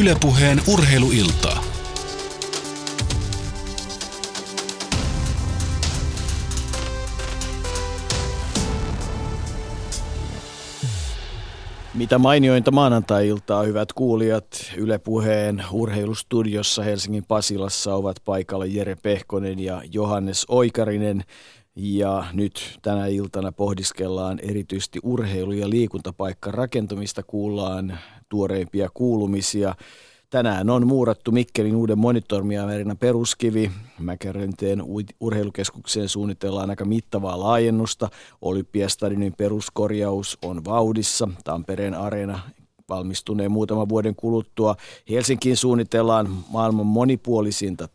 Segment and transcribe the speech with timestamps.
[0.00, 1.64] Ylepuheen urheiluiltaa.
[11.94, 14.46] Mitä mainiointa maanantai-iltaa, hyvät kuulijat.
[14.76, 21.24] Yle Puheen urheilustudiossa Helsingin Pasilassa ovat paikalla Jere Pehkonen ja Johannes Oikarinen.
[21.76, 27.98] Ja nyt tänä iltana pohdiskellaan erityisesti urheilu- ja liikuntapaikka rakentamista, kuullaan
[28.28, 29.74] tuoreimpia kuulumisia.
[30.30, 33.70] Tänään on muurattu Mikkelin uuden monitormiamerinan peruskivi.
[33.98, 34.82] Mäkärenteen
[35.20, 38.08] urheilukeskukseen suunnitellaan aika mittavaa laajennusta.
[38.42, 41.28] Olympiastadionin peruskorjaus on vauhdissa.
[41.44, 42.40] Tampereen areena
[42.88, 44.76] valmistuneen muutaman vuoden kuluttua.
[45.10, 47.88] Helsinkiin suunnitellaan maailman monipuolisinta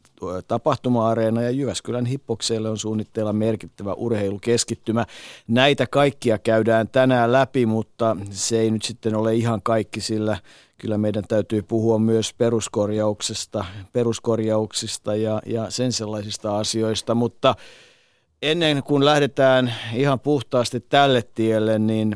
[0.47, 5.05] tapahtuma-areena ja Jyväskylän hippokseille on suunnitteilla merkittävä urheilukeskittymä.
[5.47, 10.37] Näitä kaikkia käydään tänään läpi, mutta se ei nyt sitten ole ihan kaikki, sillä
[10.77, 17.55] kyllä meidän täytyy puhua myös peruskorjauksesta, peruskorjauksista ja, ja sen sellaisista asioista, mutta
[18.41, 22.15] ennen kuin lähdetään ihan puhtaasti tälle tielle, niin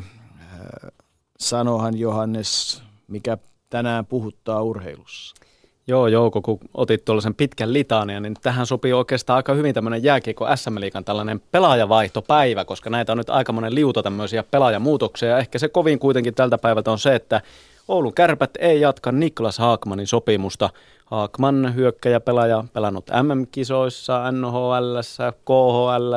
[1.38, 3.38] sanohan Johannes, mikä
[3.70, 5.41] tänään puhuttaa urheilussa.
[5.86, 10.56] Joo, Jouko, kun otit tuollaisen pitkän litania, niin tähän sopii oikeastaan aika hyvin tämmöinen jääkiekko
[10.56, 15.28] SM Liikan tällainen pelaajavaihtopäivä, koska näitä on nyt aika monen liuta tämmöisiä pelaajamuutoksia.
[15.28, 17.40] Ja ehkä se kovin kuitenkin tältä päivältä on se, että
[17.88, 20.70] Oulun kärpät ei jatka Niklas Haakmanin sopimusta.
[21.04, 24.98] Haakman hyökkäjä pelaaja pelannut MM-kisoissa, NHL,
[25.44, 26.14] KHL,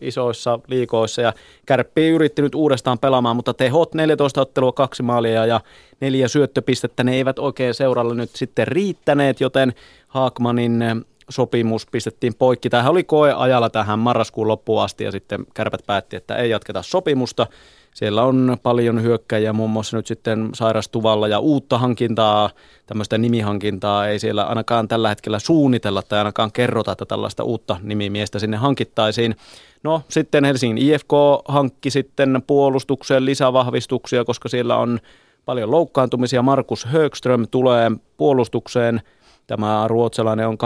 [0.00, 1.32] isoissa liikoissa ja
[1.66, 5.60] Kärppi yritti nyt uudestaan pelaamaan, mutta tehot 14 ottelua, kaksi maalia ja
[6.00, 9.72] neljä syöttöpistettä, ne eivät oikein seuralle nyt sitten riittäneet, joten
[10.08, 10.84] Haakmanin
[11.30, 12.70] sopimus pistettiin poikki.
[12.70, 17.46] Tämähän oli koeajalla tähän marraskuun loppuun asti ja sitten Kärpät päätti, että ei jatketa sopimusta.
[17.94, 22.50] Siellä on paljon hyökkäjiä, muun muassa nyt sitten sairastuvalla ja uutta hankintaa,
[22.86, 28.38] tämmöistä nimihankintaa ei siellä ainakaan tällä hetkellä suunnitella tai ainakaan kerrota, että tällaista uutta nimimiestä
[28.38, 29.36] sinne hankittaisiin.
[29.82, 31.12] No sitten Helsingin IFK
[31.48, 35.00] hankki sitten puolustukseen lisävahvistuksia, koska siellä on
[35.44, 36.42] paljon loukkaantumisia.
[36.42, 39.00] Markus Högström tulee puolustukseen.
[39.46, 40.58] Tämä ruotsalainen on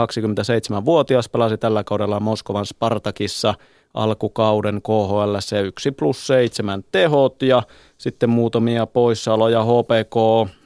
[0.79, 3.53] 27-vuotias, pelasi tällä kaudella Moskovan Spartakissa–
[4.03, 7.63] alkukauden KHL se 1 plus 7 tehot ja
[7.97, 10.15] sitten muutamia poissaoloja HPK.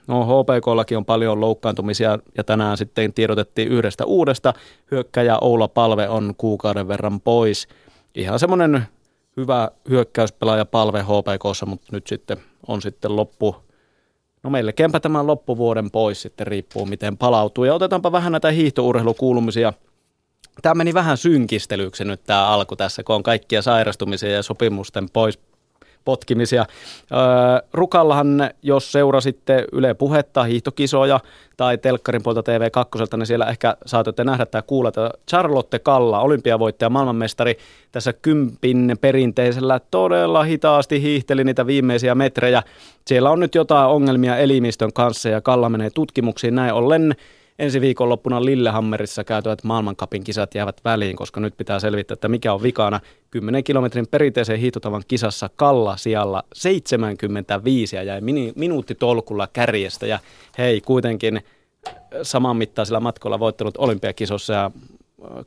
[0.07, 4.53] No HPKllakin on paljon loukkaantumisia ja tänään sitten tiedotettiin yhdestä uudesta.
[4.91, 7.67] Hyökkäjä Oula Palve on kuukauden verran pois.
[8.15, 8.83] Ihan semmoinen
[9.37, 13.55] hyvä hyökkäyspelaaja Palve HPKssa, mutta nyt sitten on sitten loppu,
[14.43, 17.63] No melkeinpä tämän loppuvuoden pois sitten riippuu miten palautuu.
[17.63, 19.73] Ja otetaanpa vähän näitä hiihtourheilukuulumisia
[20.61, 25.39] Tämä meni vähän synkistelyksi nyt tämä alku tässä, kun on kaikkia sairastumisia ja sopimusten pois
[26.05, 26.65] potkimisia.
[27.11, 27.19] Öö,
[27.73, 31.19] Rukallahan, jos seurasitte Yle Puhetta, hiihtokisoja
[31.57, 36.89] tai Telkkarin puolta TV2, niin siellä ehkä saatatte nähdä tai kuulla, että Charlotte Kalla, olympiavoittaja,
[36.89, 37.57] maailmanmestari,
[37.91, 42.63] tässä kympin perinteisellä todella hitaasti hiihteli niitä viimeisiä metrejä.
[43.07, 47.15] Siellä on nyt jotain ongelmia elimistön kanssa ja Kalla menee tutkimuksiin näin ollen
[47.59, 52.63] ensi viikonloppuna Lillehammerissa käytävät maailmankapin kisat jäävät väliin, koska nyt pitää selvittää, että mikä on
[52.63, 52.99] vikana.
[53.31, 60.07] 10 kilometrin perinteisen hiihtotavan kisassa Kalla sijalla 75 ja jäi mini, minuuttitolkulla kärjestä.
[60.07, 60.19] Ja
[60.57, 61.41] hei, kuitenkin
[62.21, 64.71] saman mittaisilla matkoilla voittanut olympiakisossa ja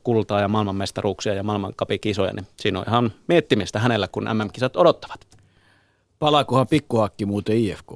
[0.03, 5.27] kultaa ja maailmanmestaruuksia ja maailmankapin kisoja, niin siinä on ihan miettimistä hänellä, kun MM-kisat odottavat.
[6.19, 7.91] Palaakohan pikkuhakki muuten IFK?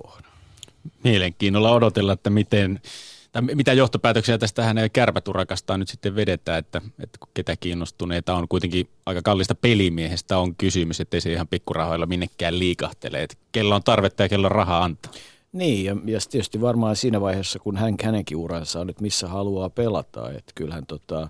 [1.04, 2.82] Mielenkiinnolla odotella, että miten
[3.32, 8.90] tai mitä johtopäätöksiä tästä hänen kärpäturakastaan nyt sitten vedetään, että, että ketä kiinnostuneita on kuitenkin
[9.06, 14.24] aika kallista pelimiehestä on kysymys, ettei se ihan pikkurahoilla minnekään liikahtele, että kello on tarvetta
[14.24, 15.12] ja kello on rahaa antaa.
[15.52, 19.70] Niin, ja, ja tietysti varmaan siinä vaiheessa, kun hän hänenkin uransa on nyt missä haluaa
[19.70, 21.30] pelata, että kyllähän tota,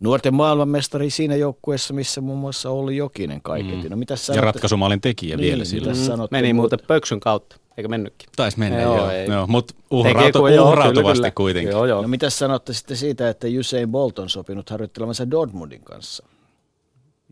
[0.00, 3.82] nuorten maailmanmestari siinä joukkueessa, missä muun muassa oli Jokinen kaiketin.
[3.82, 3.90] Mm.
[3.90, 5.92] No, mitä ja ratkaisumaalin tekijä niin, vielä sillä.
[5.92, 6.28] Mm.
[6.30, 7.56] Meni muuten pöksyn kautta.
[7.78, 8.28] Eikö mennytkin?
[8.36, 8.96] Taisi mennä, joo.
[8.96, 9.12] joo.
[9.12, 9.46] joo.
[9.46, 11.70] Mutta uhrautu, uhrautuvasti kuitenkin.
[11.70, 12.02] Joo, joo.
[12.02, 16.24] No mitä sanotte sitten siitä, että Usain Bolt on sopinut harjoittelemansa Dortmundin kanssa?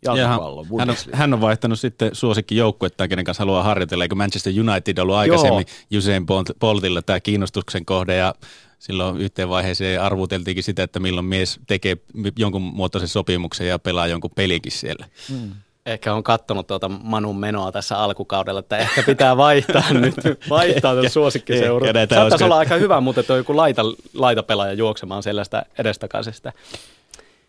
[0.09, 0.41] hän, hän,
[0.91, 4.05] on, hän on vaihtanut sitten suosikki joukkuetta, kenen kanssa haluaa harjoitella.
[4.05, 5.99] Eikö Manchester United ollut aikaisemmin Joo.
[5.99, 6.27] Usain
[6.61, 8.35] Boltilla tämä kiinnostuksen kohde ja
[8.79, 11.97] silloin yhteen vaiheeseen arvuteltiinkin sitä, että milloin mies tekee
[12.39, 15.07] jonkun muotoisen sopimuksen ja pelaa jonkun pelikin siellä.
[15.29, 15.53] Hmm
[15.87, 20.15] ehkä on kattonut tuota Manun menoa tässä alkukaudella, että ehkä pitää vaihtaa nyt,
[20.51, 21.93] vaihtaa tuon suosikkiseuraa.
[22.15, 23.83] Saattaisi olla aika hyvä, mutta tuo joku laita,
[24.15, 26.53] laitapelaaja juoksemaan sellaista edestakaisesta.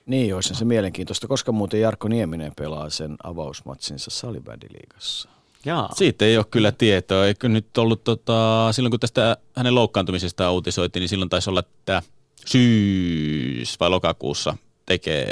[0.06, 1.28] Niin, olisi se mielenkiintoista.
[1.28, 5.30] Koska muuten Jarkko Nieminen pelaa sen avausmatsinsa salibändiliigassa?
[5.66, 5.90] Jaa.
[5.96, 7.26] Siitä ei ole kyllä tietoa.
[7.26, 12.02] Eikö nyt ollut, tota, silloin kun tästä hänen loukkaantumisestaan uutisoitiin, niin silloin taisi olla, että
[12.46, 15.32] syys- vai lokakuussa tekee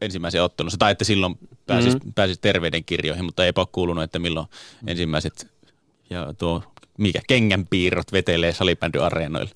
[0.00, 2.12] ensimmäisen ottelunsa, tai että silloin pääsisi, mm-hmm.
[2.12, 4.46] pääsisi terveyden kirjoihin, mutta eipä ole kuulunut, että milloin
[4.86, 5.50] ensimmäiset
[6.10, 6.62] ja tuo
[6.98, 9.50] mikä kengänpiirrot vetelee salibändyareenoille.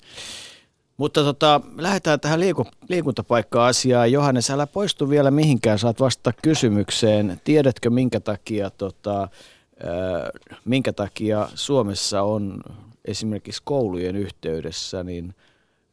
[0.97, 4.11] Mutta tota, lähdetään tähän liiku, liikuntapaikka-asiaan.
[4.11, 7.41] Johannes, älä poistu vielä mihinkään, saat vastata kysymykseen.
[7.43, 9.29] Tiedätkö, minkä takia, tota, äh,
[10.65, 12.61] minkä takia Suomessa on
[13.05, 15.35] esimerkiksi koulujen yhteydessä niin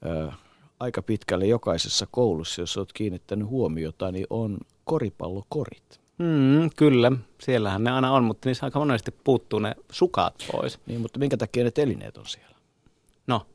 [0.06, 0.38] äh,
[0.80, 6.00] aika pitkälle jokaisessa koulussa, jos olet kiinnittänyt huomiota, niin on koripallokorit.
[6.18, 10.78] Mm, kyllä, siellähän ne aina on, mutta niissä aika monesti puuttuu ne sukat pois.
[10.86, 12.56] Niin, mutta minkä takia ne telineet on siellä?
[13.26, 13.46] No?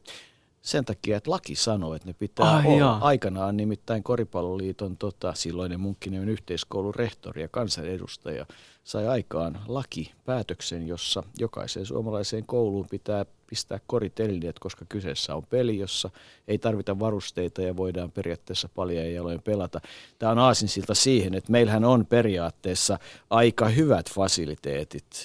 [0.62, 2.78] Sen takia, että laki sanoo, että ne pitää Ai olla.
[2.78, 3.00] Jaa.
[3.02, 8.46] Aikanaan nimittäin Koripalloliiton tota, silloinen Munkkinimen yhteiskoulun rehtori ja kansanedustaja
[8.84, 16.10] sai aikaan lakipäätöksen, jossa jokaiseen suomalaiseen kouluun pitää pistää koritelineet, koska kyseessä on peli, jossa
[16.48, 19.82] ei tarvita varusteita ja voidaan periaatteessa paljon jaloin pelata.
[20.20, 23.00] Tämä on aasinsilta siihen, että meillähän on periaatteessa
[23.30, 25.24] aika hyvät fasiliteetit,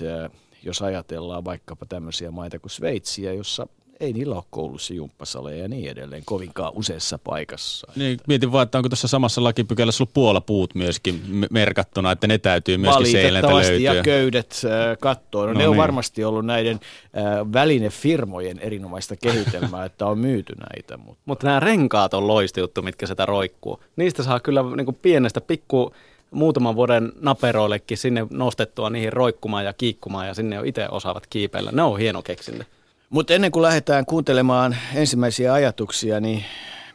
[0.62, 3.66] jos ajatellaan vaikkapa tämmöisiä maita kuin Sveitsiä, jossa
[4.00, 7.92] ei niillä ole koulussa jumppasaleja ja niin edelleen kovinkaan useassa paikassa.
[7.96, 12.76] Niin, mietin vaan, että onko tuossa samassa lakipykälässä ollut puolapuut myöskin merkattuna, että ne täytyy
[12.76, 13.94] myöskin seinältä löytyä.
[13.94, 15.46] ja köydet äh, kattoon.
[15.46, 15.70] No, no ne niin.
[15.70, 16.80] on varmasti ollut näiden
[17.16, 20.96] äh, välinefirmojen erinomaista kehitelmää, että on myyty näitä.
[20.96, 23.82] Mutta Mut nämä renkaat on loistijuttu, mitkä sitä roikkuu.
[23.96, 25.92] Niistä saa kyllä niin kuin pienestä pikku
[26.30, 31.70] muutaman vuoden naperoillekin sinne nostettua niihin roikkumaan ja kiikkumaan ja sinne jo itse osaavat kiipeillä.
[31.72, 32.64] Ne on hieno keksintö.
[33.10, 36.44] Mutta ennen kuin lähdetään kuuntelemaan ensimmäisiä ajatuksia, niin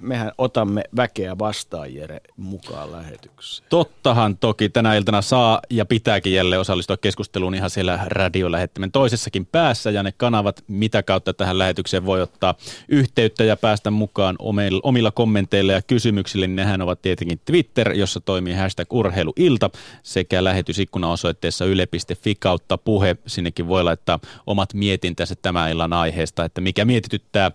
[0.03, 3.67] mehän otamme väkeä vastaan Jere mukaan lähetykseen.
[3.69, 9.91] Tottahan toki tänä iltana saa ja pitääkin jälleen osallistua keskusteluun ihan siellä radiolähettimen toisessakin päässä
[9.91, 12.55] ja ne kanavat, mitä kautta tähän lähetykseen voi ottaa
[12.89, 14.35] yhteyttä ja päästä mukaan
[14.83, 19.69] omilla kommenteilla ja kysymyksillä, niin nehän ovat tietenkin Twitter, jossa toimii hashtag urheiluilta
[20.03, 23.15] sekä lähetysikkuna osoitteessa yle.fi kautta puhe.
[23.27, 27.51] Sinnekin voi laittaa omat mietintänsä tämän illan aiheesta, että mikä mietityttää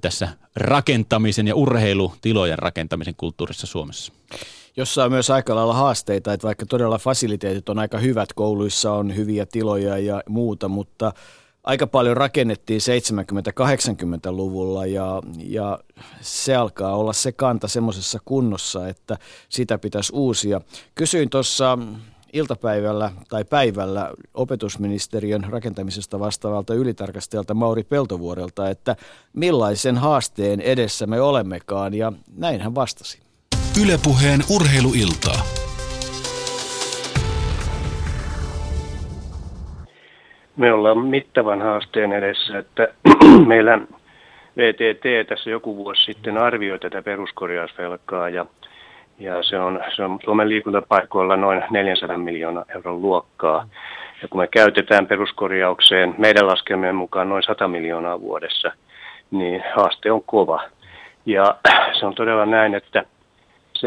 [0.00, 4.12] tässä rakentamisen ja urheilutilojen rakentamisen kulttuurissa Suomessa.
[4.76, 9.16] Jossa on myös aika lailla haasteita, että vaikka todella fasiliteetit on aika hyvät, kouluissa on
[9.16, 11.12] hyviä tiloja ja muuta, mutta
[11.64, 15.78] aika paljon rakennettiin 70-80-luvulla ja, ja
[16.20, 19.18] se alkaa olla se kanta semmoisessa kunnossa, että
[19.48, 20.60] sitä pitäisi uusia.
[20.94, 21.78] Kysyin tuossa
[22.34, 28.96] iltapäivällä tai päivällä opetusministeriön rakentamisesta vastaavalta ylitarkastajalta Mauri Peltovuorelta, että
[29.32, 33.22] millaisen haasteen edessä me olemmekaan, ja näin hän vastasi.
[33.82, 35.40] Ylepuheen urheiluiltaa.
[40.56, 42.88] Me ollaan mittavan haasteen edessä, että
[43.46, 43.78] meillä
[44.56, 48.46] VTT tässä joku vuosi sitten arvioi tätä peruskorjausvelkaa ja
[49.18, 53.68] ja se on, se on Suomen liikuntapaikoilla noin 400 miljoonaa euron luokkaa.
[54.22, 58.72] Ja kun me käytetään peruskorjaukseen meidän laskelmien mukaan noin 100 miljoonaa vuodessa,
[59.30, 60.62] niin haaste on kova.
[61.26, 61.56] Ja
[61.98, 63.04] se on todella näin, että
[63.78, 63.84] 70-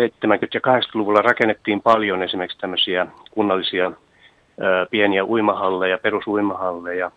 [0.54, 3.92] ja 80-luvulla rakennettiin paljon esimerkiksi tämmöisiä kunnallisia
[4.62, 7.12] ö, pieniä uimahalleja, perusuimahalleja,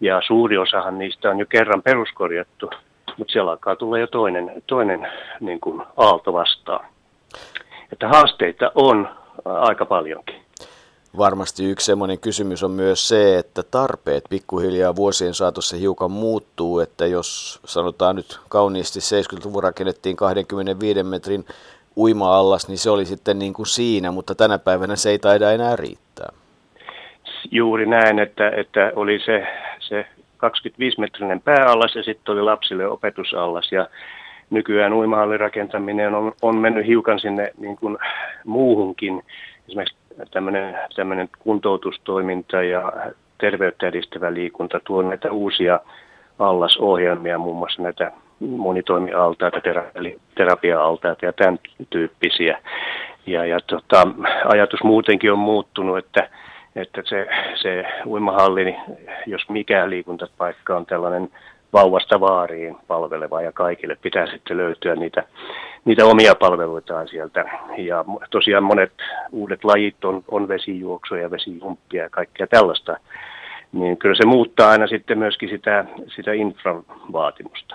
[0.00, 2.70] ja suuri osahan niistä on jo kerran peruskorjattu,
[3.18, 5.08] mutta siellä alkaa tulla jo toinen, toinen
[5.40, 6.91] niin kuin aalto vastaan.
[7.92, 9.08] Että haasteita on
[9.44, 10.42] aika paljonkin.
[11.18, 17.06] Varmasti yksi semmoinen kysymys on myös se, että tarpeet pikkuhiljaa vuosien saatossa hiukan muuttuu, että
[17.06, 21.44] jos sanotaan nyt kauniisti 70-luvun rakennettiin 25 metrin
[21.96, 25.76] uima-allas, niin se oli sitten niin kuin siinä, mutta tänä päivänä se ei taida enää
[25.76, 26.32] riittää.
[27.50, 29.46] Juuri näin, että, että oli se,
[29.78, 30.06] se
[30.46, 33.86] 25-metrinen pääallas ja sitten oli lapsille opetusallas ja
[34.52, 37.98] nykyään uimahallirakentaminen on, on mennyt hiukan sinne niin kuin
[38.44, 39.22] muuhunkin.
[39.68, 39.96] Esimerkiksi
[40.30, 42.92] tämmöinen, tämmöinen kuntoutustoiminta ja
[43.38, 45.80] terveyttä edistävä liikunta tuo näitä uusia
[46.38, 49.60] allasohjelmia, muun muassa näitä monitoimialtaita,
[50.34, 51.58] terapia-altaita ja tämän
[51.90, 52.58] tyyppisiä.
[53.26, 54.08] Ja, ja tota,
[54.44, 56.28] ajatus muutenkin on muuttunut, että,
[56.76, 58.76] että se, se uimahalli,
[59.26, 61.30] jos mikä liikuntapaikka on tällainen
[61.72, 65.24] vauvasta vaariin palveleva ja kaikille pitää sitten löytyä niitä,
[65.84, 67.44] niitä omia palveluitaan sieltä.
[67.78, 68.92] Ja tosiaan monet
[69.32, 72.96] uudet lajit on, on vesijuoksuja, vesijumppia ja kaikkea tällaista.
[73.72, 75.84] Niin kyllä se muuttaa aina sitten myöskin sitä,
[76.16, 77.74] sitä infran vaatimusta.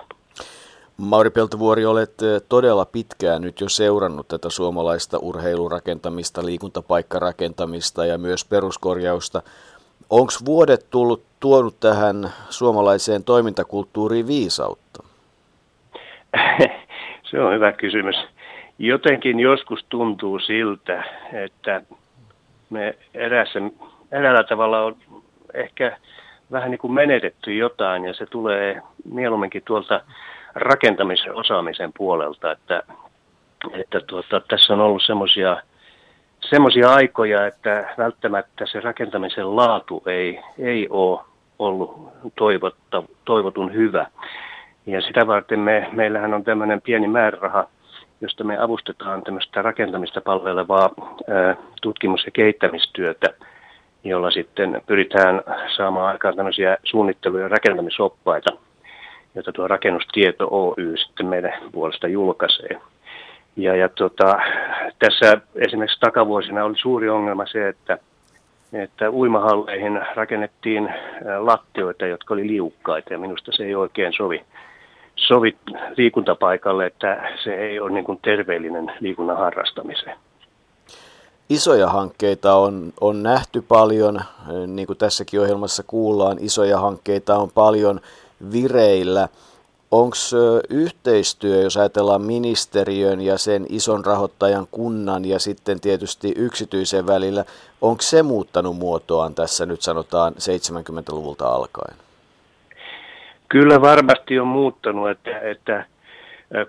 [0.98, 8.46] Mauri Peltovuori, olet eh, todella pitkään nyt jo seurannut tätä suomalaista urheilurakentamista, liikuntapaikkarakentamista ja myös
[8.46, 9.42] peruskorjausta.
[10.10, 15.04] Onko vuodet tullut, tuonut tähän suomalaiseen toimintakulttuuriin viisautta?
[17.32, 18.16] Se on hyvä kysymys.
[18.80, 21.82] Jotenkin joskus tuntuu siltä, että
[22.70, 23.60] me erässä,
[24.12, 24.96] eräällä tavalla on
[25.54, 25.98] ehkä
[26.52, 30.02] vähän niin kuin menetetty jotain ja se tulee mieluumminkin tuolta
[30.56, 32.84] rakentamisen osaamisen puolelta, että,
[33.74, 35.62] että tuota, tässä on ollut semmoisia
[36.42, 41.20] semmoisia aikoja, että välttämättä se rakentamisen laatu ei, ei ole
[41.60, 44.08] ollut toivotta, toivotun hyvä.
[44.86, 47.68] Ja sitä varten me, meillähän on tämmöinen pieni määräraha,
[48.22, 50.90] josta me avustetaan tämmöistä rakentamista palvelevaa
[51.30, 53.34] ää, tutkimus- ja kehittämistyötä,
[54.04, 55.42] jolla sitten pyritään
[55.78, 58.50] saamaan aikaan tämmöisiä suunnittelu- ja rakentamisoppaita,
[59.36, 62.82] joita tuo Rakennustieto Oy sitten meidän puolesta julkaisee.
[63.58, 64.40] Ja, ja tota,
[65.00, 67.98] tässä esimerkiksi takavuosina oli suuri ongelma se, että,
[68.74, 70.94] että uimahalleihin rakennettiin
[71.40, 74.46] lattioita, jotka oli liukkaita ja minusta se ei oikein sovi,
[75.16, 75.58] sovi
[75.98, 80.18] liikuntapaikalle, että se ei ole niin kuin terveellinen liikunnan harrastamiseen.
[81.50, 84.22] Isoja hankkeita on, on nähty paljon,
[84.68, 88.00] niin kuin tässäkin ohjelmassa kuullaan, isoja hankkeita on paljon
[88.52, 89.28] vireillä.
[89.92, 90.16] Onko
[90.70, 97.46] yhteistyö, jos ajatellaan ministeriön ja sen ison rahoittajan kunnan ja sitten tietysti yksityisen välillä,
[97.82, 101.98] onko se muuttanut muotoaan tässä nyt sanotaan 70-luvulta alkaen?
[103.50, 105.86] Kyllä varmasti on muuttanut, että, että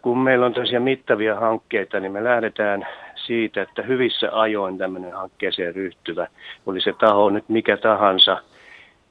[0.02, 2.86] kun meillä on tällaisia mittavia hankkeita, niin me lähdetään
[3.26, 6.26] siitä, että hyvissä ajoin tämmöinen hankkeeseen ryhtyvä,
[6.66, 8.42] oli se taho nyt mikä tahansa,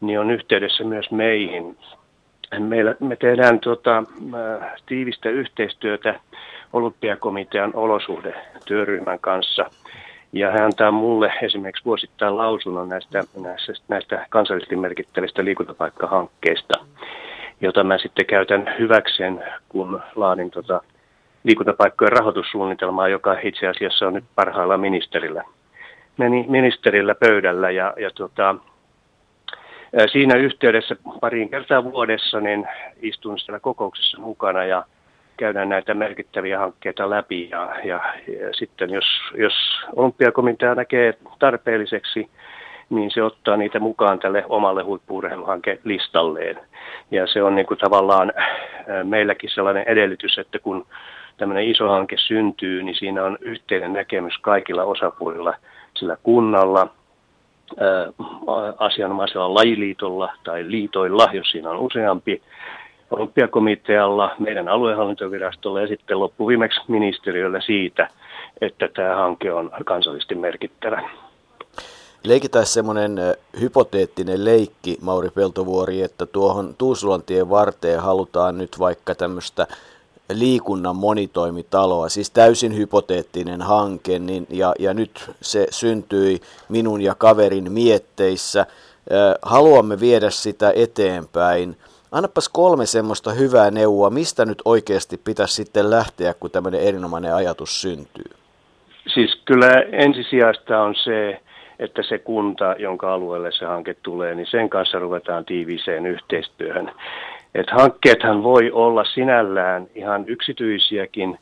[0.02, 1.78] niin on yhteydessä myös meihin
[2.60, 4.04] Meillä, me tehdään tuota,
[4.86, 6.20] tiivistä yhteistyötä
[6.74, 9.70] olympiakomitean olosuhdetyöryhmän kanssa.
[10.34, 16.74] Ja hän antaa mulle esimerkiksi vuosittain lausunnon näistä, näistä, näistä kansallisesti merkittävistä liikuntapaikkahankkeista,
[17.62, 20.82] jota mä sitten käytän hyväkseen, kun laadin tuota
[21.44, 25.44] liikuntapaikkojen rahoitussuunnitelmaa, joka itse asiassa on nyt parhailla ministerillä,
[26.48, 27.72] ministerillä pöydällä.
[27.72, 28.56] Ja, ja tuota,
[30.12, 32.67] Siinä yhteydessä pariin kertaa vuodessa niin
[33.01, 34.84] istun siellä kokouksessa mukana ja
[35.38, 38.01] käydään näitä merkittäviä hankkeita läpi ja, ja,
[38.39, 39.06] ja sitten jos,
[39.38, 39.53] jos
[39.96, 42.29] olympiakomitea näkee tarpeelliseksi,
[42.89, 46.60] niin se ottaa niitä mukaan tälle omalle huippuurheiluhankelistalleen.
[47.12, 48.34] Ja se on niin kuin tavallaan
[49.03, 50.86] meilläkin sellainen edellytys, että kun
[51.38, 55.53] tämmöinen iso hanke syntyy, niin siinä on yhteinen näkemys kaikilla osapuolilla,
[55.96, 56.88] sillä kunnalla,
[58.77, 62.41] asianomaisella lajiliitolla tai liitoilla, jos siinä on useampi,
[63.12, 68.09] olympiakomitealla, meidän aluehallintovirastolla ja sitten loppuviimeksi ministeriöllä siitä,
[68.62, 71.09] että tämä hanke on kansallisesti merkittävä.
[72.24, 73.17] Leikitään semmoinen
[73.59, 79.67] hypoteettinen leikki, Mauri Peltovuori, että tuohon Tuusulantien varteen halutaan nyt vaikka tämmöistä
[80.34, 87.72] liikunnan monitoimitaloa, siis täysin hypoteettinen hanke, niin, ja, ja nyt se syntyi minun ja kaverin
[87.72, 88.65] mietteissä.
[89.41, 91.77] Haluamme viedä sitä eteenpäin.
[92.12, 97.81] Annapas kolme semmoista hyvää neuvoa, mistä nyt oikeasti pitäisi sitten lähteä, kun tämmöinen erinomainen ajatus
[97.81, 98.31] syntyy?
[99.13, 101.41] Siis kyllä ensisijaista on se,
[101.79, 106.91] että se kunta, jonka alueelle se hanke tulee, niin sen kanssa ruvetaan tiiviiseen yhteistyöhön.
[107.58, 111.40] Et hankkeethan voi olla sinällään ihan yksityisiäkin,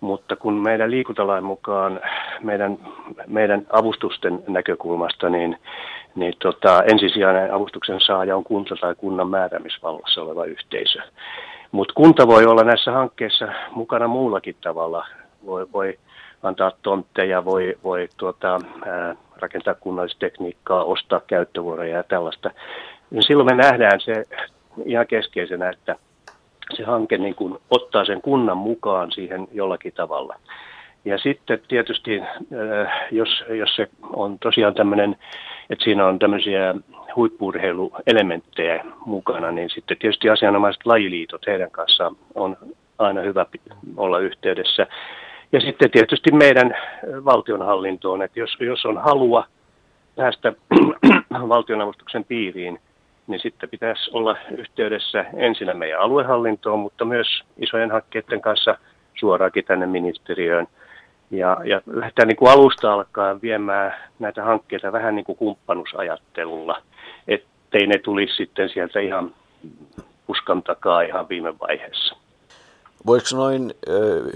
[0.00, 2.00] mutta kun meidän liikuntalain mukaan
[2.42, 2.78] meidän,
[3.26, 5.56] meidän avustusten näkökulmasta, niin,
[6.14, 10.98] niin tota, ensisijainen avustuksen saaja on kunta tai kunnan määräämisvallassa oleva yhteisö.
[11.72, 15.06] Mutta kunta voi olla näissä hankkeissa mukana muullakin tavalla.
[15.46, 15.98] Voi, voi
[16.42, 22.50] antaa tontteja, voi, voi tuota, ää, rakentaa kunnallistekniikkaa, ostaa käyttövuoroja ja tällaista.
[23.20, 24.24] Silloin me nähdään se
[24.84, 25.96] ihan keskeisenä, että
[26.76, 30.36] se hanke niin kuin ottaa sen kunnan mukaan siihen jollakin tavalla.
[31.04, 35.16] Ja sitten tietysti, äh, jos, jos se on tosiaan tämmöinen,
[35.70, 36.74] että siinä on tämmöisiä
[37.16, 42.56] huippurheiluelementtejä mukana, niin sitten tietysti asianomaiset lajiliitot, heidän kanssaan on
[42.98, 43.46] aina hyvä
[43.96, 44.86] olla yhteydessä.
[45.52, 46.76] Ja sitten tietysti meidän
[47.24, 49.44] valtionhallintoon, että jos, jos on halua
[50.16, 50.52] päästä
[51.54, 52.78] valtionavustuksen piiriin,
[53.28, 57.26] niin sitten pitäisi olla yhteydessä ensin meidän aluehallintoon, mutta myös
[57.58, 58.78] isojen hankkeiden kanssa
[59.14, 60.66] suoraankin tänne ministeriöön.
[61.30, 66.82] Ja, ja lähteä niin kuin alusta alkaen viemään näitä hankkeita vähän niin kuin kumppanusajattelulla,
[67.28, 69.34] ettei ne tulisi sitten sieltä ihan
[70.26, 72.16] puskan takaa ihan viime vaiheessa.
[73.08, 73.74] Voiko noin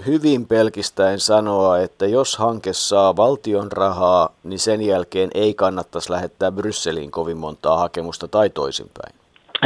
[0.07, 6.51] hyvin pelkistäen sanoa, että jos hanke saa valtion rahaa, niin sen jälkeen ei kannattaisi lähettää
[6.51, 9.15] Brysseliin kovin montaa hakemusta tai toisinpäin?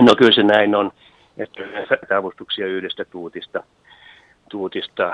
[0.01, 0.91] No kyllä se näin on,
[1.37, 3.63] että avustuksia yhdestä tuutista,
[4.49, 5.11] tuutista.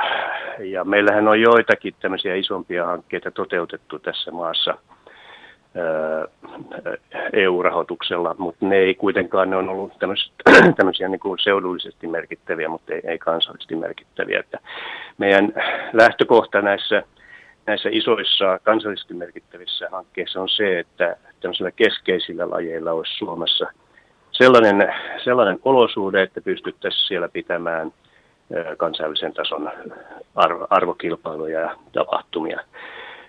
[0.59, 4.77] Ja meillähän on joitakin tämmöisiä isompia hankkeita toteutettu tässä maassa–
[7.33, 9.93] EU-rahoituksella, mutta ne ei kuitenkaan, ne on ollut
[10.77, 14.39] tämmöisiä niin kuin seudullisesti merkittäviä, mutta ei, ei kansallisesti merkittäviä.
[14.39, 14.59] Että
[15.17, 15.53] meidän
[15.93, 17.03] lähtökohta näissä,
[17.65, 23.67] näissä isoissa kansallisesti merkittävissä hankkeissa on se, että tämmöisillä keskeisillä lajeilla olisi Suomessa
[24.31, 27.91] sellainen, sellainen olosuhde, että pystyttäisiin siellä pitämään
[28.77, 29.71] kansainvälisen tason
[30.69, 32.59] arvokilpailuja ja tapahtumia.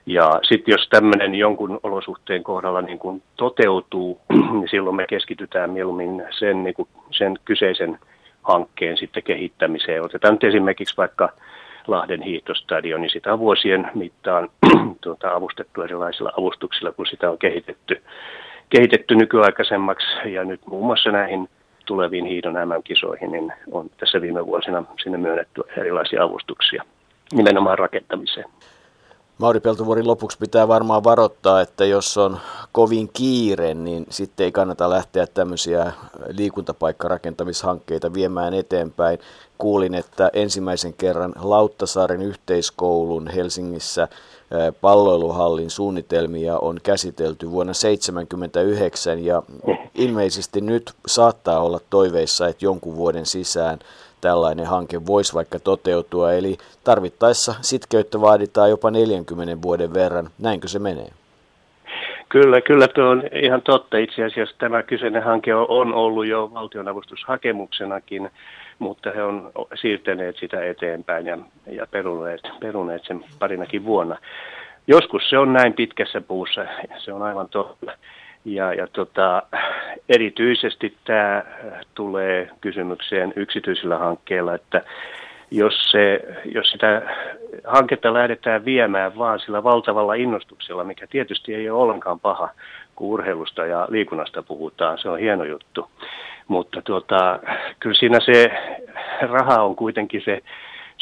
[0.06, 4.20] Ja sitten jos tämmöinen jonkun olosuhteen kohdalla niin kun toteutuu,
[4.52, 7.98] niin silloin me keskitytään mieluummin sen, niin kuin sen kyseisen
[8.42, 10.04] hankkeen sitten kehittämiseen.
[10.04, 11.28] Otetaan nyt esimerkiksi vaikka
[11.86, 14.48] Lahden hiihtostadion, niin sitä on vuosien mittaan
[15.02, 18.02] tuota, avustettu erilaisilla avustuksilla, kun sitä on kehitetty,
[18.70, 20.06] kehitetty nykyaikaisemmaksi.
[20.32, 21.48] Ja nyt muun muassa näihin
[21.86, 26.84] tuleviin hiidon MM-kisoihin, niin on tässä viime vuosina sinne myönnetty erilaisia avustuksia
[27.32, 28.46] nimenomaan rakentamiseen.
[29.38, 32.38] Mauri Peltovuorin lopuksi pitää varmaan varoittaa, että jos on
[32.72, 35.92] kovin kiire, niin sitten ei kannata lähteä tämmöisiä
[36.28, 39.18] liikuntapaikkarakentamishankkeita viemään eteenpäin.
[39.58, 44.08] Kuulin, että ensimmäisen kerran Lauttasaaren yhteiskoulun Helsingissä
[44.80, 49.42] palloiluhallin suunnitelmia on käsitelty vuonna 1979 ja
[49.94, 53.78] ilmeisesti nyt saattaa olla toiveissa, että jonkun vuoden sisään
[54.24, 56.32] tällainen hanke voisi vaikka toteutua.
[56.32, 60.28] Eli tarvittaessa sitkeyttä vaaditaan jopa 40 vuoden verran.
[60.38, 61.10] Näinkö se menee?
[62.28, 63.98] Kyllä, kyllä tuo on ihan totta.
[63.98, 68.30] Itse asiassa tämä kyseinen hanke on ollut jo valtionavustushakemuksenakin,
[68.78, 69.50] mutta he on
[69.80, 74.16] siirtäneet sitä eteenpäin ja, ja peruneet, peruneet sen parinakin vuonna.
[74.86, 76.66] Joskus se on näin pitkässä puussa,
[76.98, 77.92] se on aivan totta.
[78.44, 79.42] Ja, ja tota,
[80.08, 81.42] erityisesti tämä
[81.94, 84.82] tulee kysymykseen yksityisillä hankkeilla, että
[85.50, 87.02] jos, se, jos sitä
[87.64, 92.48] hanketta lähdetään viemään vaan sillä valtavalla innostuksella, mikä tietysti ei ole ollenkaan paha,
[92.96, 95.90] kun urheilusta ja liikunnasta puhutaan, se on hieno juttu.
[96.48, 97.38] Mutta tuota,
[97.80, 98.52] kyllä siinä se
[99.20, 100.42] raha on kuitenkin se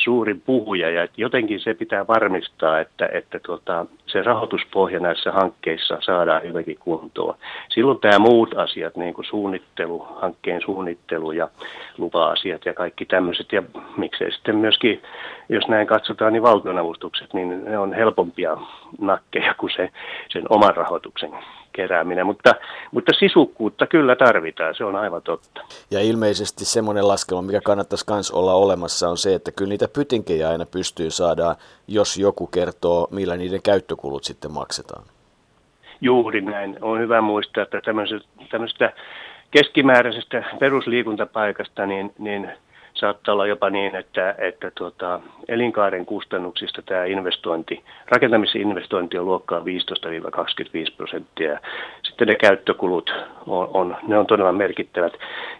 [0.05, 6.43] suurin puhuja ja jotenkin se pitää varmistaa, että, että tuota, se rahoituspohja näissä hankkeissa saadaan
[6.43, 7.35] hyvinkin kuntoon.
[7.69, 11.49] Silloin tämä muut asiat, niin kuin suunnittelu, hankkeen suunnittelu ja
[11.99, 13.63] lupa-asiat ja kaikki tämmöiset ja
[13.97, 15.03] miksei sitten myöskin,
[15.49, 18.57] jos näin katsotaan, niin valtionavustukset, niin ne on helpompia
[19.01, 19.91] nakkeja kuin se,
[20.29, 21.31] sen oman rahoituksen
[21.73, 22.55] kerääminen, mutta,
[22.91, 25.61] mutta sisukkuutta kyllä tarvitaan, se on aivan totta.
[25.91, 30.49] Ja ilmeisesti semmoinen laskelma, mikä kannattaisi myös olla olemassa, on se, että kyllä niitä pytinkejä
[30.49, 31.57] aina pystyy saadaan,
[31.89, 35.05] jos joku kertoo, millä niiden käyttökulut sitten maksetaan.
[36.01, 36.79] Juuri näin.
[36.81, 37.81] On hyvä muistaa, että
[38.51, 38.93] tämmöisestä
[39.51, 42.51] keskimääräisestä perusliikuntapaikasta, niin, niin
[43.03, 49.65] saattaa olla jopa niin, että, että tuota, elinkaaren kustannuksista tämä investointi, rakentamisinvestointi on luokkaa 15-25
[50.97, 51.59] prosenttia.
[52.03, 53.15] Sitten ne käyttökulut
[53.47, 55.13] on, on, ne on todella merkittävät.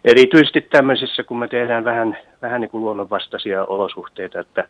[0.05, 4.69] Erityisesti tämmöisissä, kun me tehdään vähän, vähän niin kuin luonnonvastaisia olosuhteita, että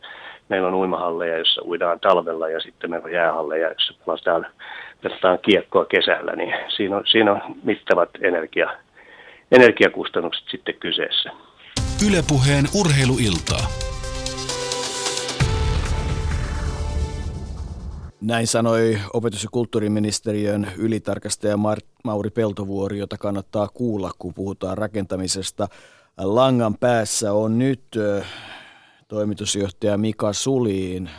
[0.48, 4.46] meillä on uimahalleja, jossa uidaan talvella ja sitten meillä on jäähalleja, jossa pelataan,
[5.02, 8.70] pelataan kiekkoa kesällä, niin siinä on, siinä on mittavat energia,
[9.52, 11.30] energiakustannukset sitten kyseessä.
[12.07, 13.67] Ylepuheen urheiluiltaa.
[18.21, 21.57] Näin sanoi opetus- ja kulttuuriministeriön ylitarkastaja
[22.05, 25.69] Mauri Peltovuori, jota kannattaa kuulla, kun puhutaan rakentamisesta.
[26.19, 27.83] Langan päässä on nyt
[29.09, 31.11] toimitusjohtaja Mika Suliin.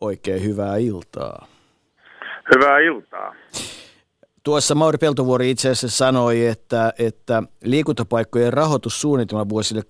[0.00, 1.46] Oikein hyvää iltaa.
[2.54, 3.34] Hyvää iltaa.
[4.48, 9.82] Tuossa Mauri Peltovuori itse asiassa sanoi, että, että liikuntapaikkojen rahoitussuunnitelma vuosille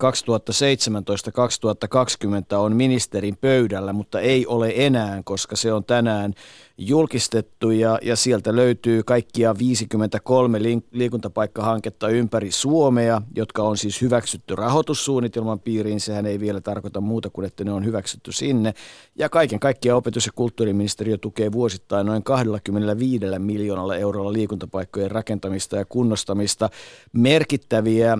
[2.53, 6.33] 2017-2020 on ministerin pöydällä, mutta ei ole enää, koska se on tänään
[6.79, 10.59] julkistettu ja, ja sieltä löytyy kaikkia 53
[10.91, 15.99] liikuntapaikkahanketta ympäri Suomea, jotka on siis hyväksytty rahoitussuunnitelman piiriin.
[15.99, 18.73] Sehän ei vielä tarkoita muuta kuin, että ne on hyväksytty sinne.
[19.15, 25.85] Ja kaiken kaikkiaan opetus- ja kulttuuriministeriö tukee vuosittain noin 25 miljoonalla eurolla liikuntapaikkojen rakentamista ja
[25.85, 26.69] kunnostamista.
[27.13, 28.19] Merkittäviä, äh,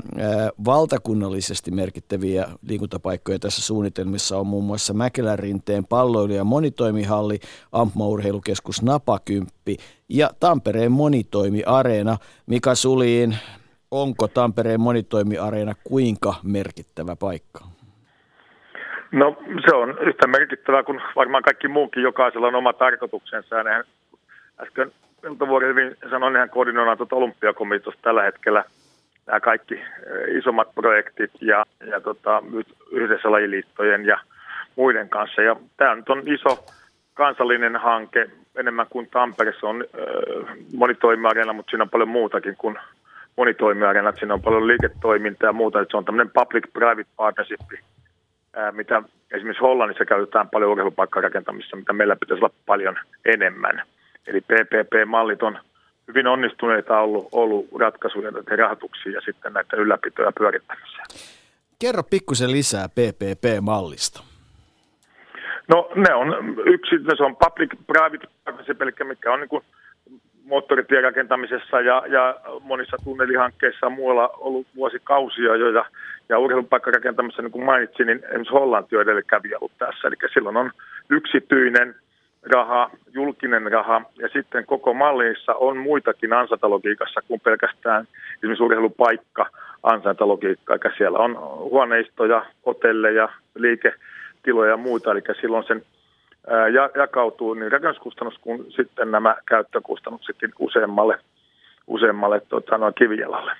[0.66, 7.40] valtakunnallisesti merkittäviä liikuntapaikkoja tässä suunnitelmissa on muun muassa Mäkelärinteen palloilu- ja monitoimihalli,
[7.72, 9.78] ampmaurheilu urheilukeskus Napakymppi
[10.10, 12.18] ja Tampereen monitoimiareena.
[12.48, 13.36] Mika Suliin,
[13.92, 17.60] onko Tampereen monitoimiareena kuinka merkittävä paikka?
[19.12, 22.04] No se on yhtä merkittävää kuin varmaan kaikki muukin.
[22.04, 23.64] Jokaisella on oma tarkoituksensa.
[23.64, 23.84] Nehän,
[24.62, 28.64] äsken Peltovuori hyvin sanoi, nehän koordinoidaan tuota olympiakomiteosta tällä hetkellä
[29.28, 32.44] nämä kaikki eh, isommat projektit ja, ja tota,
[32.92, 34.18] yhdessä lajiliittojen ja
[34.76, 35.42] muiden kanssa.
[35.42, 36.66] Ja tämä nyt on iso
[37.20, 39.54] kansallinen hanke, enemmän kuin Tampere.
[39.60, 42.76] Se on äh, monitoimiareena, mutta siinä on paljon muutakin kuin
[43.38, 44.12] monitoimiareena.
[44.12, 45.86] Siinä on paljon liiketoimintaa ja muuta.
[45.92, 52.44] Se on tämmöinen public-private partnership, äh, mitä esimerkiksi Hollannissa käytetään paljon urheilupaikkarakentamissa, mitä meillä pitäisi
[52.44, 53.82] olla paljon enemmän.
[54.28, 55.60] Eli PPP-mallit on
[56.08, 61.06] hyvin onnistuneita ollut, ollut ratkaisuja näiden rahoituksiin ja sitten näitä ylläpitoja pyörittämiseen.
[61.80, 64.29] Kerro pikkusen lisää PPP-mallista.
[65.70, 69.64] No ne on yksi, se on public-private partnership, eli mikä on niin kuin
[70.44, 75.86] moottoritierakentamisessa ja, ja monissa tunnelihankkeissa on muualla ollut vuosikausia jo, ja,
[76.30, 80.72] ja urheilupaikkarakentamisessa, niin kuin mainitsin, niin esimerkiksi Hollanti on edelläkävijä ollut tässä, eli silloin on
[81.10, 81.96] yksityinen
[82.52, 89.46] raha, julkinen raha, ja sitten koko mallissa on muitakin ansaintalogiikassa kuin pelkästään esimerkiksi urheilupaikka
[89.84, 93.94] ansaintalogiikka, eli siellä on huoneistoja, hotelleja, liike,
[94.44, 95.86] tiloja ja muuta, eli silloin sen
[96.74, 101.20] ja, jakautuu niin rakennuskustannus kuin sitten nämä käyttökustannuksetkin useammalle,
[101.88, 103.52] useammalle tota, noin kivijalalle.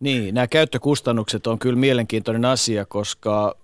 [0.00, 3.54] Niin, nämä käyttökustannukset on kyllä mielenkiintoinen asia, koska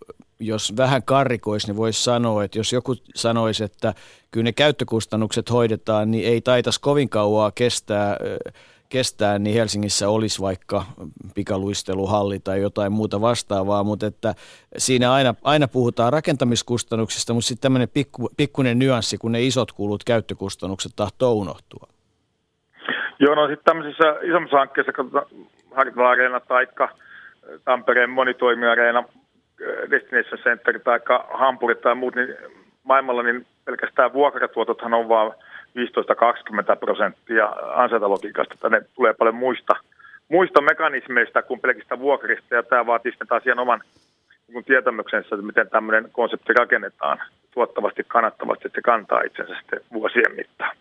[0.41, 3.95] jos vähän karrikoisi, niin voisi sanoa, että jos joku sanoisi, että
[4.31, 8.17] kyllä ne käyttökustannukset hoidetaan, niin ei taitaisi kovin kauaa kestää
[8.89, 10.85] kestää, niin Helsingissä olisi vaikka
[11.35, 14.35] pikaluisteluhalli tai jotain muuta vastaavaa, mutta että
[14.77, 20.05] siinä aina, aina puhutaan rakentamiskustannuksista, mutta sitten tämmöinen pikku, pikkuinen nyanssi, kun ne isot kulut,
[20.05, 21.89] käyttökustannukset tahtoo unohtua.
[23.21, 25.27] Joo, no sitten tämmöisissä isommissa hankkeissa, katsotaan
[25.75, 26.67] Hartwell Arena tai
[27.65, 29.05] Tampereen monitoimiareena,
[29.91, 31.01] Destination Center tai
[31.35, 32.37] Hampuri tai muut, niin
[32.85, 35.33] maailmalla niin pelkästään vuokratuotothan on vaan
[35.77, 39.75] 15-20 prosenttia ansaintalogiikasta, että ne tulee paljon muista,
[40.29, 43.81] muista mekanismeista kuin pelkistä vuokrista, ja tämä vaatii sitten taas ihan oman
[44.49, 47.19] niin tietämyksensä, että miten tämmöinen konsepti rakennetaan
[47.55, 50.77] tuottavasti, kannattavasti, että se kantaa itsensä sitten vuosien mittaan.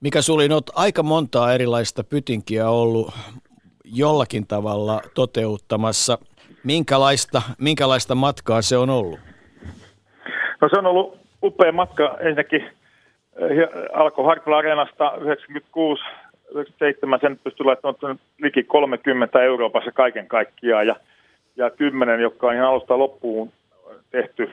[0.00, 3.14] Mikä Sulin, olet aika montaa erilaista pytinkiä ollut
[3.84, 6.18] jollakin tavalla toteuttamassa.
[6.64, 9.20] Minkälaista, minkälaista matkaa se on ollut?
[10.60, 12.70] No se on ollut upea matka ensinnäkin
[13.92, 16.02] alkoi Hartwell Areenasta 96
[16.50, 20.86] 97 sen pystyi laittamaan liki 30 Euroopassa kaiken kaikkiaan.
[20.86, 20.96] Ja,
[21.56, 23.52] ja 10, jotka on ihan alusta loppuun
[24.10, 24.50] tehty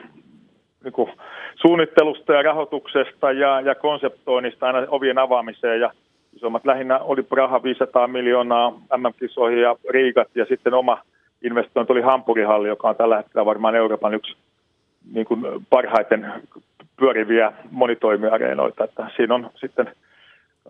[0.84, 1.10] niin kuin
[1.54, 5.80] suunnittelusta ja rahoituksesta ja, ja konseptoinnista aina ovien avaamiseen.
[5.80, 5.90] Ja
[6.36, 10.98] isommat lähinnä oli Praha 500 miljoonaa MM-kisoihin ja Riikat ja sitten oma
[11.42, 14.36] investointi oli Hampurihalli, joka on tällä hetkellä varmaan Euroopan yksi
[15.12, 16.32] niin kuin parhaiten
[16.96, 18.84] pyöriviä monitoimiareenoita.
[18.84, 19.94] Että siinä on sitten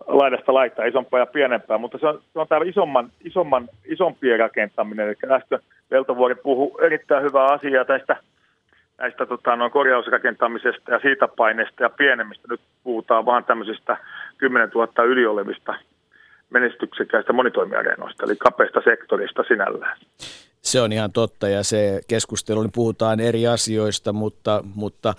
[0.07, 5.07] laidasta laittaa isompaa ja pienempää, mutta se on, se on tämä isomman, isomman, isompien rakentaminen.
[5.07, 5.59] Eli näistä
[5.91, 8.17] Veltovuori puhuu erittäin hyvää asiaa tästä
[8.97, 12.47] näistä tota, noin korjausrakentamisesta ja siitä paineesta ja pienemmistä.
[12.49, 13.97] Nyt puhutaan vaan tämmöisistä
[14.37, 15.75] 10 000 yli olevista
[16.49, 19.97] menestyksekkäistä monitoimiareenoista, eli kapeasta sektorista sinällään.
[20.61, 25.13] Se on ihan totta ja se keskustelu, niin puhutaan eri asioista, mutta, mutta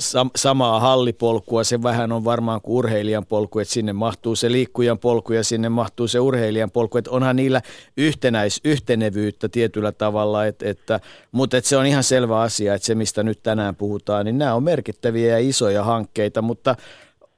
[0.00, 4.98] sam- samaa hallipolkua, se vähän on varmaan kuin urheilijan polku, että sinne mahtuu se liikkujan
[4.98, 7.60] polku ja sinne mahtuu se urheilijan polku, että onhan niillä
[7.96, 11.00] yhtenäis, yhtenevyyttä tietyllä tavalla, että, että,
[11.32, 14.54] mutta että se on ihan selvä asia, että se mistä nyt tänään puhutaan, niin nämä
[14.54, 16.76] on merkittäviä ja isoja hankkeita, mutta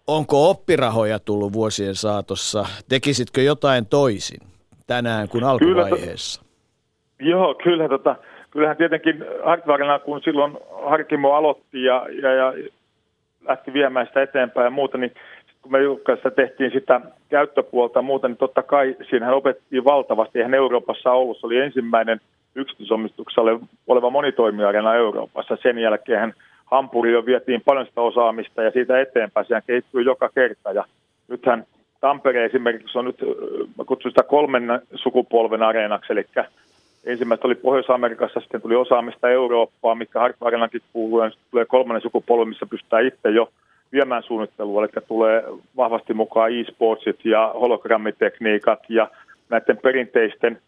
[0.06, 2.66] onko oppirahoja tullut vuosien saatossa?
[2.88, 4.40] Tekisitkö jotain toisin
[4.86, 6.42] tänään kuin alkuvaiheessa?
[7.18, 8.16] Kyllä, joo, kyllä tota,
[8.52, 12.54] kyllähän tietenkin Hartvarina, kun silloin Harkimo aloitti ja, ja, ja
[13.48, 15.12] lähti viemään sitä eteenpäin ja muuta, niin
[15.62, 20.38] kun me julkaisessa tehtiin sitä käyttöpuolta ja muuta, niin totta kai siinähän opettiin valtavasti.
[20.38, 22.20] Eihän Euroopassa ollut, se oli ensimmäinen
[22.54, 25.56] yksityisomistuksella oleva monitoimiarena Euroopassa.
[25.62, 26.34] Sen jälkeen
[26.64, 29.46] Hampuri jo vietiin paljon sitä osaamista ja siitä eteenpäin.
[29.46, 30.84] Sehän kehittyy joka kerta ja
[31.28, 31.66] nythän
[32.00, 33.20] Tampere esimerkiksi on nyt,
[33.78, 36.26] mä kutsun sitä kolmen sukupolven areenaksi, eli
[37.04, 42.44] ensimmäistä oli Pohjois-Amerikassa, sitten tuli osaamista Eurooppaa, mikä Hartwagenankin kuuluu, ja sitten tulee kolmannen sukupolvi,
[42.44, 43.48] missä pystytään itse jo
[43.92, 45.44] viemään suunnittelua, eli tulee
[45.76, 49.10] vahvasti mukaan e-sportsit ja hologrammitekniikat ja
[49.48, 50.58] näiden perinteisten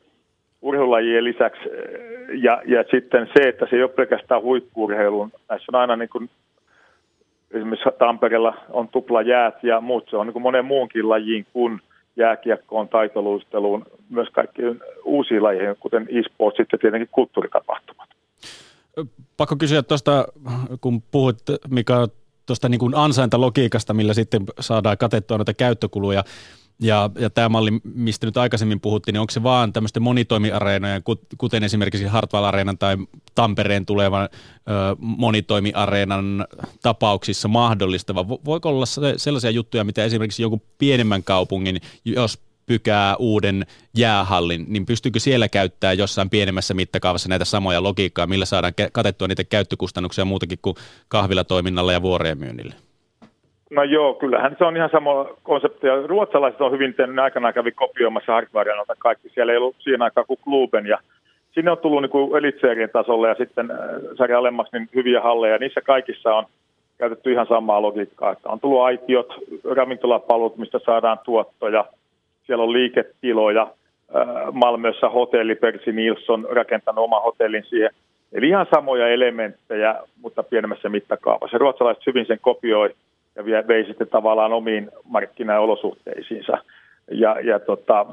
[0.62, 1.62] urheilulajien lisäksi,
[2.42, 5.32] ja, ja sitten se, että se ei ole pelkästään huippuurheiluun.
[5.48, 6.30] Näissä on aina niin kuin,
[7.50, 11.80] esimerkiksi Tampereella on tuplajäät ja muut, se on niin kuin monen muunkin lajiin kuin
[12.16, 18.08] jääkiekkoon, taitoluisteluun, myös kaikkiin uusiin lajeihin, kuten e-sportsit ja tietenkin kulttuuritapahtumat.
[19.36, 20.26] Pakko kysyä tuosta,
[20.80, 21.38] kun puhuit
[21.70, 22.08] Mika
[22.46, 26.24] tuosta niin ansaintalogiikasta, millä sitten saadaan katettua noita käyttökuluja.
[26.80, 31.02] Ja, ja tämä malli, mistä nyt aikaisemmin puhuttiin, niin onko se vaan tämmöisten monitoimiareenojen,
[31.38, 32.96] kuten esimerkiksi Hartwall Areenan tai
[33.34, 36.46] Tampereen tulevan ö, monitoimiareenan
[36.82, 43.66] tapauksissa mahdollista, vai voiko olla sellaisia juttuja, mitä esimerkiksi joku pienemmän kaupungin, jos pykää uuden
[43.96, 49.44] jäähallin, niin pystyykö siellä käyttää jossain pienemmässä mittakaavassa näitä samoja logiikkaa, millä saadaan katettua niitä
[49.44, 50.76] käyttökustannuksia muutakin kuin
[51.08, 52.74] kahvilatoiminnalla ja vuoreen myynnillä?
[53.70, 55.86] No joo, kyllähän se on ihan sama konsepti.
[56.06, 59.28] Ruotsalaiset on hyvin tehnyt, aikanaan kävi kopioimassa Hardwareanalta kaikki.
[59.28, 60.98] Siellä ei ollut siinä aikaa kuin Kluben ja
[61.54, 63.78] sinne on tullut niin elitseerien tasolle ja sitten äh,
[64.18, 65.58] sarja alemmaksi niin hyviä halleja.
[65.58, 66.44] Niissä kaikissa on
[66.98, 69.34] käytetty ihan samaa logiikkaa, että on tullut aitiot,
[69.76, 71.84] ravintolapalvelut, mistä saadaan tuottoja.
[72.46, 77.90] Siellä on liiketiloja, äh, Malmössä hotelli Persi Nilsson rakentanut oma hotellin siihen.
[78.32, 81.58] Eli ihan samoja elementtejä, mutta pienemmässä mittakaavassa.
[81.58, 82.90] Ruotsalaiset hyvin sen kopioi
[83.36, 86.52] ja vei sitten tavallaan omiin markkinaolosuhteisiinsa.
[87.10, 88.06] Ja, ja tota,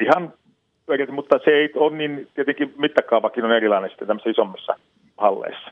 [0.00, 0.32] ihan,
[1.10, 4.74] mutta se ei ole niin, tietenkin mittakaavakin on erilainen sitten tämmöisissä isommissa
[5.18, 5.70] halleissa.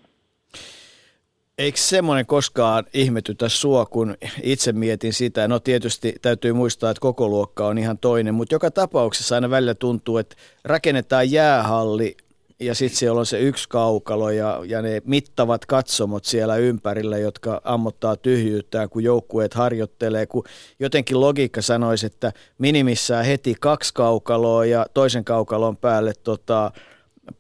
[1.59, 5.49] Eikö semmoinen koskaan ihmetytä sua, kun itse mietin sitä?
[5.49, 9.75] No tietysti täytyy muistaa, että koko luokka on ihan toinen, mutta joka tapauksessa aina välillä
[9.75, 12.17] tuntuu, että rakennetaan jäähalli
[12.61, 17.61] ja sitten siellä on se yksi kaukalo ja, ja ne mittavat katsomot siellä ympärillä, jotka
[17.65, 20.45] ammottaa tyhjyyttään, kun joukkueet harjoittelee, kun
[20.79, 26.73] jotenkin logiikka sanoisi, että minimissään heti kaksi kaukaloa ja toisen kaukalon päälle tota,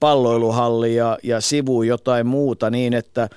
[0.00, 3.28] palloiluhalli ja, ja sivu jotain muuta niin, että,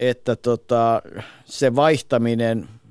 [0.00, 1.02] että tota,
[1.44, 2.68] se vaihtaminen–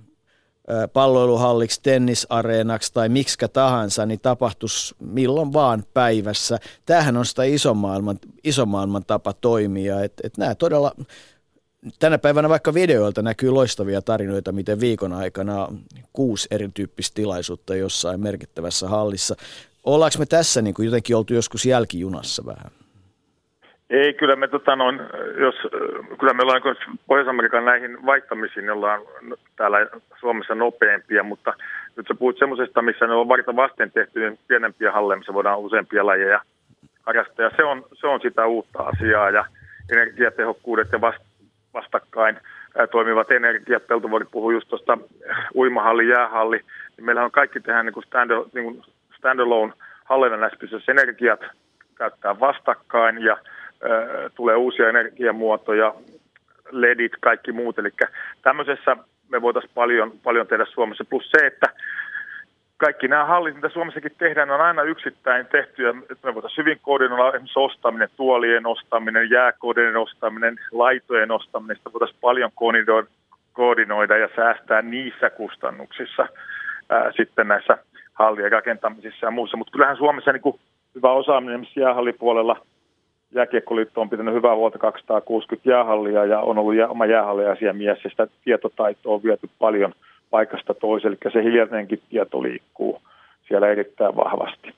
[0.94, 6.60] palloiluhalliksi, tennisareenaksi tai miksikä tahansa, niin tapahtuisi milloin vaan päivässä.
[6.86, 10.04] Tämähän on sitä ison maailman, ison maailman tapa toimia.
[10.04, 10.92] Et, et nämä todella,
[12.00, 15.68] tänä päivänä vaikka videoilta näkyy loistavia tarinoita, miten viikon aikana
[16.14, 19.36] kuusi erityyppistä tilaisuutta jossain merkittävässä hallissa.
[19.84, 22.81] Ollaanko me tässä niin kuin jotenkin oltu joskus jälkijunassa vähän?
[23.92, 25.02] Ei, kyllä me, tota, noin,
[25.38, 25.56] jos,
[26.20, 26.62] kyllä me ollaan
[27.08, 29.02] Pohjois-Amerikan näihin vaihtamisiin, niin ollaan
[29.56, 29.78] täällä
[30.20, 31.54] Suomessa nopeampia, mutta
[31.96, 35.60] nyt sä puhut semmoisesta, missä ne on varta vasten tehty niin pienempiä halleja, missä voidaan
[35.60, 36.42] useampia lajeja
[37.06, 37.46] harrastaa.
[37.46, 39.46] Ja se on, se on sitä uutta asiaa ja
[39.92, 41.24] energiatehokkuudet ja vast,
[41.74, 42.38] vastakkain
[42.78, 43.88] ää, toimivat energiat.
[43.88, 44.98] Peltovuori puhui just tuosta
[45.56, 46.58] uimahalli, jäähalli.
[46.98, 48.84] Niin meillähän on kaikki tehdään niin kuin stand, niin kuin
[49.18, 51.40] standalone näissä energiat
[51.96, 53.38] käyttää vastakkain ja
[54.36, 55.94] tulee uusia energiamuotoja,
[56.72, 57.80] ledit, kaikki muut.
[57.80, 57.90] Eli
[58.42, 58.98] tämmöisessä
[59.30, 61.06] me voitaisiin paljon, paljon tehdä Suomessa.
[61.06, 61.68] Plus se, että
[62.78, 65.84] kaikki nämä hallit, mitä Suomessakin tehdään, on aina yksittäin tehty.
[65.84, 71.78] Ja me voitaisiin hyvin koordinoida esimerkiksi ostaminen, tuolien ostaminen, jääkoodien ostaminen, laitojen ostaminen.
[71.78, 72.52] Sitä voitaisiin paljon
[73.54, 76.28] koordinoida ja säästää niissä kustannuksissa
[76.90, 77.78] ää, sitten näissä
[78.14, 79.58] hallien rakentamisissa ja muussa.
[79.58, 80.60] Mutta kyllähän Suomessa niin kuin
[80.96, 82.56] hyvä osaaminen jäähallipuolella–
[83.36, 89.16] Jääkiekkoliitto on pitänyt hyvää huolta 260 jäähallia ja on ollut oma jäähalliasiamies ja sitä tietotaitoa
[89.16, 89.94] on viety paljon
[90.30, 93.02] paikasta toiseen, eli se hiljainenkin tieto liikkuu
[93.48, 94.74] siellä erittäin vahvasti.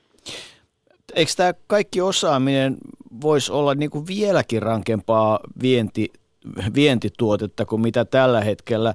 [1.14, 2.76] Eikö tämä kaikki osaaminen
[3.20, 6.12] voisi olla niin kuin vieläkin rankempaa vienti,
[6.74, 8.94] vientituotetta kuin mitä tällä hetkellä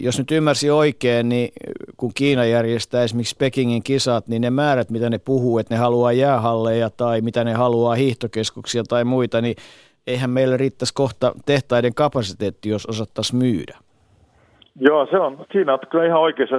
[0.00, 1.48] jos nyt ymmärsin oikein, niin
[1.96, 6.12] kun Kiina järjestää esimerkiksi Pekingin kisat, niin ne määrät, mitä ne puhuu, että ne haluaa
[6.12, 9.56] jäähalleja tai mitä ne haluaa hiihtokeskuksia tai muita, niin
[10.06, 13.76] eihän meillä riittäisi kohta tehtaiden kapasiteetti, jos osattaisiin myydä.
[14.80, 16.56] Joo, se on, siinä on kyllä ihan oikeassa.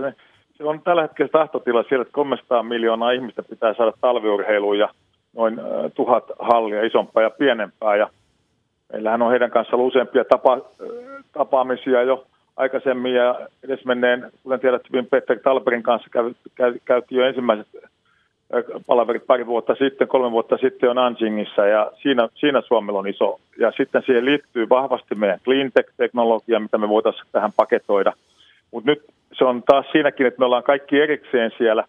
[0.58, 4.89] Se on tällä hetkellä tahtotila siellä, että 300 miljoonaa ihmistä pitää saada talviurheiluun ja
[5.36, 5.62] noin
[5.95, 7.95] tuhat hallia isompaa ja pienempää.
[7.95, 8.10] Ja
[8.93, 10.58] meillähän on heidän kanssa ollut useampia tapa,
[11.34, 12.25] tapaamisia jo
[12.57, 17.67] aikaisemmin ja edesmenneen, kuten tiedät hyvin, Petteri Talberin kanssa käy, käy, käytiin jo ensimmäiset
[18.87, 23.39] palaverit pari vuotta sitten, kolme vuotta sitten on Nanjingissa ja siinä, siinä Suomella on iso.
[23.59, 28.13] Ja sitten siihen liittyy vahvasti meidän cleantech-teknologia, mitä me voitaisiin tähän paketoida.
[28.71, 31.83] Mutta nyt se on taas siinäkin, että me ollaan kaikki erikseen siellä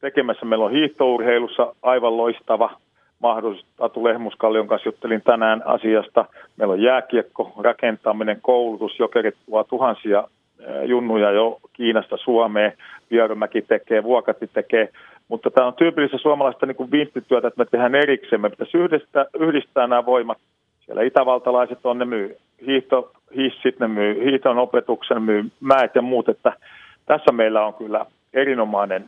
[0.00, 0.46] tekemässä.
[0.46, 2.70] Meillä on hiihtourheilussa aivan loistava
[3.20, 3.66] mahdollisuus.
[3.80, 6.24] Atu Lehmuskallion kanssa juttelin tänään asiasta.
[6.56, 8.98] Meillä on jääkiekko, rakentaminen, koulutus.
[8.98, 10.24] Jokerit tuo tuhansia
[10.84, 12.72] junnuja jo Kiinasta Suomeen.
[13.10, 14.88] Vierumäki tekee, Vuokatti tekee.
[15.28, 18.40] Mutta tämä on tyypillistä suomalaista niin kuin viintityötä, että me tehdään erikseen.
[18.40, 20.38] Me pitäisi yhdistää, yhdistää nämä voimat.
[20.80, 26.28] Siellä itävaltalaiset on, ne myy hiihto, hissit, ne myy hiihton opetuksen, myy mäet ja muut.
[26.28, 26.52] Että
[27.06, 29.04] tässä meillä on kyllä erinomainen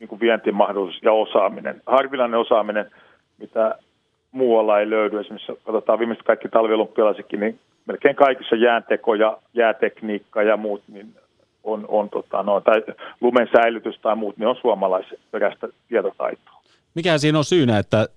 [0.00, 1.82] niin kuin vientimahdollisuus ja osaaminen.
[1.86, 2.86] Harvinainen osaaminen–
[3.38, 3.78] mitä
[4.32, 5.20] muualla ei löydy.
[5.20, 11.14] Esimerkiksi katsotaan viimeiset kaikki talviolympialaisetkin, niin melkein kaikissa jäänteko ja jäätekniikka ja muut, niin
[11.64, 12.82] on, on tota, no, tai
[13.20, 16.62] lumen säilytys tai muut, niin on suomalaisperäistä tietotaitoa.
[16.94, 18.08] Mikä siinä on syynä, että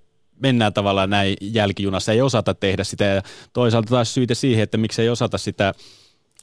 [0.42, 5.02] mennään tavallaan näin jälkijunassa, ei osata tehdä sitä ja toisaalta taas syytä siihen, että miksi
[5.02, 5.74] ei osata sitä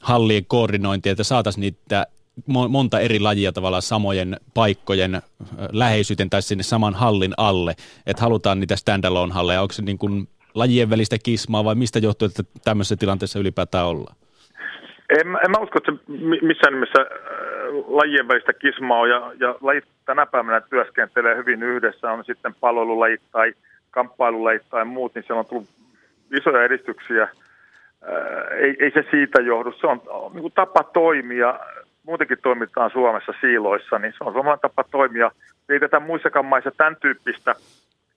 [0.02, 2.06] hallien koordinointia, että saataisiin niitä
[2.46, 5.22] monta eri lajia tavallaan samojen paikkojen
[5.72, 7.74] läheisyyteen tai sinne saman hallin alle,
[8.06, 12.26] että halutaan niitä standalone halleja, onko se niin kuin lajien välistä kismaa vai mistä johtuu,
[12.26, 14.16] että tämmöisessä tilanteessa ylipäätään ollaan?
[15.10, 15.98] En, en mä usko, että se
[16.46, 17.06] missään nimessä
[17.86, 23.20] lajien välistä kismaa on, ja, ja lajit tänä päivänä työskentelee hyvin yhdessä, on sitten palvelulajit
[23.32, 23.52] tai
[23.90, 25.68] kamppailulajit tai muut, niin siellä on tullut
[26.32, 27.28] isoja edistyksiä.
[28.58, 31.60] Ei, ei se siitä johdu, se on, on niin tapa toimia.
[32.06, 35.30] Muutenkin toimitaan Suomessa siiloissa, niin se on suomalainen tapa toimia.
[35.68, 37.54] Ei tätä muissakaan maissa tämän tyyppistä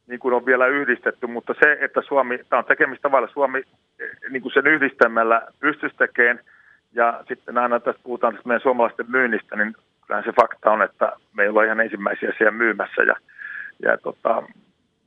[0.09, 3.63] niin kuin on vielä yhdistetty, mutta se, että Suomi, tämä on tekemistä tavalla, Suomi
[4.29, 6.39] niin kuin sen yhdistämällä pystyisi tekemään,
[6.91, 9.75] ja sitten aina tässä puhutaan tästä meidän suomalaisten myynnistä, niin
[10.07, 13.15] kyllähän se fakta on, että me ei ole ihan ensimmäisiä siellä myymässä, ja,
[13.83, 14.43] ja tota,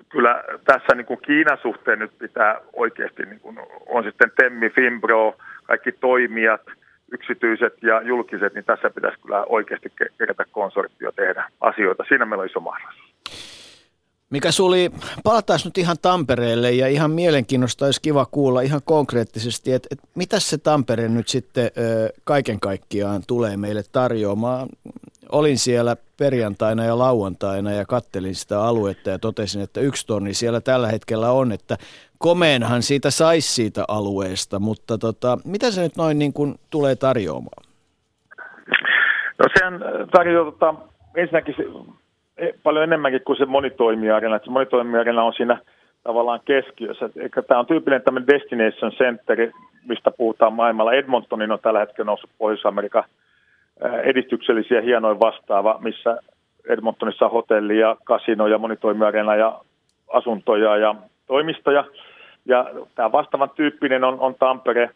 [0.09, 5.37] kyllä tässä niin kuin Kiinan suhteen nyt pitää oikeasti, niin kuin on sitten Temmi, Fimbro,
[5.64, 6.62] kaikki toimijat,
[7.12, 12.05] yksityiset ja julkiset, niin tässä pitäisi kyllä oikeasti kerätä konsortio tehdä asioita.
[12.09, 13.12] Siinä meillä on iso mahdollisuus.
[14.33, 14.90] Mikä suli,
[15.25, 20.40] palataan nyt ihan Tampereelle ja ihan mielenkiinnosta olisi kiva kuulla ihan konkreettisesti, että, että mitä
[20.40, 24.68] se Tampere nyt sitten ö, kaiken kaikkiaan tulee meille tarjoamaan.
[25.33, 30.61] Olin siellä perjantaina ja lauantaina ja kattelin sitä aluetta ja totesin, että yksi tonni siellä
[30.61, 31.79] tällä hetkellä on, että
[32.23, 37.65] komeenhan siitä saisi siitä alueesta, mutta tota, mitä se nyt noin niin kuin tulee tarjoamaan?
[39.39, 39.81] No sehän
[40.13, 40.75] tarjoaa tota,
[41.17, 41.55] ensinnäkin
[42.37, 44.39] E, paljon enemmänkin kuin se monitoimiarena.
[44.45, 45.59] Se monitoimiarena on siinä
[46.03, 47.11] tavallaan keskiössä.
[47.17, 49.51] Eikä tämä on tyypillinen tämmöinen destination center,
[49.89, 50.93] mistä puhutaan maailmalla.
[50.93, 53.05] Edmontonin on tällä hetkellä noussut Pohjois-Amerikan
[54.05, 56.19] edistyksellisiä hienoin vastaava, missä
[56.69, 59.61] Edmontonissa on hotelli ja kasino ja monitoimiarena ja
[60.13, 60.95] asuntoja ja
[61.27, 61.85] toimistoja.
[62.45, 64.91] Ja tämä vastaavan tyyppinen on, on Tampere,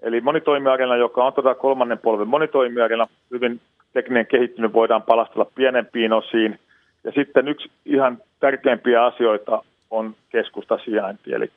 [0.00, 3.60] eli monitoimiarena, joka on tota kolmannen polven monitoimiarena, hyvin
[3.92, 6.58] tekninen kehittynyt, voidaan palastella pienempiin osiin–
[7.04, 11.50] ja sitten yksi ihan tärkeimpiä asioita on keskustasijainti, eli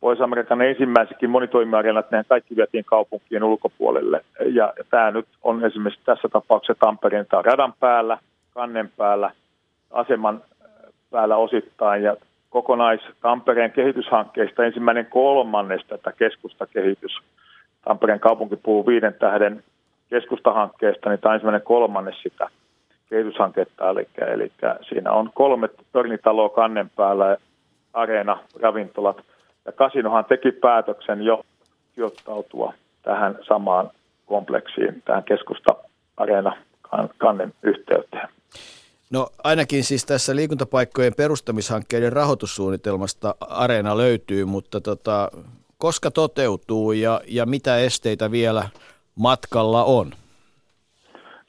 [0.00, 4.24] Pohjois-Amerikan ensimmäisetkin monitoimiarenat, ne kaikki vietiin kaupunkien ulkopuolelle.
[4.52, 8.18] Ja, tämä nyt on esimerkiksi tässä tapauksessa Tampereen tai radan päällä,
[8.54, 9.30] kannen päällä,
[9.90, 10.42] aseman
[11.10, 12.02] päällä osittain.
[12.02, 12.16] Ja
[12.52, 17.12] kokonais Tampereen kehityshankkeista ensimmäinen kolmannes tätä keskustakehitys.
[17.84, 19.62] Tampereen kaupunki puhuu viiden tähden
[20.10, 22.48] keskustahankkeesta, niin tämä on ensimmäinen kolmannes sitä–
[23.12, 24.52] kehityshanketta, eli, eli
[24.88, 27.36] siinä on kolme tornitaloa kannen päällä,
[27.92, 29.16] areena, ravintolat,
[29.64, 31.44] ja Kasinohan teki päätöksen jo
[31.94, 33.90] sijoittautua tähän samaan
[34.26, 36.56] kompleksiin, tähän keskusta-areena
[37.18, 38.28] kannen yhteyteen.
[39.12, 45.30] No ainakin siis tässä liikuntapaikkojen perustamishankkeiden rahoitussuunnitelmasta areena löytyy, mutta tota,
[45.78, 48.62] koska toteutuu ja, ja mitä esteitä vielä
[49.18, 50.10] matkalla on?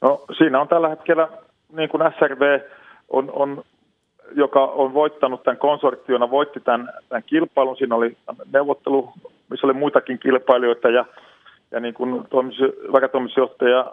[0.00, 1.28] No siinä on tällä hetkellä
[1.76, 2.60] niin kuin SRV
[3.08, 3.64] on, on,
[4.34, 7.76] joka on voittanut tämän konsortiona, voitti tämän, tämän kilpailun.
[7.76, 8.16] Siinä oli
[8.52, 9.12] neuvottelu,
[9.50, 11.04] missä oli muitakin kilpailijoita ja,
[11.70, 12.56] ja niin kuin toimis,
[12.92, 13.92] varatoimitusjohtaja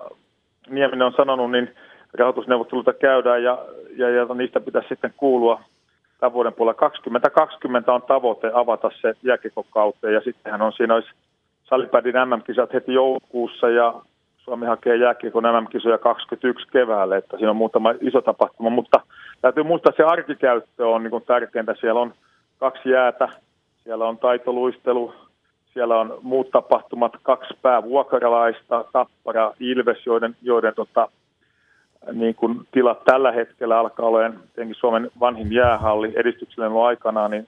[0.69, 1.75] Nieminen on sanonut, niin
[2.13, 3.58] rahoitusneuvotteluita käydään ja,
[3.97, 5.62] ja, ja niistä pitäisi sitten kuulua
[6.19, 6.80] tämän vuoden puolella.
[6.80, 11.10] 2020 on tavoite avata se jääkekokauteen ja sittenhän on siinä olisi
[11.63, 13.93] salipädin MM-kisat heti joulukuussa ja
[14.38, 19.02] Suomi hakee jääkiekon MM-kisoja 21 keväälle, että siinä on muutama iso tapahtuma, mutta
[19.41, 21.76] täytyy muistaa, että se arkikäyttö on niin tärkeintä.
[21.80, 22.13] Siellä on
[22.60, 23.30] kaksi jäätä,
[23.84, 25.13] siellä on taitoluistelu,
[25.74, 31.10] siellä on muut tapahtumat, kaksi päävuokralaista, Tappara, Ilves, joiden, joiden tota,
[32.13, 37.47] niin kuin tilat tällä hetkellä alkaa olemaan tietenkin Suomen vanhin jäähalli edistyksellinen on aikanaan, niin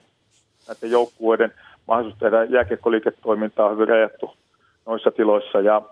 [0.68, 1.52] näiden joukkueiden
[1.88, 4.36] mahdollisuus tehdä jääkiekkoliiketoimintaa on hyvin rajattu
[4.86, 5.60] noissa tiloissa.
[5.60, 5.82] Ja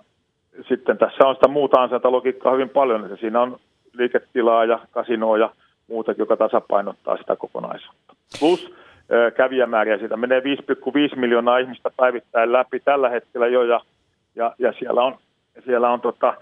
[0.68, 3.58] sitten tässä on sitä muuta ansaintalogiikkaa hyvin paljon, että siinä on
[3.92, 5.50] liiketilaa ja kasinoa ja
[5.88, 8.14] muuta, joka tasapainottaa sitä kokonaisuutta.
[8.40, 8.74] Plus
[9.36, 13.80] kävijämääriä, siitä menee 5,5 miljoonaa ihmistä päivittäin läpi tällä hetkellä jo, ja,
[14.36, 15.18] ja, ja siellä on,
[15.64, 16.34] siellä on tota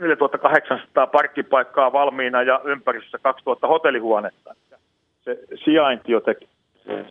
[0.00, 4.54] 4800 parkkipaikkaa valmiina ja ympäristössä 2000 hotellihuonetta.
[5.24, 6.48] Se sijainti jo tekee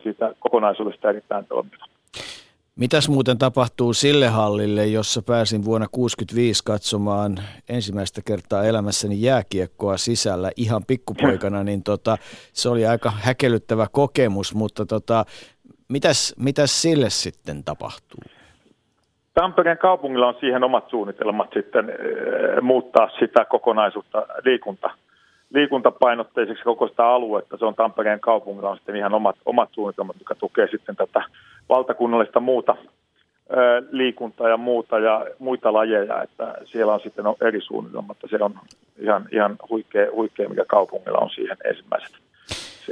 [0.04, 1.86] siitä kokonaisuudesta erittäin toimiva.
[2.76, 10.52] Mitäs muuten tapahtuu sille hallille, jossa pääsin vuonna 1965 katsomaan ensimmäistä kertaa elämässäni jääkiekkoa sisällä
[10.56, 12.18] ihan pikkupoikana, niin tota,
[12.54, 15.26] se oli aika häkellyttävä kokemus, mutta tota,
[15.88, 18.35] mitäs, mitäs sille sitten tapahtuu?
[19.36, 24.90] Tampereen kaupungilla on siihen omat suunnitelmat sitten e, muuttaa sitä kokonaisuutta liikunta,
[25.54, 27.58] liikuntapainotteiseksi koko sitä aluetta.
[27.58, 31.24] Se on Tampereen kaupungilla on sitten ihan omat, omat suunnitelmat, jotka tukee sitten tätä
[31.70, 32.76] valtakunnallista muuta
[33.50, 33.56] e,
[33.92, 38.18] liikuntaa ja muuta ja muita lajeja, että siellä on sitten eri suunnitelmat.
[38.30, 38.54] Se on
[39.00, 42.16] ihan, ihan huikea, huikea, mikä kaupungilla on siihen ensimmäiset,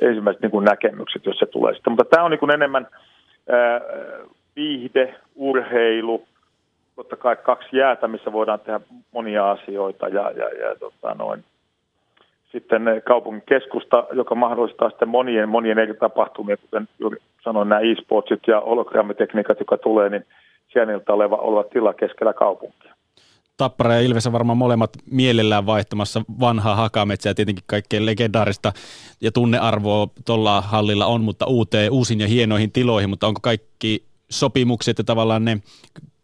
[0.01, 1.91] ensimmäiset niin kuin näkemykset, jos se tulee sitten.
[1.91, 2.87] Mutta tämä on niin kuin enemmän
[3.49, 3.81] ää,
[4.55, 6.25] viihde, urheilu,
[6.95, 8.79] totta kai kaksi jäätä, missä voidaan tehdä
[9.11, 11.43] monia asioita ja, ja, ja tota noin.
[12.51, 18.39] sitten kaupungin keskusta, joka mahdollistaa sitten monien, monien eri tapahtumia, kuten juuri sanoin, nämä e-sportsit
[18.47, 20.25] ja hologrammitekniikat, joka tulee, niin
[20.73, 22.93] sijainilta oleva, oleva tila keskellä kaupunkia.
[23.57, 28.71] Tappara ja Ilves on varmaan molemmat mielellään vaihtamassa vanhaa hakametsää tietenkin kaikkein legendaarista
[29.21, 34.97] ja tunnearvoa tuolla hallilla on, mutta uuteen, uusiin ja hienoihin tiloihin, mutta onko kaikki sopimukset
[34.97, 35.57] ja tavallaan ne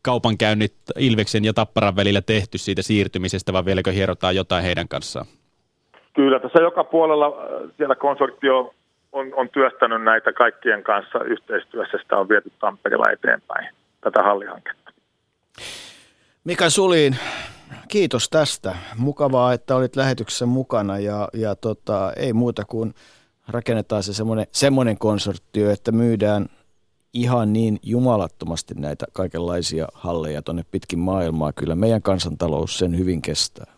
[0.01, 5.25] kaupankäynnit Ilveksen ja Tapparan välillä tehty siitä siirtymisestä, vai vieläkö hierotaan jotain heidän kanssaan?
[6.13, 8.73] Kyllä, tässä joka puolella äh, siellä konsortio
[9.11, 11.97] on, on työstänyt näitä kaikkien kanssa yhteistyössä.
[12.01, 13.69] Sitä on viety Tampereella eteenpäin,
[14.01, 14.91] tätä hallihanketta.
[16.43, 17.17] Mika Sulin,
[17.87, 18.75] kiitos tästä.
[18.97, 22.93] Mukavaa, että olit lähetyksessä mukana ja, ja tota, ei muuta kuin
[23.47, 26.45] rakennetaan se semmoinen, semmoinen konsortio, että myydään
[27.13, 31.53] ihan niin jumalattomasti näitä kaikenlaisia halleja tuonne pitkin maailmaa.
[31.53, 33.73] Kyllä meidän kansantalous sen hyvin kestää.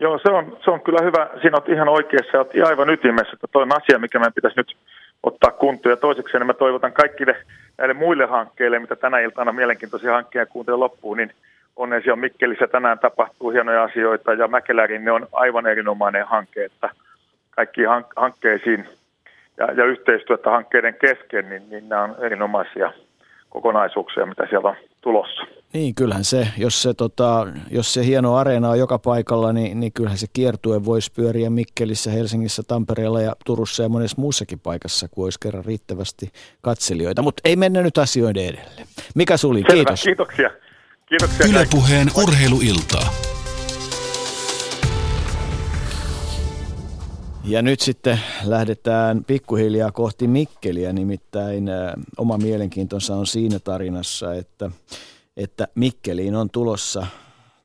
[0.00, 1.30] Joo, se on, se on kyllä hyvä.
[1.40, 4.76] Siinä olet ihan oikeassa ja aivan ytimessä, että toi on asia, mikä meidän pitäisi nyt
[5.22, 5.90] ottaa kuntoon.
[5.90, 7.36] Ja toiseksi niin mä toivotan kaikille
[7.78, 11.32] näille muille hankkeille, mitä tänä iltana mielenkiintoisia hankkeja kuuntelun loppuun, niin
[11.76, 16.90] onneksi on Mikkelissä tänään tapahtuu hienoja asioita ja Mäkelärin ne on aivan erinomainen hanke, että
[17.50, 18.88] kaikkiin hankkeisiin
[19.58, 22.92] ja, ja yhteistyötä hankkeiden kesken, niin, niin nämä on erinomaisia
[23.48, 25.42] kokonaisuuksia, mitä siellä on tulossa.
[25.72, 29.92] Niin, kyllähän se, jos se, tota, jos se hieno areena on joka paikalla, niin, niin
[29.92, 35.24] kyllähän se kiertue voisi pyöriä Mikkelissä, Helsingissä, Tampereella ja Turussa ja monessa muussakin paikassa, kun
[35.24, 36.30] olisi kerran riittävästi
[36.62, 37.22] katselijoita.
[37.22, 38.70] Mutta ei mennä nyt asioiden edelle.
[39.14, 40.02] Mikä Suli, Selvä, kiitos.
[40.02, 40.50] Kiitoksia.
[41.06, 43.08] Kiitoksia Ylepuheen urheiluiltaa.
[47.46, 54.70] Ja nyt sitten lähdetään pikkuhiljaa kohti Mikkeliä, nimittäin ä, oma mielenkiintonsa on siinä tarinassa, että,
[55.36, 57.06] että Mikkeliin on tulossa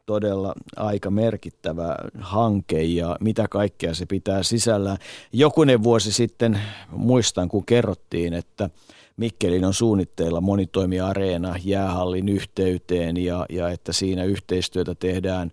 [0.05, 4.97] todella aika merkittävä hanke ja mitä kaikkea se pitää sisällään.
[5.33, 6.61] Jokunen vuosi sitten
[6.91, 8.69] muistan, kun kerrottiin, että
[9.17, 15.51] Mikkelin on suunnitteilla monitoimiareena jäähallin yhteyteen ja, ja että siinä yhteistyötä tehdään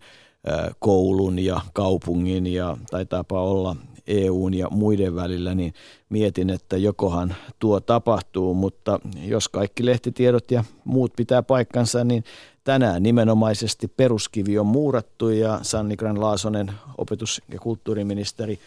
[0.78, 3.76] koulun ja kaupungin ja taitaapa olla
[4.07, 5.74] EUn ja muiden välillä, niin
[6.09, 12.24] mietin, että jokohan tuo tapahtuu, mutta jos kaikki lehtitiedot ja muut pitää paikkansa, niin
[12.64, 18.59] tänään nimenomaisesti peruskivi on muurattu ja Sanni Gran Laasonen, opetus- ja kulttuuriministeri,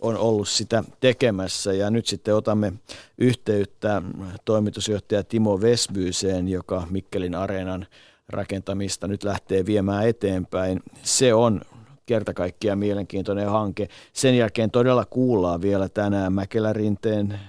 [0.00, 2.72] on ollut sitä tekemässä ja nyt sitten otamme
[3.18, 4.02] yhteyttä
[4.44, 7.86] toimitusjohtaja Timo Vesbyyseen, joka Mikkelin areenan
[8.28, 10.80] rakentamista nyt lähtee viemään eteenpäin.
[11.02, 11.60] Se on
[12.06, 13.88] kerta kaikkiaan mielenkiintoinen hanke.
[14.12, 17.40] Sen jälkeen todella kuullaan vielä tänään Mäkelärinteen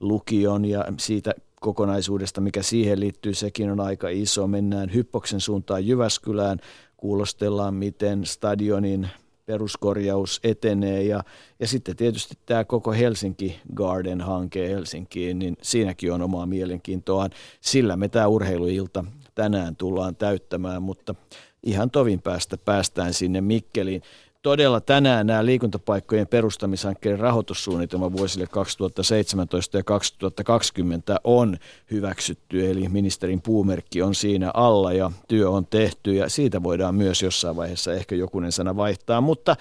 [0.00, 4.46] lukion ja siitä kokonaisuudesta, mikä siihen liittyy, sekin on aika iso.
[4.46, 6.58] Mennään Hyppoksen suuntaan Jyväskylään,
[6.96, 9.08] kuulostellaan, miten stadionin
[9.46, 11.24] peruskorjaus etenee ja,
[11.60, 17.30] ja sitten tietysti tämä koko Helsinki Garden-hanke Helsinkiin, niin siinäkin on omaa mielenkiintoaan.
[17.60, 21.14] Sillä me tämä urheiluilta tänään tullaan täyttämään, mutta
[21.62, 24.02] ihan tovin päästä päästään sinne Mikkeliin.
[24.42, 31.56] Todella tänään nämä liikuntapaikkojen perustamishankkeen rahoitussuunnitelma vuosille 2017 ja 2020 on
[31.90, 37.22] hyväksytty, eli ministerin puumerkki on siinä alla ja työ on tehty ja siitä voidaan myös
[37.22, 39.56] jossain vaiheessa ehkä jokunen sana vaihtaa, mutta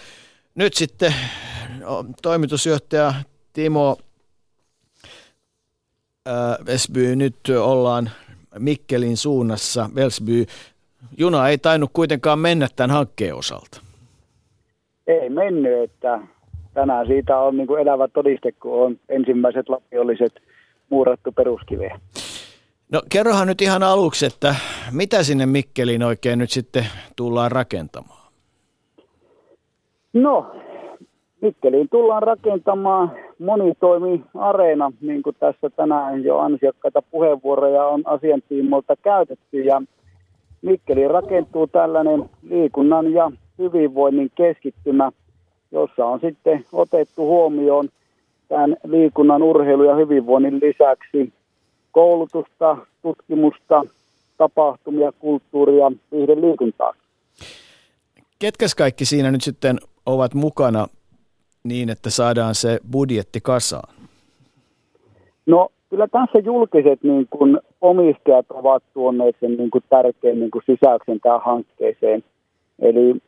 [0.56, 1.16] nyt sitten
[2.22, 3.14] toimitusjohtaja
[3.54, 3.98] Timo
[6.66, 8.12] Vesby, nyt ollaan
[8.60, 9.90] Mikkelin suunnassa.
[9.96, 10.46] Velsby,
[11.18, 13.82] juna ei tainnut kuitenkaan mennä tämän hankkeen osalta.
[15.08, 16.20] Ei mennyt, että
[16.74, 20.34] tänään siitä on niin kuin elävä todiste, kun on ensimmäiset lapiolliset
[20.90, 22.00] muurattu peruskiveä.
[22.92, 24.56] No kerrohan nyt ihan aluksi, että
[24.92, 26.86] mitä sinne Mikkeliin oikein nyt sitten
[27.16, 28.32] tullaan rakentamaan?
[30.14, 30.56] No,
[31.42, 39.62] Mikkeliin tullaan rakentamaan monitoimi-areena, niin kuin tässä tänään jo ansiokkaita puheenvuoroja on asiantiimolta käytetty.
[39.62, 39.82] Ja
[40.62, 45.12] Mikkeliin rakentuu tällainen liikunnan ja hyvinvoinnin keskittymä,
[45.72, 47.90] jossa on sitten otettu huomioon
[48.48, 51.34] tämän liikunnan, urheilu ja hyvinvoinnin lisäksi
[51.92, 53.84] koulutusta, tutkimusta,
[54.38, 56.94] tapahtumia, kulttuuria, yhden liikuntaa.
[58.40, 60.88] Ketkäs kaikki siinä nyt sitten ovat mukana
[61.64, 63.94] niin, että saadaan se budjetti kasaan?
[65.46, 70.64] No kyllä tässä julkiset niin kuin, omistajat ovat tuoneet sen niin kuin, tärkeän niin kuin,
[70.66, 72.24] sisäyksen tähän hankkeeseen.
[72.80, 73.22] Eli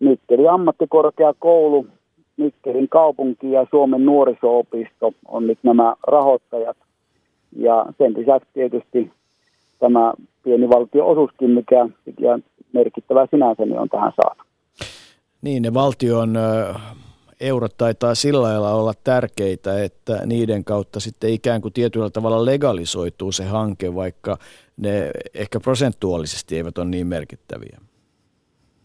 [0.00, 1.86] Mikkeli ammattikorkeakoulu,
[2.36, 6.76] Mikkelin kaupunki ja Suomen nuoriso-opisto on nyt nämä rahoittajat.
[7.58, 9.10] Ja sen lisäksi tietysti
[9.78, 11.88] tämä pieni valtio-osuuskin, mikä
[12.20, 12.38] ja
[12.72, 14.42] merkittävä sinänsä, niin on tähän saatu.
[15.42, 16.38] Niin, ne valtion
[17.40, 23.32] eurot taitaa sillä lailla olla tärkeitä, että niiden kautta sitten ikään kuin tietyllä tavalla legalisoituu
[23.32, 24.36] se hanke, vaikka
[24.76, 27.78] ne ehkä prosentuaalisesti eivät ole niin merkittäviä.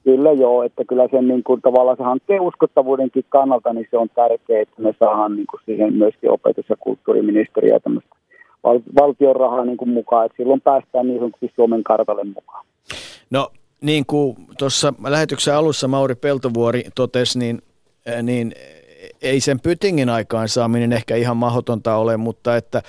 [0.04, 4.10] Kyllä joo, että kyllä sen niin kuin, tavallaan se hankkeen uskottavuudenkin kannalta niin se on
[4.10, 8.16] tärkeää, että me saadaan niin kuin siihen myöskin opetus- ja kulttuuriministeriö tämmöistä
[8.64, 12.66] val- valtion rahaa niin kuin mukaan, että silloin päästään niin sanotusti Suomen kartalle mukaan.
[13.30, 13.50] No
[13.82, 17.62] niin kuin tuossa lähetyksen alussa Mauri Peltovuori totesi, niin,
[18.24, 18.52] niin
[19.22, 22.82] ei sen pytingin aikaan saaminen ehkä ihan mahdotonta ole, mutta että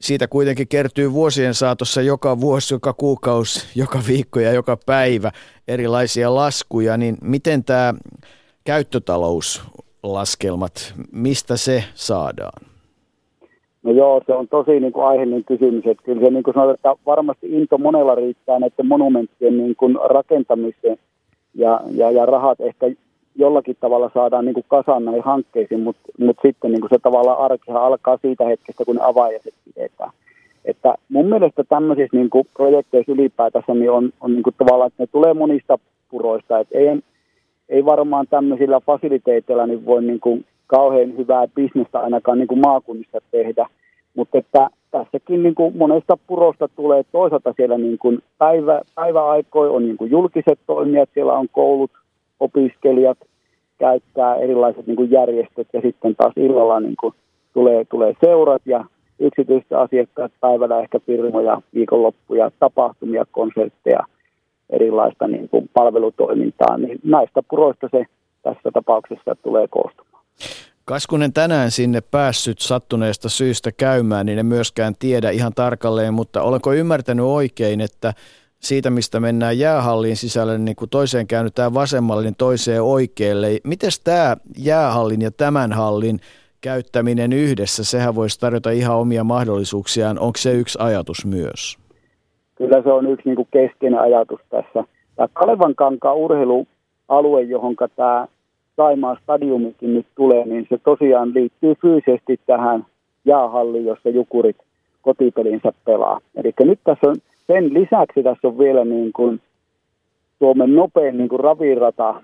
[0.00, 5.30] siitä kuitenkin kertyy vuosien saatossa joka vuosi, joka kuukausi, joka viikko ja joka päivä
[5.68, 7.94] erilaisia laskuja, niin miten tämä
[8.64, 12.72] käyttötalouslaskelmat, mistä se saadaan?
[13.82, 15.86] No joo, se on tosi niin kuin aiheellinen kysymys.
[15.86, 19.98] Että kyllä se niin kuin sanotaan, että varmasti into monella riittää näiden monumenttien niin kuin
[20.10, 20.98] rakentamiseen
[21.54, 22.86] ja, ja, ja rahat ehkä
[23.36, 27.38] jollakin tavalla saadaan niin kuin kasaan näihin hankkeisiin, mutta mut sitten niin kuin se tavallaan
[27.38, 30.10] arkihan alkaa siitä hetkestä, kun ne avaajaset pidetään.
[30.64, 35.02] Että mun mielestä tämmöisissä niin kuin projekteissa ylipäätänsä niin on, on niin kuin tavallaan, että
[35.02, 35.78] ne tulee monista
[36.10, 36.58] puroista.
[36.58, 36.98] Että ei,
[37.68, 43.18] ei varmaan tämmöisillä fasiliteeteilla niin voi niin kuin kauhean hyvää bisnestä ainakaan niin kuin maakunnissa
[43.30, 43.66] tehdä.
[44.16, 49.82] Mutta että tässäkin niin kuin monesta purosta tulee toisaalta siellä niin kuin päivä, päiväaikoja on
[49.82, 51.90] niin kuin julkiset toimijat, siellä on koulut,
[52.42, 53.18] opiskelijat,
[53.78, 57.14] käyttää erilaiset niin kuin järjestöt ja sitten taas illalla niin kuin
[57.54, 58.84] tulee, tulee seurat ja
[59.18, 64.00] yksityiset asiakkaat päivällä ehkä firmoja, viikonloppuja, tapahtumia, konsertteja,
[64.70, 68.04] erilaista niin kuin palvelutoimintaa, niin näistä puroista se
[68.42, 70.24] tässä tapauksessa tulee koostumaan.
[70.84, 76.72] Kaskunen tänään sinne päässyt sattuneesta syystä käymään, niin en myöskään tiedä ihan tarkalleen, mutta olenko
[76.72, 78.12] ymmärtänyt oikein, että
[78.62, 83.48] siitä, mistä mennään jäähallin sisälle, niin kun toiseen käännytään vasemmalle, niin toiseen oikealle.
[83.64, 86.20] Miten tämä jäähallin ja tämän hallin
[86.60, 90.18] käyttäminen yhdessä, sehän voisi tarjota ihan omia mahdollisuuksiaan.
[90.18, 91.78] Onko se yksi ajatus myös?
[92.54, 94.84] Kyllä se on yksi niin keskeinen ajatus tässä.
[95.16, 98.26] Tämä Kalevankankaan urheilualue, johon tämä
[98.76, 102.86] Saimaan stadiumikin nyt tulee, niin se tosiaan liittyy fyysisesti tähän
[103.24, 104.56] jäähalliin, jossa Jukurit
[105.02, 106.20] kotipelinsä pelaa.
[106.34, 109.40] Eli nyt tässä on, sen lisäksi tässä on vielä niin kuin
[110.38, 112.22] Suomen nopein niin kuin ravirata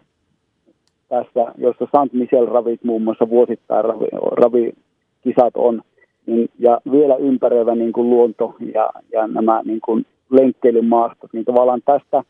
[1.08, 2.12] tässä, jossa St.
[2.12, 5.82] Michel ravit muun muassa vuosittain ravi, ravikisat on,
[6.26, 11.82] niin, ja vielä ympäröivä niin kuin luonto ja, ja nämä niin kuin lenkkeilymaastot, niin tavallaan
[11.84, 12.22] tästä,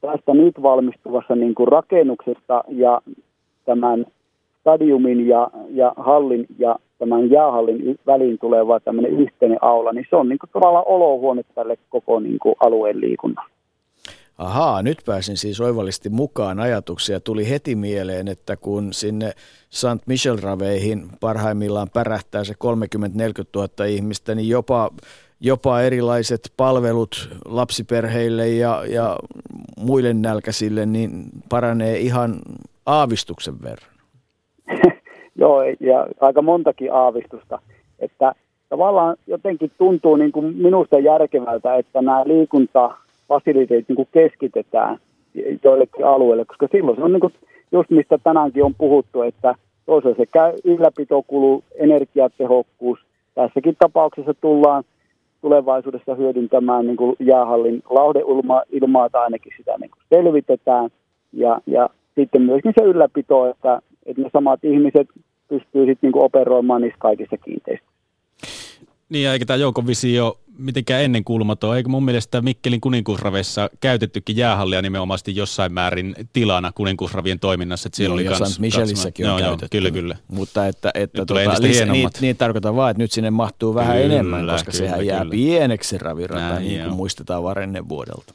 [0.00, 3.00] tästä nyt valmistuvassa niin kuin rakennuksesta ja
[3.64, 4.06] tämän
[4.60, 10.28] stadiumin ja, ja hallin ja tämän jäähallin väliin tuleva tämmöinen yhteinen aula, niin se on
[10.28, 13.58] niin kuin tavallaan olohuone tälle koko niin kuin alueen liikunnalle.
[14.38, 17.20] Ahaa, nyt pääsin siis oivallisesti mukaan ajatuksia.
[17.20, 19.32] Tuli heti mieleen, että kun sinne
[19.70, 20.06] St.
[20.06, 22.56] Michel-raveihin parhaimmillaan pärähtää se 30-40
[23.56, 24.90] 000 ihmistä, niin jopa,
[25.40, 29.16] jopa erilaiset palvelut lapsiperheille ja, ja
[29.76, 32.38] muille nälkäisille niin paranee ihan
[32.86, 33.97] aavistuksen verran.
[35.38, 37.58] Joo, ja aika montakin aavistusta.
[37.98, 38.34] Että
[38.68, 44.98] tavallaan jotenkin tuntuu niin kuin minusta järkevältä, että nämä liikuntafasiliteet niin kuin keskitetään
[45.64, 47.32] joillekin alueille, koska silloin se on niin kuin
[47.72, 49.54] just mistä tänäänkin on puhuttu, että
[49.86, 52.98] toisaalta se käy ylläpitokulu, energiatehokkuus.
[53.34, 54.84] Tässäkin tapauksessa tullaan
[55.40, 60.90] tulevaisuudessa hyödyntämään niin kuin jäähallin laudeilmaa tai ainakin sitä niin kuin selvitetään.
[61.32, 65.08] Ja, ja sitten myöskin se ylläpito, että, että ne samat ihmiset
[65.48, 67.98] pystyy sitten niin operoimaan niissä kaikissa kiinteistöissä.
[69.08, 71.76] Niin, eikä tämä Joukon visio mitenkään ennen kuulumaton.
[71.76, 77.88] Eikö mun mielestä Mikkelin kuninkuusraveissa käytettykin jäähallia nimenomaan jossain määrin tilana kuninkuusravien toiminnassa?
[77.88, 79.76] Että siellä niin, oli kans, Michelissäkin on joo, käytetty.
[79.76, 80.16] Joo, kyllä, kyllä.
[80.28, 84.14] Mutta että, että tuota, lis, niin, niin, tarkoitan vaan, että nyt sinne mahtuu vähän kyllä,
[84.14, 85.12] enemmän, koska kyllä, sehän kyllä.
[85.12, 86.96] jää pieneksi ravirata, näin, niin kuin joo.
[86.96, 88.34] muistetaan Varennen vuodelta.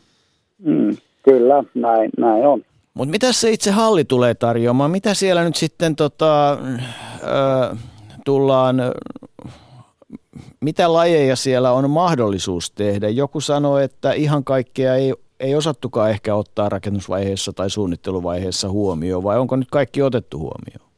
[0.66, 2.62] Mm, kyllä, näin, näin on.
[2.94, 4.92] Mutta mitä se itse halli tulee tarjoamaan?
[4.92, 7.76] Mitä siellä nyt sitten tota, ö,
[8.26, 8.82] tullaan
[10.64, 13.10] mitä lajeja siellä on mahdollisuus tehdä?
[13.10, 19.40] Joku sanoi, että ihan kaikkea ei, ei osattukaan ehkä ottaa rakennusvaiheessa tai suunnitteluvaiheessa huomioon, vai
[19.40, 20.93] onko nyt kaikki otettu huomioon?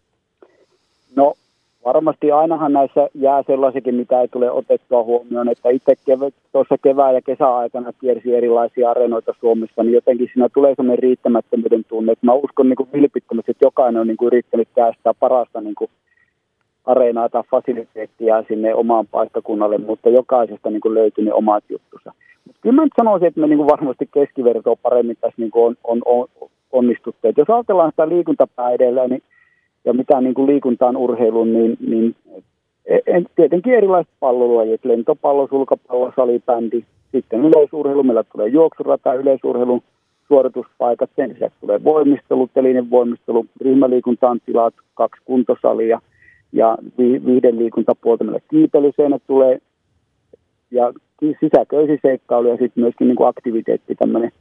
[1.86, 7.16] Varmasti ainahan näissä jää sellaisikin, mitä ei tule otettua huomioon, että itse kev- tuossa kevään
[7.16, 12.34] ja kesäaikana kiersi erilaisia areenoita Suomessa, niin jotenkin siinä tulee sellainen riittämättömyyden tunne, että mä
[12.34, 15.90] uskon niin kuin vilpittömästi, että jokainen on niin kuin yrittänyt käyttää parasta niin kuin
[16.86, 22.14] areenaa tai fasiliteettia sinne omaan paikkakunnalle, mutta jokaisesta niin kuin löytyi ne omat juttusa.
[22.46, 25.64] Mutta kyllä mä nyt sanoisin, että me niin kuin varmasti keskivertoa paremmin tässä niin kuin
[25.66, 27.28] on, on, on onnistuttu.
[27.28, 29.24] Et jos ajatellaan sitä liikuntapää edellä, niin,
[29.86, 32.16] ja mitä niin kuin liikuntaan urheilun, niin, niin
[33.08, 39.82] en, tietenkin erilaiset pallolajit, lentopallo, sulkapallo, salibändi, sitten yleisurheilu, meillä tulee juoksurata, yleisurheilun
[40.28, 46.02] suorituspaikat, sen lisäksi tulee voimistelu, telinen voimistelu, ryhmäliikuntaan tilat, kaksi kuntosalia–
[46.56, 49.60] ja vi, viiden liikuntapuolta meille kiipeilyseenä tulee
[50.72, 50.94] ja
[51.40, 54.32] sisäköysiseikkailu ja sitten myöskin niin kuin aktiviteetti, tämmöinen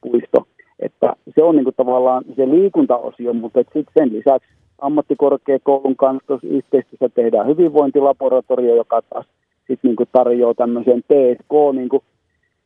[0.00, 0.46] puisto.
[0.78, 4.48] Että se on niin kuin tavallaan se liikuntaosio, mutta sitten sen lisäksi
[4.80, 9.26] ammattikorkeakoulun kanssa yhteistyössä tehdään hyvinvointilaboratorio, joka taas
[9.58, 12.02] sitten niin kuin tarjoaa tämmöisen TSK niin kuin,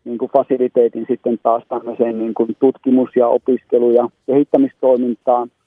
[0.05, 5.51] niin kuin fasiliteetin sitten taas tämmöiseen niin kuin tutkimus- ja opiskelu- ja kehittämistoimintaan–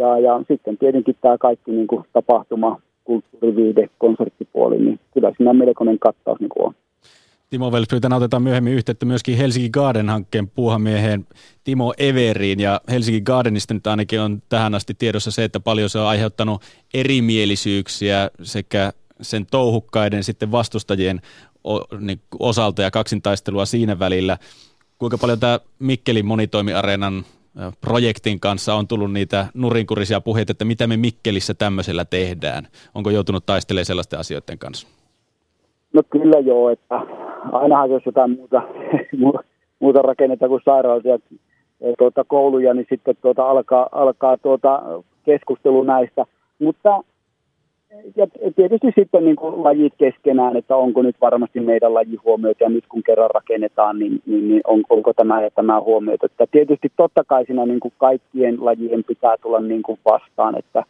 [0.00, 5.98] ja, ja sitten tietenkin tämä kaikki niin kuin tapahtuma, kulttuuriviide, konserttipuoli, niin kyllä siinä melkoinen
[5.98, 6.74] kattaus niin kuin on.
[7.50, 11.26] Timo Velspyytän otetaan myöhemmin yhteyttä myöskin Helsinki Garden-hankkeen puuhamieheen
[11.64, 12.60] Timo Everiin.
[12.60, 16.62] Ja Helsinki Gardenista nyt ainakin on tähän asti tiedossa se, että paljon se on aiheuttanut
[16.94, 18.92] erimielisyyksiä sekä
[19.22, 21.20] sen touhukkaiden sitten vastustajien
[21.98, 24.38] niin osalta ja kaksintaistelua siinä välillä.
[24.98, 27.24] Kuinka paljon tämä Mikkelin monitoimiareenan
[27.80, 32.68] projektin kanssa on tullut niitä nurinkurisia puheita, että mitä me Mikkelissä tämmöisellä tehdään.
[32.94, 34.88] Onko joutunut taistelemaan sellaisten asioiden kanssa?
[35.94, 36.94] No kyllä joo, että
[37.52, 38.62] ainahan jos jotain muuta,
[39.80, 41.18] muuta rakennetta kuin sairaaloita ja
[41.98, 44.82] tuota, kouluja, niin sitten tuota, alkaa, alkaa tuota,
[45.24, 46.26] keskustelu näistä.
[46.58, 47.02] Mutta
[48.16, 48.26] ja
[48.56, 52.84] tietysti sitten niin kuin lajit keskenään, että onko nyt varmasti meidän laji huomioitu ja nyt
[52.88, 56.26] kun kerran rakennetaan, niin, niin, niin on, onko tämä ja tämä huomioitu.
[56.26, 60.84] Että tietysti totta kai siinä niin kuin kaikkien lajien pitää tulla niin kuin vastaan, että,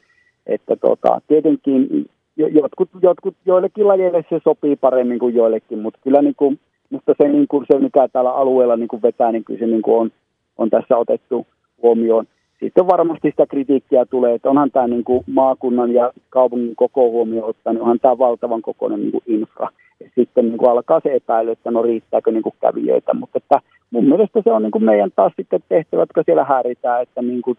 [0.47, 2.07] että tota, tietenkin
[2.49, 6.61] jotkut, jotkut, joillekin lajeille se sopii paremmin kuin joillekin, mutta kyllä niin kuin,
[6.91, 9.83] mutta se, niin kuin, se mikä täällä alueella niin kuin vetää, niin kyllä se niin
[9.83, 10.11] kuin on,
[10.59, 11.47] on tässä otettu
[11.83, 12.27] huomioon
[12.61, 17.51] sitten varmasti sitä kritiikkiä tulee, että onhan tämä niin kuin maakunnan ja kaupungin koko huomioon
[17.51, 19.69] ottaa, niin onhan tämä valtavan kokoinen niin kuin infra.
[20.01, 23.61] Ja sitten niin kuin alkaa se epäily, että no riittääkö niin kuin kävijöitä, mutta että
[23.91, 27.43] mun mielestä se on niin kuin meidän taas sitten tehtävä, jotka siellä häiritään, että niin
[27.43, 27.59] kuin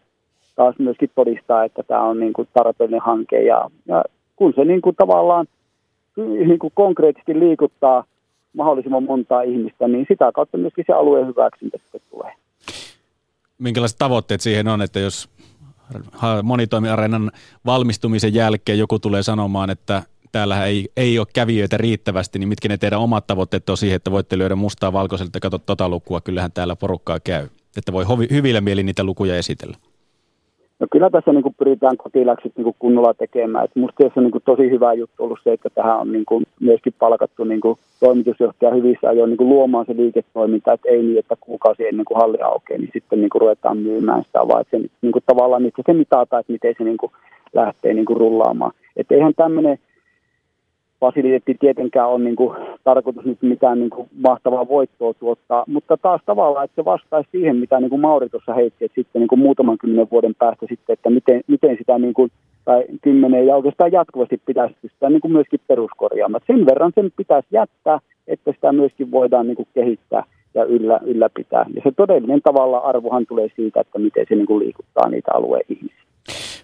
[0.56, 4.04] taas myöskin todistaa, että tämä on niin kuin tarpeellinen hanke ja, ja
[4.42, 5.46] kun se niin kuin tavallaan
[6.18, 8.04] niin kuin konkreettisesti liikuttaa
[8.54, 12.34] mahdollisimman montaa ihmistä, niin sitä kautta myöskin se alueen hyväksyntä sitten tulee
[13.62, 15.30] minkälaiset tavoitteet siihen on, että jos
[16.44, 17.32] monitoimiareenan
[17.66, 22.78] valmistumisen jälkeen joku tulee sanomaan, että täällä ei, ei ole kävijöitä riittävästi, niin mitkä ne
[22.78, 26.52] teidän omat tavoitteet on siihen, että voitte lyödä mustaa valkoiselta että katso tota lukua, kyllähän
[26.52, 27.48] täällä porukkaa käy.
[27.78, 29.78] Että voi hyvillä mieli niitä lukuja esitellä.
[30.82, 33.66] No kyllä tässä niin kuin pyritään kotiläksyt niin kuin kunnolla tekemään.
[33.66, 36.26] Et musta se on niin kuin tosi hyvä juttu ollut se, että tähän on niin
[36.26, 41.04] kuin myöskin palkattu niin kuin toimitusjohtaja hyvissä ajoin niin kuin luomaan se liiketoiminta, että ei
[41.04, 44.62] niin, että kuukausi ennen kuin halli aukeaa, niin sitten niin kuin ruvetaan myymään sitä, vaan
[44.62, 47.12] että se niin kuin tavallaan että se mitataan, että miten se niin kuin
[47.54, 48.72] lähtee niin kuin rullaamaan.
[48.98, 49.78] Että eihän tämmöinen
[51.02, 56.22] fasiliteetti tietenkään on niin kuin, tarkoitus nyt mitään niin kuin, mahtavaa voittoa tuottaa, mutta taas
[56.26, 59.40] tavallaan, että se vastaisi siihen, mitä niin kuin Mauri tuossa heitti, että sitten niin kuin
[59.40, 62.32] muutaman kymmenen vuoden päästä sitten, että miten, miten sitä niin kuin,
[62.66, 66.44] tai kymmenen ja oikeastaan jatkuvasti pitäisi pystyä niin kuin myöskin peruskorjaamaan.
[66.48, 70.24] Sen verran sen pitäisi jättää, että sitä myöskin voidaan niin kuin kehittää
[70.54, 71.66] ja yllä, ylläpitää.
[71.76, 75.66] Ja se todellinen tavalla arvohan tulee siitä, että miten se niin kuin liikuttaa niitä alueen
[75.70, 76.11] ihmisiä.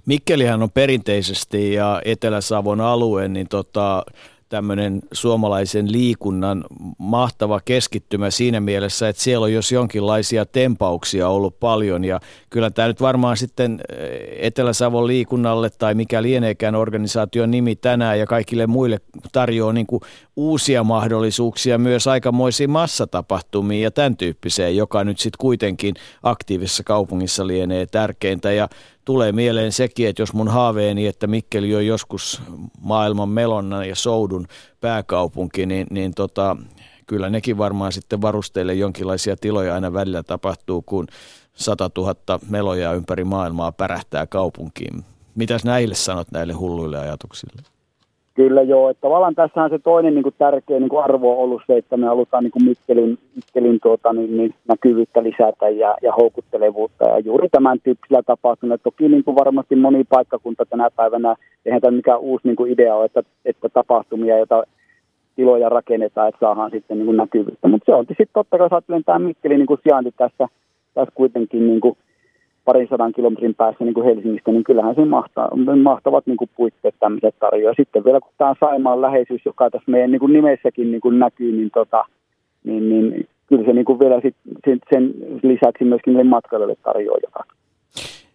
[0.07, 4.03] Mikkelihän on perinteisesti ja Etelä-Savon alue, niin tota,
[4.49, 6.63] tämmöinen suomalaisen liikunnan
[6.97, 12.03] mahtava keskittymä siinä mielessä, että siellä on jos jonkinlaisia tempauksia ollut paljon.
[12.03, 18.19] Ja kyllä tämä nyt varmaan sitten eh, Etelä-Savon liikunnalle tai mikä lieneekään organisaation nimi tänään
[18.19, 18.99] ja kaikille muille
[19.31, 20.01] tarjoaa niin kuin
[20.35, 27.85] uusia mahdollisuuksia myös aikamoisiin massatapahtumiin ja tämän tyyppiseen, joka nyt sitten kuitenkin aktiivisessa kaupungissa lienee
[27.85, 28.51] tärkeintä.
[28.51, 28.67] Ja
[29.07, 32.41] tulee mieleen sekin, että jos mun haaveeni, että Mikkeli on joskus
[32.81, 34.47] maailman melonnan ja soudun
[34.81, 36.57] pääkaupunki, niin, niin tota,
[37.05, 41.07] kyllä nekin varmaan sitten varusteille jonkinlaisia tiloja aina välillä tapahtuu, kun
[41.53, 42.15] 100 000
[42.49, 45.05] meloja ympäri maailmaa pärähtää kaupunkiin.
[45.35, 47.76] Mitäs näille sanot näille hulluille ajatuksille?
[48.37, 51.61] Kyllä joo, että tavallaan tässähän se toinen niin kuin tärkeä niin kuin arvo on ollut
[51.67, 56.13] se, että me halutaan niin kuin Mikkelin, Mikkelin tuota, niin, niin näkyvyyttä lisätä ja, ja
[56.13, 58.81] houkuttelevuutta ja juuri tämän tyyppisellä tapahtunut.
[58.83, 61.35] Toki niin kuin varmasti moni paikkakunta tänä päivänä,
[61.65, 64.63] eihän tämä mikään uusi niin kuin idea ole, että, että tapahtumia, joita
[65.35, 67.67] tiloja rakennetaan, että saadaan sitten niin kuin näkyvyyttä.
[67.67, 70.47] Mutta se on sitten totta kai, jos tämä Mikkelin niin kuin sijainti tässä,
[70.93, 71.97] tässä kuitenkin niin kuin
[72.67, 75.49] parin sadan kilometrin päässä niin kuin Helsingistä, niin kyllähän se mahtaa,
[75.83, 77.73] mahtavat niin kuin puitteet tämmöiset tarjoaa.
[77.77, 81.51] Sitten vielä kun tämä Saimaan läheisyys, joka tässä meidän niin kuin nimessäkin niin kuin näkyy,
[81.51, 82.05] niin, tota,
[82.63, 84.35] niin, niin kyllä se niin kuin vielä sit,
[84.93, 85.13] sen
[85.43, 87.57] lisäksi myöskin niille matkailijoille tarjoaa jotakin.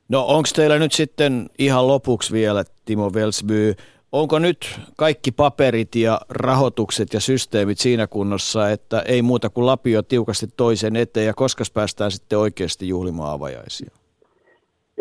[0.09, 3.75] No onko teillä nyt sitten ihan lopuksi vielä, Timo Velsby,
[4.13, 10.03] onko nyt kaikki paperit ja rahoitukset ja systeemit siinä kunnossa, että ei muuta kuin lapio
[10.03, 14.02] tiukasti toisen eteen ja koska päästään sitten oikeasti juhlimaan avajaisia?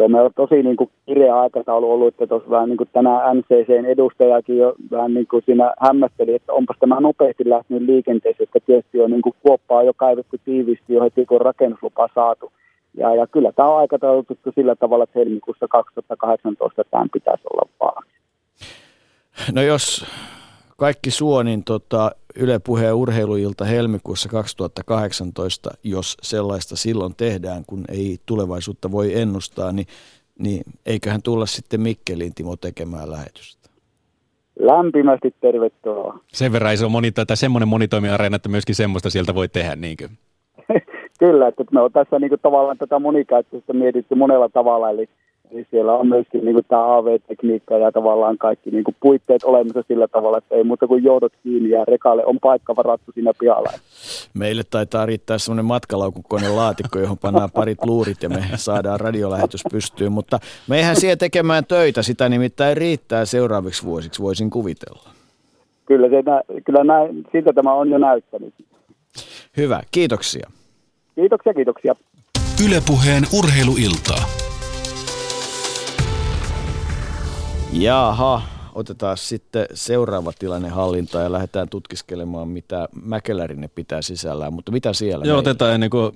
[0.02, 3.38] Joo, meillä on tosi niin kuin, kireä aikataulu ollut, että tuossa vähän niin kuin tänään
[3.38, 8.60] NCCn edustajakin jo vähän niin kuin siinä hämmästeli, että onpas tämä nopeasti lähtenyt liikenteeseen, että
[8.66, 12.52] tietysti on niin kuin kuoppaa jo kaivettu tiivisti jo heti kun rakennuslupa saatu.
[12.94, 18.12] Ja, ja kyllä tämä on aikataulutettu sillä tavalla, että helmikuussa 2018 tämän pitäisi olla valmis.
[19.56, 20.06] No jos
[20.82, 28.18] kaikki suo, niin tota, Yle Puheen urheiluilta helmikuussa 2018, jos sellaista silloin tehdään, kun ei
[28.26, 29.86] tulevaisuutta voi ennustaa, niin,
[30.40, 33.70] niin eiköhän tulla sitten Mikkeliin Timo tekemään lähetystä.
[34.60, 36.20] Lämpimästi tervetuloa.
[36.28, 40.10] Sen verran iso moni, tai semmoinen monitoimiareena, että myöskin semmoista sieltä voi tehdä, niinkö?
[41.20, 45.10] Kyllä, että me on tässä niin kuin, tavallaan tätä monikäyttöistä mietitty monella tavalla, eli
[45.54, 49.84] niin siellä on myöskin niin kuin tämä AV-tekniikka ja tavallaan kaikki niin kuin puitteet olemassa
[49.88, 53.72] sillä tavalla, että ei muuta kuin johdot kiinni ja rekalle on paikka varattu siinä pihalla.
[54.34, 60.12] Meille taitaa riittää semmoinen matkalaukukoneen laatikko, johon pannaan parit luurit ja me saadaan radiolähetys pystyyn,
[60.12, 60.40] mutta
[60.70, 65.10] meihän siellä tekemään töitä, sitä nimittäin riittää seuraaviksi vuosiksi, voisin kuvitella.
[65.86, 66.24] Kyllä, se,
[66.62, 68.54] kyllä näin, siltä tämä on jo näyttänyt.
[69.58, 70.50] Hyvä, kiitoksia.
[71.16, 71.96] Kiitoksia, kiitoksia.
[72.66, 74.41] Ylepuheen urheiluiltaa.
[77.74, 78.42] Jaha,
[78.76, 85.26] otetaan sitten seuraava tilanne hallintaan ja lähdetään tutkiskelemaan, mitä Mäkelärinen pitää sisällään, mutta mitä siellä?
[85.26, 86.12] Joo, otetaan ennen kuin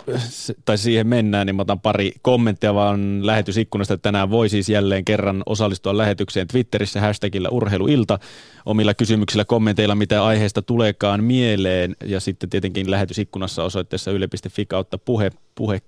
[0.66, 3.98] tai siihen mennään, niin mä otan pari kommenttia vaan lähetysikkunasta.
[3.98, 8.20] Tänään voi siis jälleen kerran osallistua lähetykseen Twitterissä hashtagillä urheiluilta
[8.66, 15.32] omilla kysymyksillä, kommenteilla, mitä aiheesta tuleekaan mieleen ja sitten tietenkin lähetysikkunassa osoitteessa yle.fi kautta puhe,
[15.56, 15.82] puhe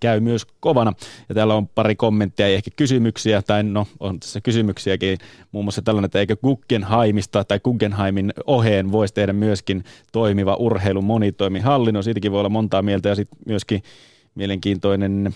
[0.00, 0.92] käy myös kovana.
[1.28, 5.18] Ja täällä on pari kommenttia ja ehkä kysymyksiä, tai no on tässä kysymyksiäkin,
[5.52, 12.04] muun muassa tällainen, että eikö Guggenheimista tai Guggenheimin oheen voisi tehdä myöskin toimiva urheilun monitoimihallinnon.
[12.04, 13.82] Siitäkin voi olla montaa mieltä ja sitten myöskin
[14.34, 15.34] mielenkiintoinen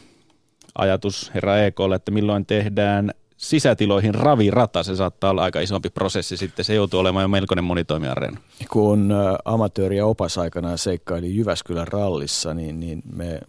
[0.74, 6.64] ajatus herra EKlle, että milloin tehdään sisätiloihin ravirata, se saattaa olla aika isompi prosessi sitten,
[6.64, 8.41] se joutuu olemaan jo melkoinen monitoimiareena.
[8.70, 9.12] Kun
[9.45, 13.41] amatööri ja opas aikanaan seikkaili Jyväskylän rallissa, niin, niin me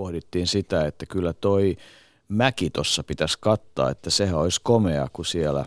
[0.00, 1.76] pohdittiin sitä, että kyllä toi
[2.28, 5.64] mäki tuossa pitäisi kattaa, että sehän olisi komea, kun siellä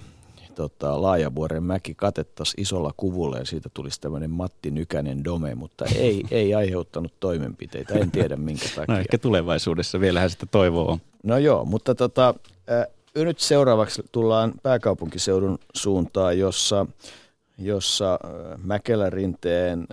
[0.55, 6.23] tota, Laajavuoren mäki katettaisiin isolla kuvulla ja siitä tulisi tämmöinen Matti Nykänen dome, mutta ei,
[6.31, 8.95] ei aiheuttanut toimenpiteitä, en tiedä minkä takia.
[8.95, 12.35] No ehkä tulevaisuudessa, vielähän sitä toivoa No joo, mutta tota,
[12.71, 16.85] äh, nyt seuraavaksi tullaan pääkaupunkiseudun suuntaan, jossa,
[17.57, 18.19] jossa
[18.63, 19.87] Mäkelärinteen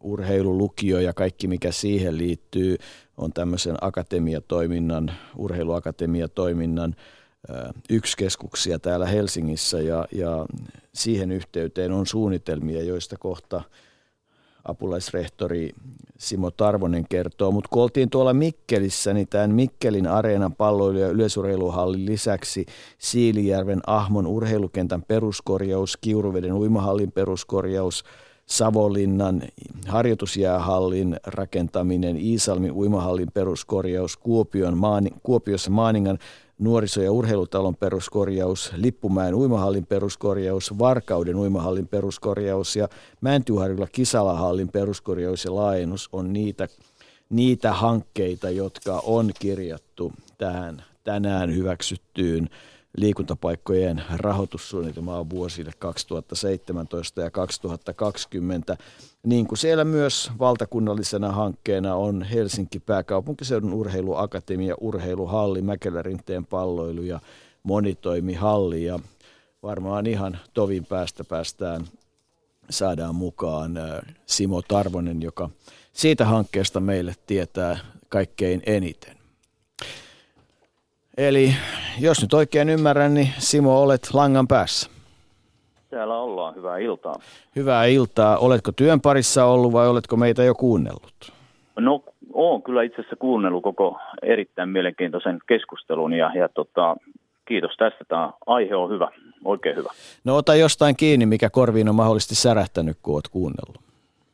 [0.00, 2.78] urheilulukio ja kaikki mikä siihen liittyy
[3.16, 6.96] on tämmöisen akatemiatoiminnan, urheiluakatemiatoiminnan
[7.90, 10.46] yksi keskuksia täällä Helsingissä ja, ja
[10.94, 13.62] siihen yhteyteen on suunnitelmia, joista kohta
[14.64, 15.70] apulaisrehtori
[16.18, 17.50] Simo Tarvonen kertoo.
[17.50, 22.66] Mutta kun oltiin tuolla Mikkelissä, niin tämän Mikkelin areenan palloilu- ja yleisurheiluhallin lisäksi
[22.98, 28.04] Siilijärven Ahmon urheilukentän peruskorjaus, Kiuruveden uimahallin peruskorjaus–
[28.46, 29.42] Savonlinnan
[29.86, 36.18] harjoitusjäähallin rakentaminen, Iisalmin uimahallin peruskorjaus, Kuopion, Maani, Kuopiossa Maaningan
[36.58, 42.88] nuoriso- ja urheilutalon peruskorjaus, Lippumäen uimahallin peruskorjaus, Varkauden uimahallin peruskorjaus ja
[43.20, 46.68] Mäntyharjulla Kisalahallin peruskorjaus ja laajennus on niitä,
[47.30, 52.48] niitä hankkeita, jotka on kirjattu tähän tänään hyväksyttyyn
[52.96, 58.76] liikuntapaikkojen rahoitussuunnitelmaa vuosille 2017 ja 2020.
[59.26, 67.20] Niin kuin siellä myös valtakunnallisena hankkeena on Helsinki pääkaupunkiseudun urheiluakatemia, urheiluhalli, Mäkelärinteen palloilu ja
[67.62, 68.84] monitoimihalli.
[68.84, 68.98] Ja
[69.62, 71.84] varmaan ihan tovin päästä päästään
[72.70, 75.50] saadaan mukaan äh, Simo Tarvonen, joka
[75.92, 77.78] siitä hankkeesta meille tietää
[78.08, 79.23] kaikkein eniten.
[81.18, 81.54] Eli
[82.00, 84.90] jos nyt oikein ymmärrän, niin Simo, olet langan päässä.
[85.90, 86.54] Täällä ollaan.
[86.54, 87.14] Hyvää iltaa.
[87.56, 88.38] Hyvää iltaa.
[88.38, 91.32] Oletko työn parissa ollut vai oletko meitä jo kuunnellut?
[91.78, 96.96] No, olen kyllä itse asiassa kuunnellut koko erittäin mielenkiintoisen keskustelun ja, ja tota,
[97.48, 98.04] kiitos tästä.
[98.08, 99.08] Tämä aihe on hyvä,
[99.44, 99.90] oikein hyvä.
[100.24, 103.83] No ota jostain kiinni, mikä korviin on mahdollisesti särähtänyt, kun olet kuunnellut.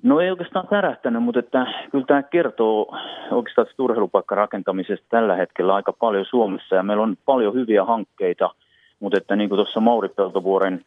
[0.03, 2.97] No ei oikeastaan särähtänyt, mutta että kyllä tämä kertoo
[3.31, 8.51] oikeastaan urheilupaikkarakentamisesta tällä hetkellä aika paljon Suomessa ja meillä on paljon hyviä hankkeita,
[9.01, 10.85] mutta että niin kuin tuossa Mauri Peltovuoren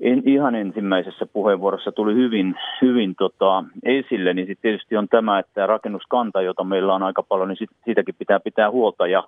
[0.00, 5.66] en, ihan ensimmäisessä puheenvuorossa tuli hyvin, hyvin tota, esille, niin sitten tietysti on tämä, että
[5.66, 9.24] rakennuskanta, jota meillä on aika paljon, niin sit, siitäkin pitää pitää huolta ja,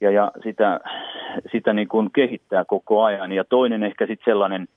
[0.00, 0.80] ja, ja sitä,
[1.52, 3.32] sitä niin kuin kehittää koko ajan.
[3.32, 4.68] Ja toinen ehkä sitten sellainen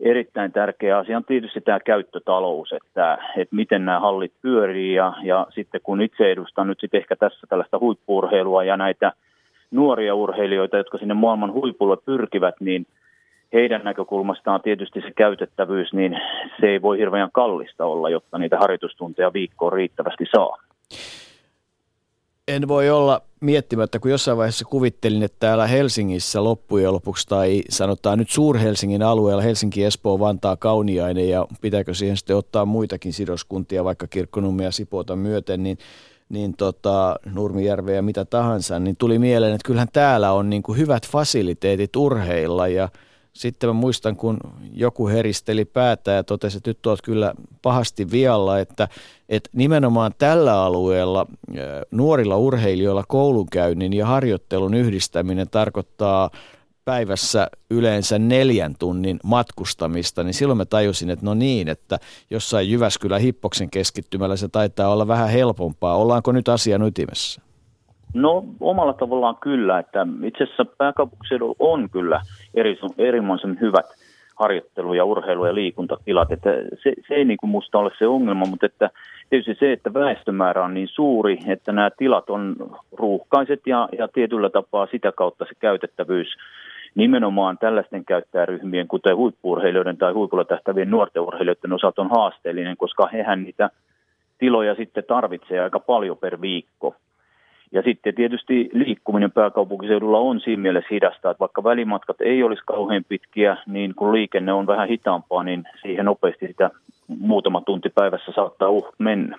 [0.00, 1.16] erittäin tärkeä asia.
[1.16, 6.32] On tietysti tämä käyttötalous, että, että miten nämä hallit pyörii ja, ja sitten kun itse
[6.32, 9.12] edustan nyt sitten ehkä tässä tällaista huippuurheilua ja näitä
[9.70, 12.86] nuoria urheilijoita, jotka sinne maailman huipulle pyrkivät, niin
[13.52, 16.20] heidän näkökulmastaan tietysti se käytettävyys, niin
[16.60, 20.56] se ei voi hirveän kallista olla, jotta niitä harjoitustunteja viikkoon riittävästi saa
[22.50, 28.18] en voi olla miettimättä, kun jossain vaiheessa kuvittelin, että täällä Helsingissä loppujen lopuksi, tai sanotaan
[28.18, 34.06] nyt Suur-Helsingin alueella, Helsinki, Espoo, Vantaa, Kauniainen, ja pitääkö siihen sitten ottaa muitakin sidoskuntia, vaikka
[34.06, 35.78] Kirkkonummia ja Sipoota myöten, niin
[36.28, 40.78] niin tota, Nurmijärveä ja mitä tahansa, niin tuli mieleen, että kyllähän täällä on niin kuin
[40.78, 42.88] hyvät fasiliteetit urheilla ja–
[43.40, 44.36] sitten mä muistan, kun
[44.72, 48.88] joku heristeli päätä ja totesi, että nyt olet kyllä pahasti vialla, että,
[49.28, 51.26] että nimenomaan tällä alueella
[51.90, 56.30] nuorilla urheilijoilla koulunkäynnin ja harjoittelun yhdistäminen tarkoittaa
[56.84, 61.98] päivässä yleensä neljän tunnin matkustamista, niin silloin mä tajusin, että no niin, että
[62.30, 65.96] jossain Jyväskylä Hippoksen keskittymällä se taitaa olla vähän helpompaa.
[65.96, 67.40] Ollaanko nyt asian ytimessä?
[68.14, 72.20] No omalla tavallaan kyllä, että itse asiassa pääkaupunkiseudulla on kyllä
[72.54, 73.86] eri, erimoisen hyvät
[74.36, 76.32] harjoittelu- ja urheilu- ja liikuntatilat.
[76.32, 76.50] Että
[76.82, 78.90] se, se ei niin kuin musta ole se ongelma, mutta että
[79.30, 82.56] tietysti se, että väestömäärä on niin suuri, että nämä tilat on
[82.92, 86.28] ruuhkaiset ja, ja tietyllä tapaa sitä kautta se käytettävyys
[86.94, 93.42] nimenomaan tällaisten käyttäjäryhmien, kuten huippuurheilijoiden tai huipulla tähtävien nuorten urheilijoiden osalta on haasteellinen, koska hehän
[93.42, 93.70] niitä
[94.38, 96.94] tiloja sitten tarvitsee aika paljon per viikko.
[97.72, 103.04] Ja sitten tietysti liikkuminen pääkaupunkiseudulla on siinä mielessä hidasta, että vaikka välimatkat ei olisi kauhean
[103.08, 106.70] pitkiä, niin kun liikenne on vähän hitaampaa, niin siihen nopeasti sitä
[107.08, 109.38] muutama tunti päivässä saattaa uh mennä.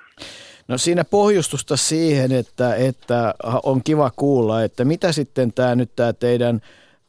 [0.68, 6.14] No siinä pohjustusta siihen, että, että on kiva kuulla, että mitä sitten tämä nyt tämä
[6.14, 6.62] teidän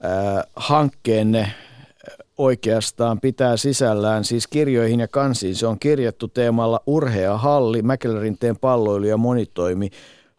[0.04, 1.46] äh, hankkeenne
[2.38, 5.54] oikeastaan pitää sisällään, siis kirjoihin ja kansiin.
[5.54, 9.90] Se on kirjattu teemalla Urhea Halli, Mäkelärinteen palloilu ja monitoimi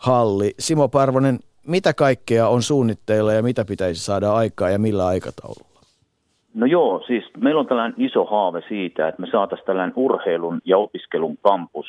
[0.04, 0.52] halli.
[0.60, 5.80] Simo Parvonen, mitä kaikkea on suunnitteilla ja mitä pitäisi saada aikaa ja millä aikataululla?
[6.54, 10.78] No joo, siis meillä on tällainen iso haave siitä, että me saataisiin tällainen urheilun ja
[10.78, 11.86] opiskelun kampus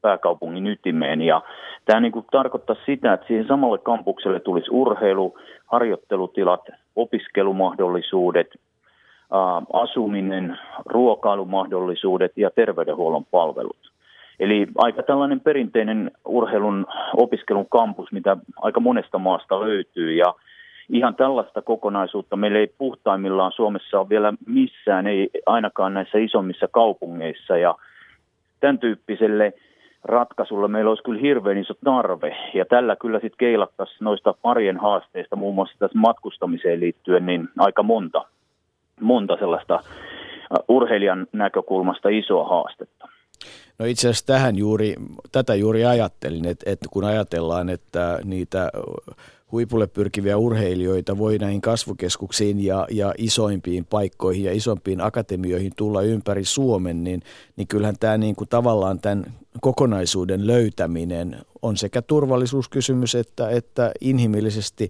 [0.00, 1.22] pääkaupungin ytimeen.
[1.22, 1.42] Ja
[1.84, 5.34] tämä niin tarkoittaa sitä, että siihen samalle kampukselle tulisi urheilu,
[5.66, 6.60] harjoittelutilat,
[6.96, 8.48] opiskelumahdollisuudet,
[9.72, 13.87] asuminen, ruokailumahdollisuudet ja terveydenhuollon palvelut.
[14.40, 16.86] Eli aika tällainen perinteinen urheilun
[17.16, 20.12] opiskelun kampus, mitä aika monesta maasta löytyy.
[20.12, 20.34] Ja
[20.92, 27.56] ihan tällaista kokonaisuutta meillä ei puhtaimmillaan Suomessa ole vielä missään, ei ainakaan näissä isommissa kaupungeissa.
[27.56, 27.74] Ja
[28.60, 29.52] tämän tyyppiselle
[30.04, 32.36] ratkaisulle meillä olisi kyllä hirveän iso tarve.
[32.54, 37.82] Ja tällä kyllä sitten keilattaisiin noista parien haasteista, muun muassa tässä matkustamiseen liittyen, niin aika
[37.82, 38.24] monta,
[39.00, 39.80] monta sellaista
[40.68, 43.08] urheilijan näkökulmasta isoa haastetta.
[43.78, 44.94] No itse asiassa tähän juuri,
[45.32, 48.70] tätä juuri ajattelin, että, että kun ajatellaan, että niitä
[49.52, 56.44] huipulle pyrkiviä urheilijoita voi näihin kasvukeskuksiin ja, ja isoimpiin paikkoihin ja isompiin akatemioihin tulla ympäri
[56.44, 57.22] Suomen, niin,
[57.56, 59.24] niin kyllähän tämä niin kuin tavallaan tämän
[59.60, 64.88] kokonaisuuden löytäminen on sekä turvallisuuskysymys että, että inhimillisesti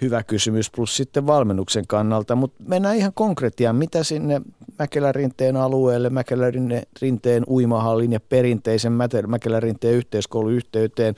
[0.00, 2.36] hyvä kysymys, plus sitten valmennuksen kannalta.
[2.36, 4.40] Mutta mennään ihan konkretiaan, mitä sinne
[4.78, 8.92] Mäkelärinteen alueelle, Mäkelärinteen uimahallin ja perinteisen
[9.26, 11.14] Mäkelärinteen yhteiskoulun yhteyteen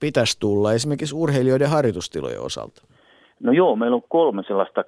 [0.00, 2.82] pitäisi tulla esimerkiksi urheilijoiden harjoitustilojen osalta?
[3.40, 4.84] No joo, meillä on kolme sellaista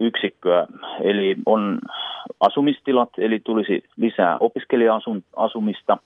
[0.00, 0.66] yksikköä,
[1.00, 1.78] eli on
[2.40, 5.98] asumistilat, eli tulisi lisää opiskelija-asumista,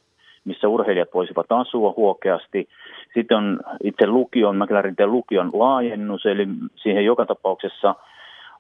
[0.45, 2.69] missä urheilijat voisivat asua huokeasti.
[3.15, 7.95] Sitten on itse lukion, Mäkelärinteen lukion laajennus, eli siihen joka tapauksessa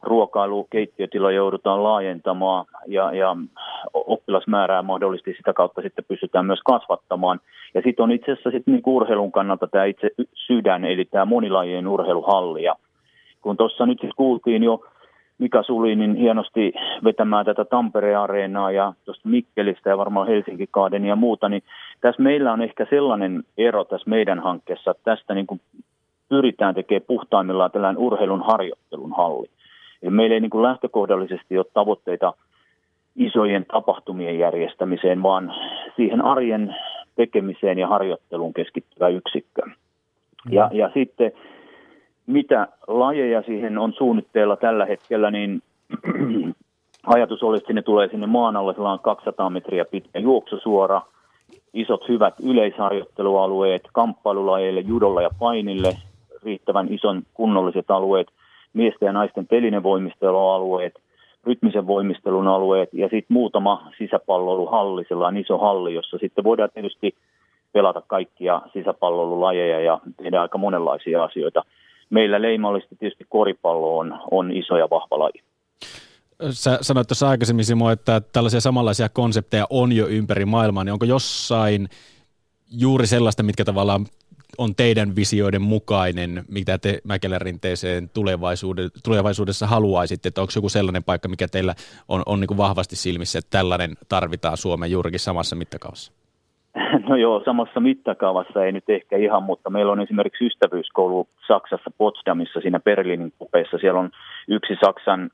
[0.02, 3.36] ruokailu, keittiötila joudutaan laajentamaan ja, ja
[3.94, 7.40] oppilasmäärää mahdollisesti sitä kautta sitten pystytään myös kasvattamaan.
[7.74, 11.88] Ja sitten on itse asiassa sitten niin urheilun kannalta tämä itse sydän, eli tämä monilajien
[11.88, 12.62] urheiluhalli.
[12.62, 12.74] Ja
[13.42, 14.84] kun tuossa nyt siis kuultiin jo
[15.40, 16.72] Mika Sulinin hienosti
[17.04, 21.62] vetämään tätä Tampere-areenaa ja tuosta Mikkelistä ja varmaan Helsinki Kaaden ja muuta, niin
[22.00, 25.60] tässä meillä on ehkä sellainen ero tässä meidän hankkeessa, että tästä niin kuin
[26.28, 29.46] pyritään tekemään puhtaimmillaan tällainen urheilun harjoittelun halli.
[30.02, 32.34] Eli meillä ei niin kuin lähtökohdallisesti ole tavoitteita
[33.16, 35.54] isojen tapahtumien järjestämiseen, vaan
[35.96, 36.76] siihen arjen
[37.16, 39.62] tekemiseen ja harjoitteluun keskittyvä yksikkö.
[40.50, 41.32] Ja, ja sitten
[42.26, 45.62] mitä lajeja siihen on suunnitteilla tällä hetkellä, niin
[47.06, 51.02] ajatus olisi, että ne tulee sinne maan alle, sillä on 200 metriä pitkä juoksusuora,
[51.74, 55.96] isot hyvät yleisharjoittelualueet kamppailulajeille, judolla ja painille,
[56.42, 58.28] riittävän ison kunnolliset alueet,
[58.72, 61.00] miesten ja naisten telinevoimistelualueet,
[61.44, 67.14] rytmisen voimistelun alueet ja sitten muutama sisäpalloiluhalli, sellainen iso halli, jossa sitten voidaan tietysti
[67.72, 71.62] pelata kaikkia sisäpalloilulajeja ja tehdä aika monenlaisia asioita
[72.10, 75.42] meillä leimallisesti tietysti koripallo on, on iso ja vahva laji.
[76.50, 81.04] Sä sanoit tuossa aikaisemmin Simo, että tällaisia samanlaisia konsepteja on jo ympäri maailmaa, niin onko
[81.04, 81.88] jossain
[82.70, 84.06] juuri sellaista, mitkä tavallaan
[84.58, 88.10] on teidän visioiden mukainen, mitä te Mäkelärinteeseen
[89.02, 91.74] tulevaisuudessa haluaisitte, että onko joku sellainen paikka, mikä teillä
[92.08, 96.12] on, on niin vahvasti silmissä, että tällainen tarvitaan Suomeen juurikin samassa mittakaavassa?
[97.08, 102.60] No joo, samassa mittakaavassa ei nyt ehkä ihan, mutta meillä on esimerkiksi ystävyyskoulu Saksassa Potsdamissa
[102.60, 103.78] siinä Berliinin kupeissa.
[103.78, 104.10] Siellä on
[104.48, 105.30] yksi Saksan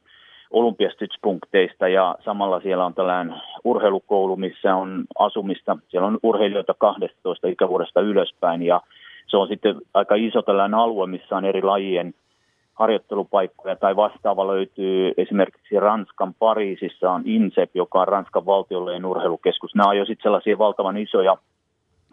[0.51, 3.35] olympiastützpunkteista ja samalla siellä on tällainen
[3.65, 5.79] urheilukoulu, missä on asumista.
[5.89, 8.81] Siellä on urheilijoita 12 ikävuodesta ylöspäin ja
[9.27, 12.15] se on sitten aika iso tällainen alue, missä on eri lajien
[12.77, 19.75] harjoittelupaikkoja tai vastaava löytyy esimerkiksi Ranskan Pariisissa on INSEP, joka on Ranskan valtiollinen urheilukeskus.
[19.75, 21.37] Nämä on jo sitten sellaisia valtavan isoja,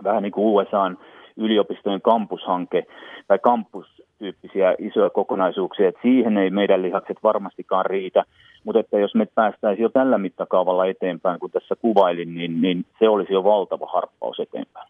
[0.03, 0.97] vähän niin kuin USAn
[1.37, 2.85] yliopistojen kampushanke
[3.27, 8.23] tai kampustyyppisiä isoja kokonaisuuksia, että siihen ei meidän lihakset varmastikaan riitä,
[8.63, 13.09] mutta että jos me päästäisiin jo tällä mittakaavalla eteenpäin, kun tässä kuvailin, niin, niin se
[13.09, 14.87] olisi jo valtava harppaus eteenpäin.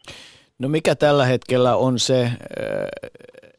[0.59, 2.29] No mikä tällä hetkellä on se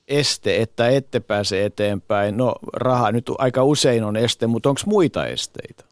[0.09, 2.37] este, että ette pääse eteenpäin?
[2.37, 5.85] No raha nyt aika usein on este, mutta onko muita esteitä?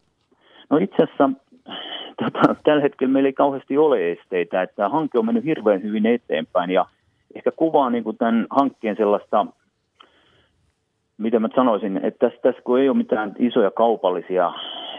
[0.69, 1.29] No itse asiassa
[2.23, 6.71] tota, tällä hetkellä meillä ei kauheasti ole esteitä, että hanke on mennyt hirveän hyvin eteenpäin
[6.71, 6.85] ja
[7.35, 9.45] ehkä kuvaa niin kuin tämän hankkeen sellaista
[11.17, 14.53] mitä mä sanoisin, että tässä, tässä kun ei ole mitään isoja kaupallisia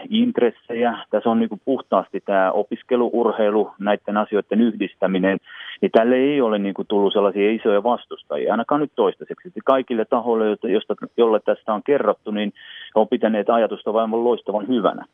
[0.09, 5.37] intressejä, tässä on niin puhtaasti tämä opiskeluurheilu, näiden asioiden yhdistäminen,
[5.81, 9.51] niin tälle ei ole niin tullut sellaisia isoja vastustajia, ainakaan nyt toistaiseksi.
[9.65, 12.53] Kaikille tahoille, josta, jolle tästä on kerrottu, niin
[12.95, 15.05] on pitäneet ajatusta vain loistavan hyvänä.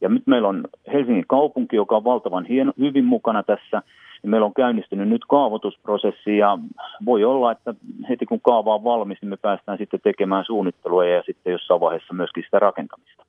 [0.00, 3.82] Ja nyt meillä on Helsingin kaupunki, joka on valtavan hieno, hyvin mukana tässä,
[4.22, 6.58] niin meillä on käynnistynyt nyt kaavoitusprosessi ja
[7.04, 7.74] voi olla, että
[8.08, 12.14] heti kun kaava on valmis, niin me päästään sitten tekemään suunnittelua ja sitten jossain vaiheessa
[12.14, 13.24] myöskin sitä rakentamista.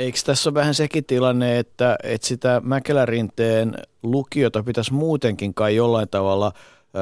[0.00, 6.08] Eikö tässä ole vähän sekin tilanne, että, että sitä Mäkelärinteen lukiota pitäisi muutenkin kai jollain
[6.10, 7.00] tavalla ö,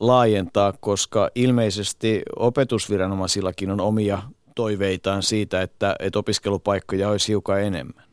[0.00, 4.18] laajentaa, koska ilmeisesti opetusviranomaisillakin on omia
[4.54, 8.04] toiveitaan siitä, että, että opiskelupaikkoja olisi hiukan enemmän.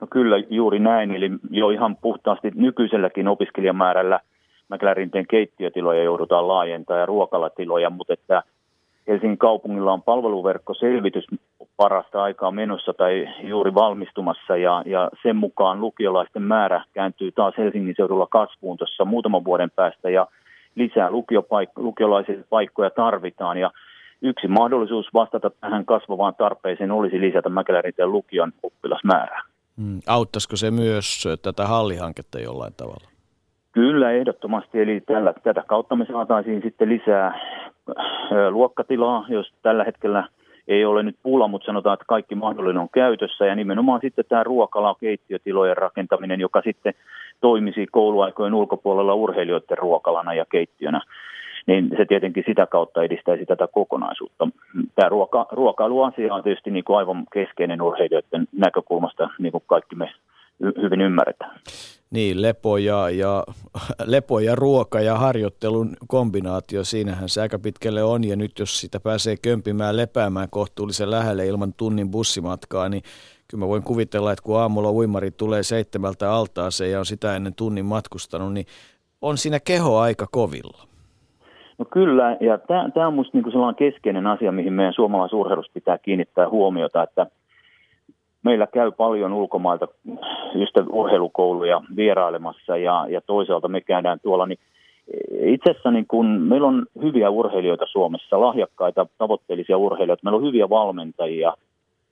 [0.00, 4.20] No kyllä juuri näin, eli jo ihan puhtaasti nykyiselläkin opiskelijamäärällä
[4.68, 8.42] Mäklärinteen keittiötiloja joudutaan laajentaa ja ruokalatiloja, mutta että
[9.06, 11.24] Helsingin kaupungilla on palveluverkkoselvitys
[11.76, 17.94] parasta aikaa menossa tai juuri valmistumassa ja, ja sen mukaan lukiolaisten määrä kääntyy taas Helsingin
[17.96, 20.26] seudulla kasvuun tuossa muutaman vuoden päästä ja
[20.74, 23.70] lisää lukiopaik- lukiolaisia paikkoja tarvitaan ja
[24.22, 29.42] yksi mahdollisuus vastata tähän kasvavaan tarpeeseen olisi lisätä Mäkelärinteen lukion oppilasmäärää.
[29.80, 30.00] Hmm.
[30.06, 33.10] Auttaisiko se myös tätä hallihanketta jollain tavalla?
[33.72, 34.80] Kyllä, ehdottomasti.
[34.80, 37.40] Eli tällä, tätä kautta me saataisiin sitten lisää
[38.50, 40.24] luokkatilaa, jos tällä hetkellä
[40.68, 43.46] ei ole nyt pula, mutta sanotaan, että kaikki mahdollinen on käytössä.
[43.46, 46.94] Ja nimenomaan sitten tämä ruokala, keittiötilojen rakentaminen, joka sitten
[47.40, 51.00] toimisi kouluaikojen ulkopuolella urheilijoiden ruokalana ja keittiönä.
[51.66, 54.48] niin se tietenkin sitä kautta edistäisi tätä kokonaisuutta.
[54.94, 60.12] Tämä ruoka, ruokailuasia on tietysti niin kuin aivan keskeinen urheilijoiden näkökulmasta, niin kuin kaikki me
[60.82, 61.56] hyvin ymmärretään.
[62.12, 63.44] Niin, lepo ja, ja,
[64.04, 68.24] lepo ja ruoka ja harjoittelun kombinaatio, siinähän se aika pitkälle on.
[68.24, 73.02] Ja nyt jos sitä pääsee kömpimään lepäämään kohtuullisen lähelle ilman tunnin bussimatkaa, niin
[73.48, 77.54] kyllä mä voin kuvitella, että kun aamulla uimari tulee seitsemältä altaaseen ja on sitä ennen
[77.54, 78.66] tunnin matkustanut, niin
[79.22, 80.82] on siinä keho aika kovilla.
[81.78, 82.58] No kyllä, ja
[82.94, 87.26] tämä on minusta niinku sellainen keskeinen asia, mihin meidän suomalaisurheilussa pitää kiinnittää huomiota, että
[88.42, 89.88] meillä käy paljon ulkomailta
[90.54, 94.58] just urheilukouluja vierailemassa ja, ja toisaalta me käydään tuolla, niin
[95.40, 100.68] itse asiassa niin kun meillä on hyviä urheilijoita Suomessa, lahjakkaita, tavoitteellisia urheilijoita, meillä on hyviä
[100.68, 101.54] valmentajia.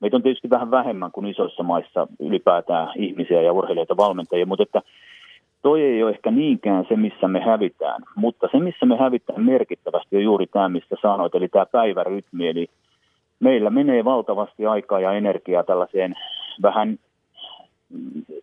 [0.01, 4.83] Meitä on tietysti vähän vähemmän kuin isoissa maissa ylipäätään ihmisiä ja urheilijoita valmentajia, mutta että
[5.63, 8.03] toi ei ole ehkä niinkään se, missä me hävitään.
[8.17, 12.49] Mutta se, missä me hävitään merkittävästi on juuri tämä, mistä sanoit, eli tämä päivärytmi.
[12.49, 12.67] Eli
[13.41, 16.15] meillä menee valtavasti aikaa ja energiaa tällaiseen
[16.63, 16.99] vähän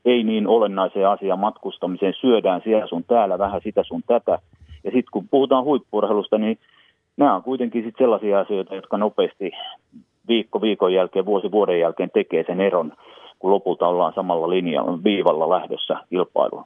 [0.05, 2.13] ei niin olennaiseen asiaan matkustamiseen.
[2.13, 4.39] Syödään siellä sun täällä vähän sitä sun tätä.
[4.83, 6.57] Ja sitten kun puhutaan huippurheilusta, niin
[7.17, 9.51] nämä on kuitenkin sit sellaisia asioita, jotka nopeasti
[10.27, 12.93] viikko viikon jälkeen, vuosi vuoden jälkeen tekee sen eron,
[13.39, 16.65] kun lopulta ollaan samalla linjalla, viivalla lähdössä kilpailuun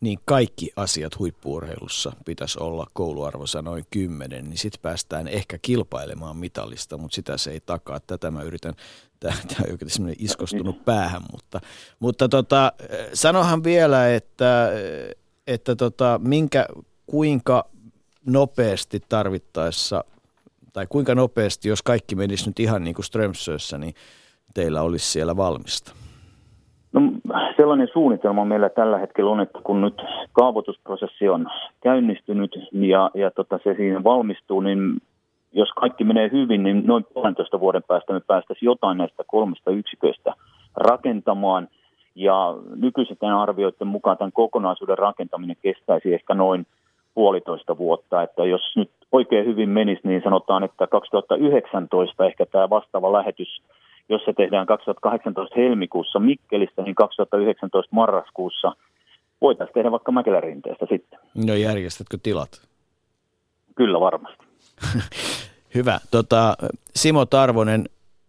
[0.00, 6.98] niin kaikki asiat huippuurheilussa pitäisi olla kouluarvossa noin 10, niin sitten päästään ehkä kilpailemaan mitallista,
[6.98, 8.00] mutta sitä se ei takaa.
[8.00, 8.74] Tätä mä yritän,
[9.20, 11.60] tämä on oikein semmoinen iskostunut päähän, mutta,
[11.98, 12.72] mutta tota,
[13.14, 14.70] sanohan vielä, että,
[15.46, 16.66] että tota, minkä,
[17.06, 17.70] kuinka
[18.26, 20.04] nopeasti tarvittaessa,
[20.72, 23.94] tai kuinka nopeasti, jos kaikki menisi nyt ihan niin kuin Strömsössä, niin
[24.54, 25.92] teillä olisi siellä valmista?
[26.92, 27.00] No,
[27.56, 33.58] sellainen suunnitelma meillä tällä hetkellä on, että kun nyt kaavoitusprosessi on käynnistynyt ja, ja tota,
[33.64, 35.00] se siinä valmistuu, niin
[35.52, 40.34] jos kaikki menee hyvin, niin noin puolentoista vuoden päästä me päästäisiin jotain näistä kolmesta yksiköistä
[40.76, 41.68] rakentamaan.
[42.14, 46.66] Ja nykyisten arvioiden mukaan tämän kokonaisuuden rakentaminen kestäisi ehkä noin
[47.14, 48.22] puolitoista vuotta.
[48.22, 53.62] Että jos nyt oikein hyvin menisi, niin sanotaan, että 2019 ehkä tämä vastaava lähetys
[54.10, 58.72] jos se tehdään 2018 helmikuussa Mikkelistä, niin 2019 marraskuussa
[59.40, 61.18] voitaisiin tehdä vaikka Mäkelärinteestä sitten.
[61.46, 62.62] No järjestätkö tilat?
[63.74, 64.44] Kyllä varmasti.
[65.74, 66.00] Hyvä.
[66.10, 66.56] Tota,
[66.96, 67.84] Simo Tarvonen,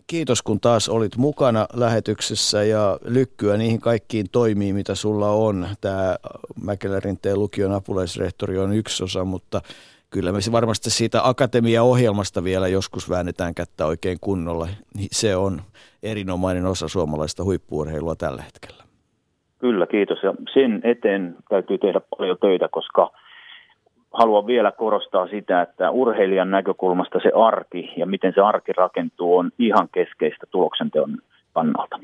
[0.07, 5.67] kiitos kun taas olit mukana lähetyksessä ja lykkyä niihin kaikkiin toimiin, mitä sulla on.
[5.82, 6.15] Tämä
[6.63, 9.61] Mäkelärinteen lukion apulaisrehtori on yksi osa, mutta
[10.12, 14.68] kyllä me varmasti siitä akatemia-ohjelmasta vielä joskus väännetään kättä oikein kunnolla.
[14.95, 15.62] Niin se on
[16.03, 18.84] erinomainen osa suomalaista huippuurheilua tällä hetkellä.
[19.59, 20.24] Kyllä, kiitos.
[20.24, 23.12] Ja sen eteen täytyy tehdä paljon töitä, koska
[24.14, 29.51] haluan vielä korostaa sitä, että urheilijan näkökulmasta se arki ja miten se arki rakentuu on
[29.59, 31.18] ihan keskeistä tuloksenteon
[31.53, 31.99] kannalta.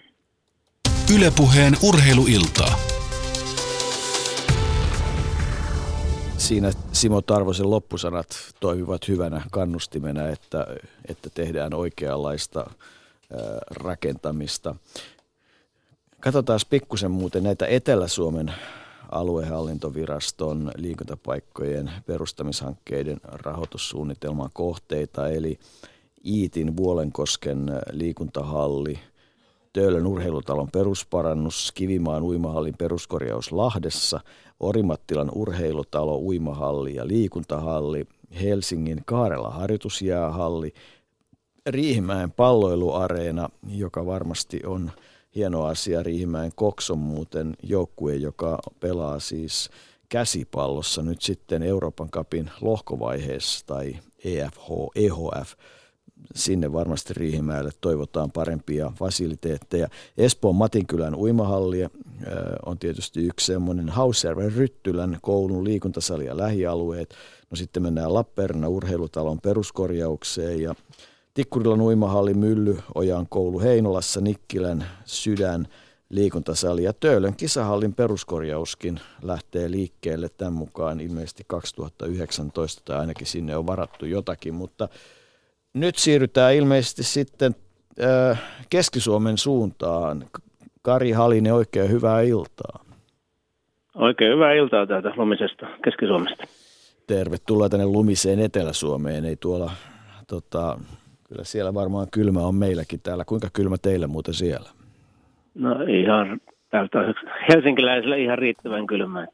[1.16, 2.97] Ylepuheen urheiluiltaa.
[6.48, 8.28] Siinä Simo Tarvosen loppusanat
[8.60, 10.68] toimivat hyvänä kannustimena, että,
[11.06, 12.70] että tehdään oikeanlaista
[13.70, 14.76] rakentamista.
[16.20, 18.54] Katsotaan pikkusen muuten näitä Etelä-Suomen
[19.12, 25.60] aluehallintoviraston liikuntapaikkojen perustamishankkeiden rahoitussuunnitelman kohteita, eli
[26.26, 29.00] Iitin Vuolenkosken liikuntahalli,
[29.78, 34.20] Töölön urheilutalon perusparannus, Kivimaan uimahallin peruskorjaus Lahdessa–
[34.60, 38.08] Orimattilan urheilutalo, uimahalli ja liikuntahalli,
[38.42, 40.74] Helsingin Kaarela harjoitusjäähalli,
[41.66, 44.92] Riihimäen palloiluareena, joka varmasti on
[45.36, 46.04] hieno asia.
[46.04, 49.70] Riihimäen Kokson muuten joukkue, joka pelaa siis
[50.10, 55.54] käsipallossa nyt sitten Euroopan kapin lohkovaiheessa tai EFH, EHF
[56.36, 59.88] sinne varmasti Riihimäelle toivotaan parempia fasiliteetteja.
[60.18, 61.86] Espoon Matinkylän uimahalli
[62.66, 67.16] on tietysti yksi semmoinen Hausjärven Ryttylän koulun liikuntasali ja lähialueet.
[67.52, 70.76] No sitten mennään Lappeenrannan urheilutalon peruskorjaukseen ja
[71.34, 75.68] Tikkurilan uimahalli, Mylly, Ojan koulu Heinolassa, Nikkilän sydän,
[76.10, 83.68] liikuntasali ja Töölön kisahallin peruskorjauskin lähtee liikkeelle tämän mukaan ilmeisesti 2019 tai ainakin sinne on
[83.68, 84.90] varattu jotakin, mutta
[85.80, 87.56] nyt siirrytään ilmeisesti sitten
[88.04, 90.26] äh, Keski-Suomen suuntaan.
[90.82, 92.86] Kari Halinen, oikein hyvää iltaa.
[93.96, 96.44] Oikein hyvää iltaa täältä lumisesta Keski-Suomesta.
[97.08, 99.26] Tervetuloa tänne lumiseen Etelä-Suomeen.
[99.26, 99.72] Ei tuolla,
[100.28, 100.80] tota,
[101.28, 103.26] kyllä siellä varmaan kylmä on meilläkin täällä.
[103.26, 104.70] Kuinka kylmä teille muuten siellä?
[105.56, 107.00] No ihan täältä
[107.50, 109.28] helsinkiläisellä ihan riittävän kylmä.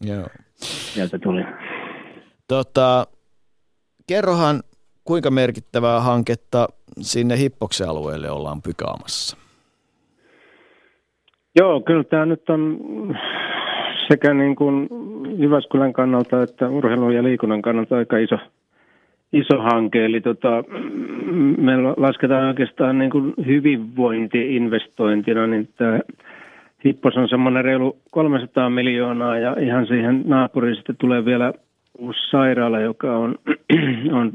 [0.00, 0.26] Joo.
[0.54, 1.44] Sieltä tuli.
[2.48, 3.06] Tota,
[4.06, 4.62] kerrohan,
[5.04, 6.68] kuinka merkittävää hanketta
[7.00, 9.36] sinne Hippoksen alueelle ollaan pykaamassa?
[11.56, 12.78] Joo, kyllä tämä nyt on
[14.08, 14.88] sekä niin kuin
[15.38, 18.38] Jyväskylän kannalta että urheilun ja liikunnan kannalta aika iso,
[19.32, 20.04] iso hanke.
[20.04, 20.64] Eli tota,
[21.58, 26.00] me lasketaan oikeastaan niin kuin hyvinvointi-investointina, niin tämä
[26.84, 31.52] Hippos on semmoinen reilu 300 miljoonaa ja ihan siihen naapuriin sitten tulee vielä
[31.98, 33.38] uusi sairaala, joka on,
[34.20, 34.32] on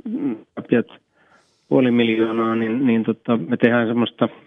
[1.70, 4.30] puoli miljoonaa, niin, niin tota, me tehdään semmoista–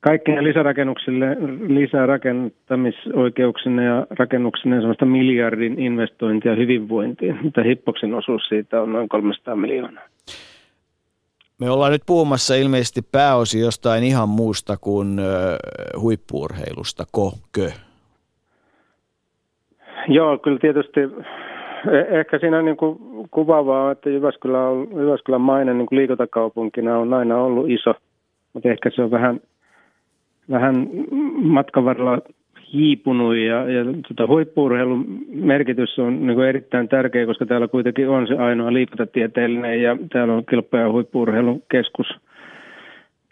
[0.00, 1.36] kaikkien lisärakennuksille,
[1.68, 10.04] lisärakentamisoikeuksine ja rakennuksine sellaista miljardin investointia hyvinvointiin, mitä Hippoksen osuus siitä on noin 300 miljoonaa.
[11.60, 15.20] Me ollaan nyt puhumassa ilmeisesti pääosin jostain ihan muusta kuin
[16.00, 17.70] huippuurheilusta, kokö?
[20.08, 21.00] Joo, kyllä tietysti
[22.08, 22.98] ehkä siinä niin kuin
[23.30, 27.94] kuvaavaa, että Jyväskylä on, Jyväskylän mainen niin kuin liikuntakaupunkina on aina ollut iso,
[28.52, 29.40] mutta ehkä se on vähän–
[30.50, 30.88] vähän
[31.42, 32.18] matkan varrella
[32.72, 38.26] hiipunut ja, ja tota, huippuurheilun merkitys on niin kuin erittäin tärkeä, koska täällä kuitenkin on
[38.26, 42.06] se ainoa liikuntatieteellinen ja täällä on kilpa- ja huippuurheilun keskus.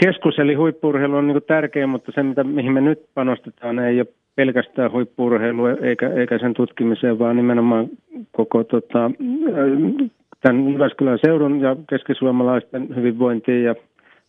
[0.04, 4.08] Keskus eli huippuurheilu on niin tärkeä, mutta se mitä, mihin me nyt panostetaan ei ole
[4.36, 7.88] pelkästään huippuurheilu eikä, eikä sen tutkimiseen, vaan nimenomaan
[8.32, 9.10] koko tota,
[10.40, 13.74] tämän Jyväskylän seudun ja keskisuomalaisten hyvinvointiin ja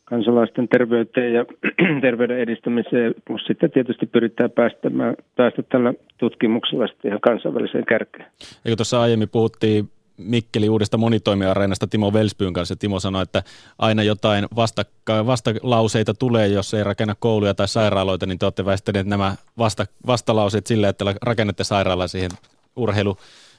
[0.05, 1.45] kansalaisten terveyteen ja
[2.01, 8.25] terveyden edistämiseen, plus sitten tietysti pyritään päästämään, päästä tällä tutkimuksella sitten ihan kansainväliseen kärkeen.
[8.65, 12.76] Eikö tuossa aiemmin puhuttiin Mikkeli uudesta monitoimiareenasta Timo Velspyyn kanssa.
[12.76, 13.44] Timo sanoi, että
[13.80, 19.07] aina jotain vastakka- vastalauseita tulee, jos ei rakenna kouluja tai sairaaloita, niin te olette väistäneet
[19.07, 22.31] nämä vasta- vastalauseet sille, että rakennatte sairaala siihen
[22.76, 23.18] urheilu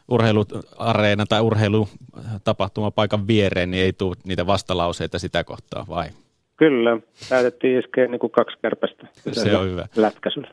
[0.09, 6.09] urheiluareena tai urheilutapahtumapaikan viereen, niin ei tule niitä vastalauseita sitä kohtaa, vai?
[6.56, 6.98] Kyllä,
[7.28, 9.06] päätettiin iskeä niin kuin kaksi kärpästä.
[9.32, 9.86] Se on hyvä.
[9.97, 10.48] Lätkäisyllä.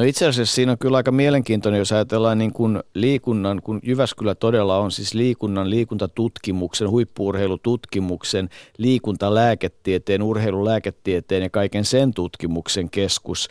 [0.00, 4.34] No itse asiassa siinä on kyllä aika mielenkiintoinen, jos ajatellaan niin kuin liikunnan, kun Jyväskylä
[4.34, 8.48] todella on siis liikunnan, liikuntatutkimuksen, huippuurheilututkimuksen,
[8.78, 13.48] liikuntalääketieteen, urheilulääketieteen ja kaiken sen tutkimuksen keskus.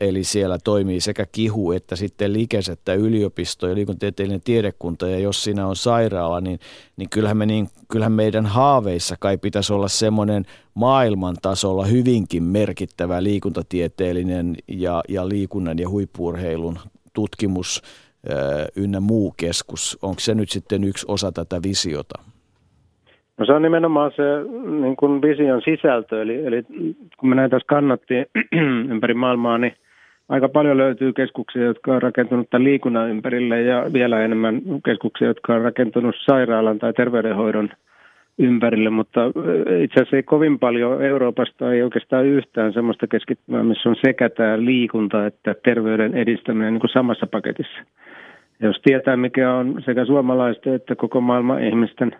[0.00, 5.08] Eli siellä toimii sekä kihu että sitten Likes että yliopisto ja liikuntatieteellinen tiedekunta.
[5.08, 6.60] Ja jos siinä on sairaala, niin,
[6.96, 13.22] niin kyllähän, me niin, kyllähän meidän haaveissa kai pitäisi olla semmoinen maailman tasolla hyvinkin merkittävä
[13.22, 16.78] liikuntatieteellinen ja, ja liikunnan ja huippuurheilun
[17.14, 17.82] tutkimus
[18.76, 19.98] ynnä muu keskus.
[20.02, 22.14] Onko se nyt sitten yksi osa tätä visiota?
[23.38, 24.22] No se on nimenomaan se
[24.80, 26.64] niin kuin vision sisältö, eli, eli
[27.18, 28.26] kun me näitä kannattiin
[28.92, 29.76] ympäri maailmaa, niin
[30.28, 35.54] aika paljon löytyy keskuksia, jotka on rakentunut tämän liikunnan ympärille ja vielä enemmän keskuksia, jotka
[35.54, 37.70] on rakentunut sairaalan tai terveydenhoidon
[38.38, 39.20] ympärille, mutta
[39.82, 44.64] itse asiassa ei kovin paljon Euroopasta ei oikeastaan yhtään sellaista keskittymää, missä on sekä tämä
[44.64, 47.82] liikunta että terveyden edistäminen niin kuin samassa paketissa.
[48.60, 52.16] Jos tietää, mikä on sekä suomalaisten että koko maailman ihmisten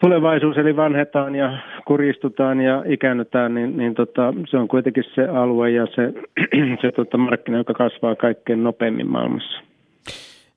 [0.00, 5.70] tulevaisuus, eli vanhetaan ja kuristutaan ja ikäännytään, niin, niin tota, se on kuitenkin se alue
[5.70, 6.12] ja se,
[6.82, 9.69] se tota markkina, joka kasvaa kaikkein nopeimmin maailmassa.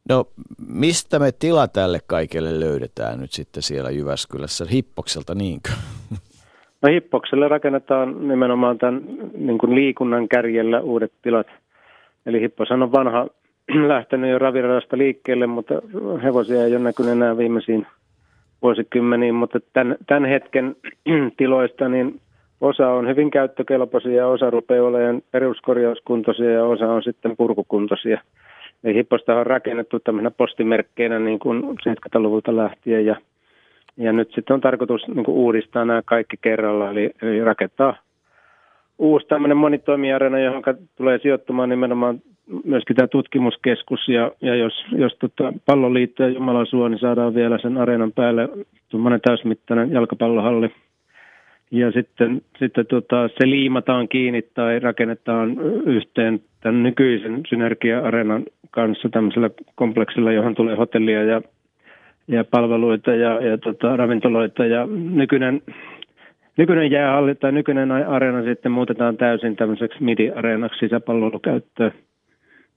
[0.09, 0.25] No
[0.67, 4.65] mistä me tila tälle kaikelle löydetään nyt sitten siellä Jyväskylässä?
[4.71, 5.69] Hippokselta niinkö?
[6.81, 9.01] No Hippokselle rakennetaan nimenomaan tämän
[9.37, 11.47] niin kuin liikunnan kärjellä uudet tilat.
[12.25, 13.27] Eli Hipposhan on vanha
[13.87, 15.73] lähtenyt jo raviradasta liikkeelle, mutta
[16.23, 17.87] hevosia ei ole näkynyt enää viimeisiin
[18.61, 20.75] vuosikymmeniin, mutta tämän, tämän hetken
[21.37, 22.19] tiloista niin
[22.61, 28.21] osa on hyvin käyttökelpoisia osa rupeaa olemaan peruskorjauskuntoisia ja osa on sitten purkukuntoisia.
[28.83, 33.15] Eli Hipposta on rakennettu tämmöisenä postimerkkeinä niin kuin 70-luvulta lähtien ja,
[33.97, 37.95] ja nyt sitten on tarkoitus niin kuin uudistaa nämä kaikki kerralla, eli, eli rakentaa
[38.99, 40.63] uusi tämmöinen monitoimiarena, johon
[40.95, 42.21] tulee sijoittumaan nimenomaan
[42.63, 47.57] myöskin tämä tutkimuskeskus ja, ja jos, jos tota palloliitto ja Jumala suo, niin saadaan vielä
[47.57, 48.49] sen areenan päälle
[48.89, 50.71] tuommoinen täysmittainen jalkapallohalli.
[51.73, 59.49] Ja sitten, sitten tota, se liimataan kiinni tai rakennetaan yhteen tämän nykyisen synergia-areenan kanssa tämmöisellä
[59.75, 61.41] kompleksilla, johon tulee hotellia ja,
[62.27, 64.65] ja palveluita ja, ja tota, ravintoloita.
[64.65, 65.61] Ja nykyinen,
[66.57, 71.93] nykyinen jäähalli tai nykyinen areena sitten muutetaan täysin tämmöiseksi midi-areenaksi sisäpalvelukäyttöön.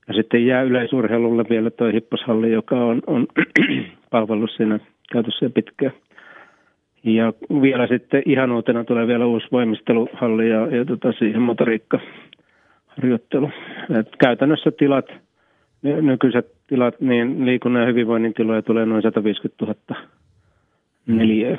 [0.08, 3.26] Ja sitten jää yleisurheilulle vielä tuo hipposhalli, joka on, on
[4.10, 4.78] palvellut siinä
[5.12, 5.92] käytössä pitkään.
[7.06, 13.50] Ja vielä sitten ihan uutena tulee vielä uusi voimisteluhalli ja, ja tota siihen motoriikkaharjoittelu.
[14.00, 15.04] Et käytännössä tilat,
[15.82, 19.76] nykyiset tilat, niin liikunnan ja hyvinvoinnin tiloja tulee noin 150 000
[21.06, 21.58] neliöä.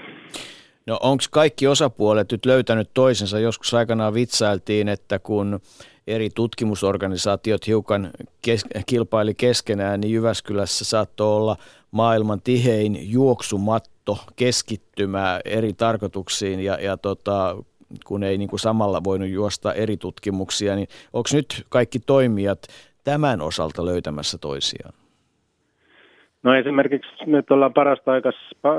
[0.88, 3.40] No onko kaikki osapuolet nyt löytänyt toisensa?
[3.40, 5.60] Joskus aikanaan vitsailtiin, että kun
[6.08, 8.10] eri tutkimusorganisaatiot hiukan
[8.42, 11.56] kes- kilpaili keskenään, niin Jyväskylässä saattoi olla
[11.92, 13.97] maailman tihein juoksumatto
[14.36, 17.58] keskittymää eri tarkoituksiin ja, ja tota,
[18.06, 22.60] kun ei niin kuin samalla voinut juosta eri tutkimuksia, niin onko nyt kaikki toimijat
[23.04, 24.94] tämän osalta löytämässä toisiaan?
[26.44, 28.32] No esimerkiksi nyt ollaan parasta aikaa,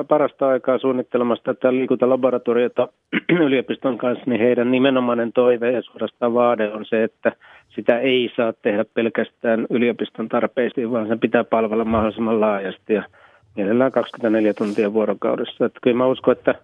[0.08, 2.88] parasta aikaa suunnittelemassa tätä liikuntalaboratoriota
[3.46, 7.32] yliopiston kanssa, niin heidän nimenomainen toive ja suorastaan vaade on se, että
[7.68, 13.02] sitä ei saa tehdä pelkästään yliopiston tarpeisiin, vaan sen pitää palvella mahdollisimman laajasti ja
[13.56, 15.64] mielellään 24 tuntia vuorokaudessa.
[15.64, 16.54] Että kyllä mä uskon, että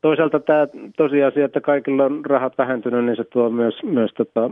[0.00, 0.66] toisaalta tämä
[0.96, 4.50] tosiasia, että kaikilla on rahat vähentynyt, niin se tuo myös, myös tota,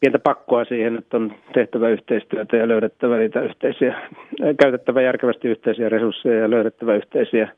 [0.00, 4.10] pientä pakkoa siihen, että on tehtävä yhteistyötä ja löydettävä niitä yhteisiä,
[4.60, 7.48] käytettävä järkevästi yhteisiä resursseja ja löydettävä yhteisiä,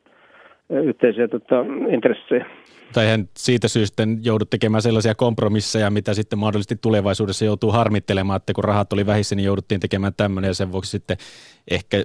[0.69, 2.45] yhteisiä tota, intressejä.
[2.93, 8.53] Tai hän siitä syystä joudut tekemään sellaisia kompromisseja, mitä sitten mahdollisesti tulevaisuudessa joutuu harmittelemaan, että
[8.53, 11.17] kun rahat oli vähissä, niin jouduttiin tekemään tämmöinen ja sen vuoksi sitten
[11.71, 11.97] ehkä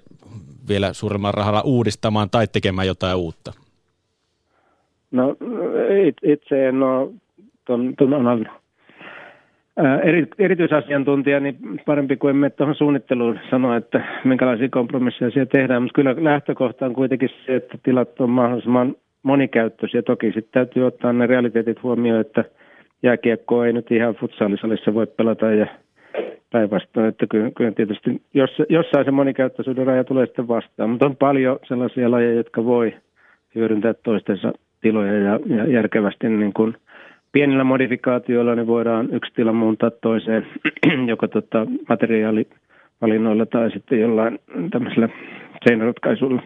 [0.69, 3.53] vielä suuremmalla rahalla uudistamaan tai tekemään jotain uutta.
[5.11, 5.37] No
[6.23, 7.11] itse en ole
[7.65, 8.47] tuon, tuon
[10.03, 11.57] eri, erityisasiantuntija, niin
[11.87, 15.83] parempi kuin emme tuohon suunnitteluun sanoa, että minkälaisia kompromisseja siellä tehdään.
[15.83, 20.03] Mutta kyllä lähtökohta on kuitenkin se, että tilat on mahdollisimman monikäyttöisiä.
[20.03, 22.45] Toki sitten täytyy ottaa ne realiteetit huomioon, että
[23.03, 25.67] jääkiekko ei nyt ihan futsalisalissa voi pelata ja
[26.53, 31.17] päinvastoin, että kyllä, kyllä tietysti jos, jossain se monikäyttöisyyden raja tulee sitten vastaan, mutta on
[31.17, 32.95] paljon sellaisia lajeja, jotka voi
[33.55, 36.77] hyödyntää toistensa tiloja ja, ja järkevästi niin kuin
[37.33, 40.47] pienillä modifikaatioilla niin voidaan yksi tila muuntaa toiseen,
[41.13, 44.39] joko tota materiaalivalinnoilla tai sitten jollain
[44.71, 45.09] tämmöisellä
[45.69, 46.43] seinäratkaisulla.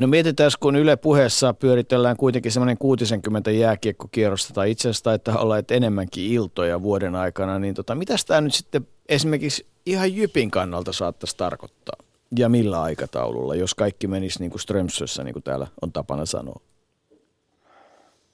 [0.00, 5.58] No mietitään, kun Yle puheessa pyöritellään kuitenkin semmoinen 60 jääkiekkokierrosta, tai itse asiassa taitaa olla
[5.58, 10.92] että enemmänkin iltoja vuoden aikana, niin tota, mitä tämä nyt sitten esimerkiksi ihan Jypin kannalta
[10.92, 11.96] saattaisi tarkoittaa?
[12.38, 16.60] Ja millä aikataululla, jos kaikki menisi niin kuin Strömsössä, niin kuin täällä on tapana sanoa?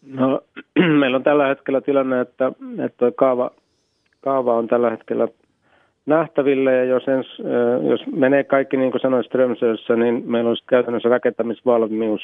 [0.02, 0.40] No,
[1.00, 2.52] meillä on tällä hetkellä tilanne, että,
[2.84, 3.50] että kaava,
[4.20, 5.28] kaava on tällä hetkellä
[6.06, 7.26] nähtäville ja jos, ens,
[7.90, 12.22] jos menee kaikki niin kuin sanoin Strömsössä, niin meillä on käytännössä rakentamisvalmius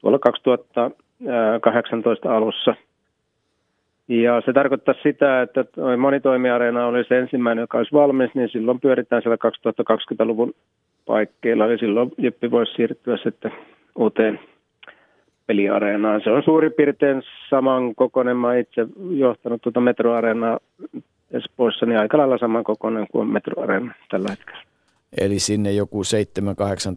[0.00, 2.74] tuolla 2018 alussa.
[4.08, 5.64] Ja se tarkoittaa sitä, että
[5.98, 9.38] monitoimiareena olisi ensimmäinen, joka olisi valmis, niin silloin pyöritään siellä
[9.82, 10.54] 2020-luvun
[11.06, 13.52] paikkeilla, ja silloin Jyppi voisi siirtyä sitten
[13.98, 14.40] uuteen
[15.46, 16.20] peliareenaan.
[16.24, 18.36] Se on suurin piirtein saman kokoinen.
[18.36, 20.58] Mä itse johtanut tuota metroareenaa
[21.30, 24.62] Espoossa, niin aika lailla saman kokoinen kuin metroareena tällä hetkellä.
[25.20, 26.06] Eli sinne joku 7-8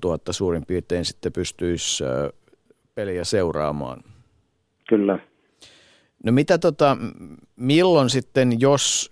[0.01, 2.03] tuhatta suurin piirtein sitten pystyisi
[2.95, 4.03] peliä seuraamaan.
[4.89, 5.19] Kyllä.
[6.23, 6.97] No mitä tota,
[7.55, 9.11] milloin sitten, jos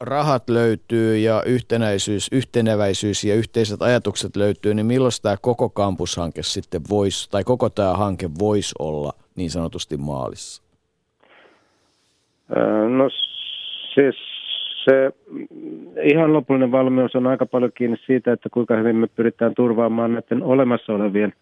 [0.00, 6.80] rahat löytyy ja yhtenäisyys, yhteneväisyys ja yhteiset ajatukset löytyy, niin milloin tämä koko kampushanke sitten
[6.90, 10.62] voisi, tai koko tämä hanke voisi olla niin sanotusti maalissa?
[12.88, 13.10] No
[13.94, 14.16] siis
[14.90, 15.12] se
[16.02, 20.42] ihan lopullinen valmius on aika paljon kiinni siitä, että kuinka hyvin me pyritään turvaamaan näiden
[20.42, 21.32] olemassa olevien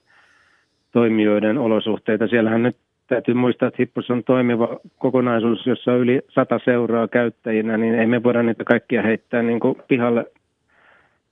[0.92, 2.26] toimijoiden olosuhteita.
[2.26, 2.76] Siellähän nyt
[3.06, 8.06] täytyy muistaa, että Hippos on toimiva kokonaisuus, jossa on yli sata seuraa käyttäjinä, niin ei
[8.06, 10.26] me voida niitä kaikkia heittää niin kuin pihalle,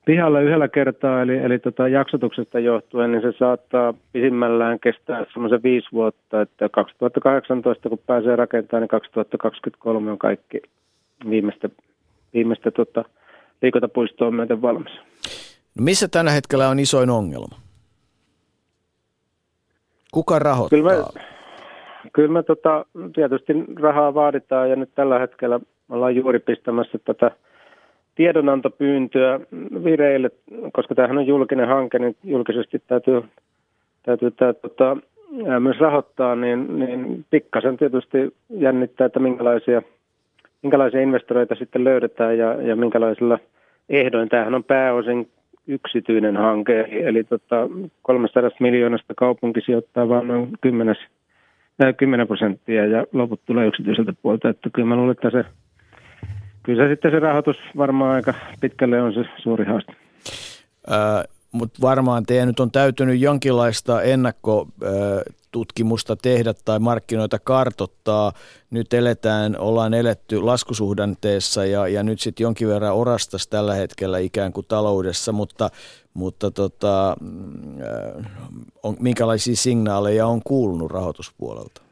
[0.04, 5.88] pihalle yhdellä kertaa, eli, eli tota jaksotuksesta johtuen, niin se saattaa pisimmällään kestää semmoisen viisi
[5.92, 10.62] vuotta, että 2018 kun pääsee rakentamaan, niin 2023 on kaikki
[11.30, 11.68] viimeistä,
[12.34, 13.04] viimeistä tota,
[13.62, 14.92] liikuntapuistoa myöten valmis.
[15.78, 17.56] No missä tällä hetkellä on isoin ongelma?
[20.12, 20.78] Kuka rahoittaa?
[20.78, 21.22] Kyllä me,
[22.12, 22.84] Kyllä me tota,
[23.14, 27.30] tietysti rahaa vaaditaan ja nyt tällä hetkellä ollaan juuri pistämässä tätä
[28.14, 29.40] tiedonantopyyntöä
[29.84, 30.30] vireille,
[30.72, 33.24] koska tämähän on julkinen hanke, niin julkisesti täytyy,
[34.02, 34.96] täytyy tämä, tota,
[35.60, 39.82] myös rahoittaa, niin, niin pikkasen tietysti jännittää, että minkälaisia,
[40.62, 43.38] minkälaisia investoreita sitten löydetään ja, ja minkälaisilla
[43.88, 44.28] ehdoin.
[44.28, 45.30] Tämähän on pääosin
[45.66, 47.68] yksityinen hanke, eli, eli tota,
[48.02, 50.96] 300 miljoonasta kaupunki sijoittaa vain noin 10
[51.96, 54.48] 10 prosenttia ja loput tulee yksityiseltä puolta.
[54.48, 55.44] Että kyllä mä luulen, että se,
[56.62, 59.92] kyllä se sitten se rahoitus varmaan aika pitkälle on se suuri haaste.
[60.92, 64.66] Äh, Mutta varmaan teidän nyt on täytynyt jonkinlaista ennakko
[65.52, 68.32] tutkimusta tehdä tai markkinoita kartottaa.
[68.70, 74.52] Nyt eletään, ollaan eletty laskusuhdanteessa ja, ja nyt sitten jonkin verran orastas tällä hetkellä ikään
[74.52, 75.68] kuin taloudessa, mutta,
[76.14, 77.84] mutta tota, mm,
[78.82, 81.82] on, minkälaisia signaaleja on kuulunut rahoituspuolelta?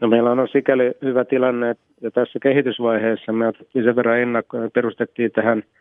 [0.00, 5.30] No meillä on sikäli hyvä tilanne, että tässä kehitysvaiheessa me otettiin sen verran ennakkoon, perustettiin
[5.32, 5.62] tähän–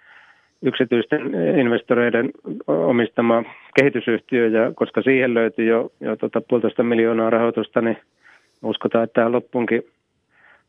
[0.61, 1.22] yksityisten
[1.60, 2.30] investoreiden
[2.68, 3.44] omistama
[3.80, 7.98] kehitysyhtiö, ja koska siihen löytyi jo, jo tota puolitoista miljoonaa rahoitusta, niin
[8.64, 9.84] uskotaan, että tämä loppuunkin,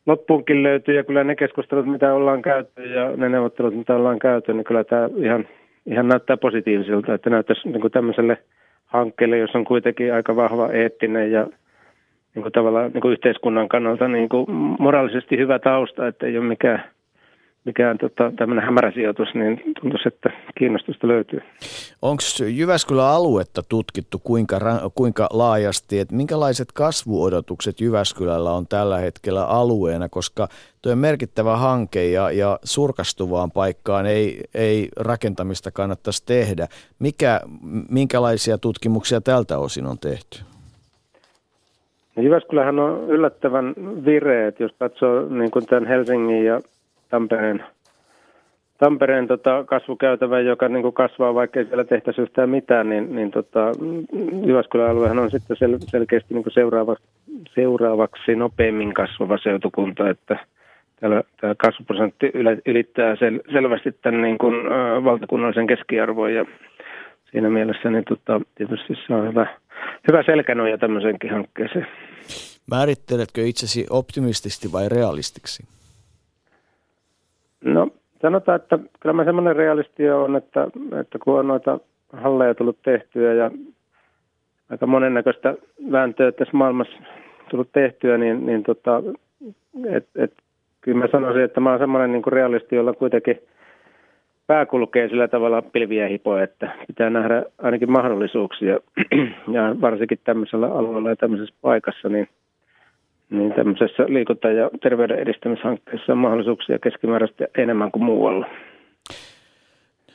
[0.05, 4.53] loppuunkin löytyy, ja kyllä ne keskustelut, mitä ollaan käyty, ja ne neuvottelut, mitä ollaan käyty,
[4.53, 5.47] niin kyllä tämä ihan,
[5.85, 8.37] ihan näyttää positiiviselta, että näyttäisi niin kuin tämmöiselle
[8.85, 11.47] hankkeelle, jos on kuitenkin aika vahva eettinen ja
[12.35, 14.45] niin kuin tavallaan niin kuin yhteiskunnan kannalta niin kuin
[14.79, 16.83] moraalisesti hyvä tausta, että ei ole mikään
[17.67, 21.41] mikään tota, tämmöinen hämärä sijoitus, niin tuntuisi, että kiinnostusta löytyy.
[22.01, 24.59] Onko Jyväskylän aluetta tutkittu kuinka,
[24.95, 30.47] kuinka laajasti, että minkälaiset kasvuodotukset Jyväskylällä on tällä hetkellä alueena, koska
[30.81, 36.67] tuo on merkittävä hanke ja, ja surkastuvaan paikkaan ei, ei rakentamista kannattaisi tehdä.
[36.99, 37.41] Mikä,
[37.89, 40.39] minkälaisia tutkimuksia tältä osin on tehty?
[42.15, 43.73] No Jyväskylähän on yllättävän
[44.05, 46.61] vireet, jos katsoo niin kuin tämän Helsingin ja
[47.09, 47.63] Tampereen,
[48.77, 53.31] Tampereen tota, kasvukäytävä, joka niin kuin kasvaa, vaikka ei siellä tehtäisi yhtään mitään, niin, niin
[53.31, 53.71] tota,
[54.45, 56.95] Jyväskylän aluehan on sitten sel, selkeästi niin kuin seuraava,
[57.53, 60.39] seuraavaksi nopeammin kasvava seutukunta, että
[60.99, 62.31] täällä tämä kasvuprosentti
[62.65, 66.45] ylittää sel, selvästi tämän niin kuin, ä, valtakunnallisen keskiarvon ja
[67.31, 69.47] siinä mielessä niin tota, tietysti se on hyvä,
[70.07, 71.87] hyvä selkänoja tämmöiseenkin hankkeeseen.
[72.71, 75.76] Määritteletkö itsesi optimistisesti vai realistiksi?
[77.73, 77.87] No
[78.21, 80.67] sanotaan, että kyllä mä semmoinen realisti on, että,
[81.01, 81.79] että kun on noita
[82.13, 83.51] halleja tullut tehtyä ja
[84.69, 85.55] aika monennäköistä
[85.91, 86.97] vääntöä tässä maailmassa
[87.49, 89.03] tullut tehtyä, niin, niin tota,
[89.89, 90.33] et, et,
[90.81, 93.39] kyllä mä sanoisin, että mä oon semmoinen niin realisti, jolla kuitenkin
[94.47, 98.79] pää kulkee sillä tavalla pilviä hipoa, että pitää nähdä ainakin mahdollisuuksia.
[99.51, 102.27] Ja varsinkin tämmöisellä alueella ja tämmöisessä paikassa, niin–
[103.29, 108.45] niin tämmöisessä liikunta- ja terveyden edistämishankkeessa on mahdollisuuksia keskimääräisesti enemmän kuin muualla.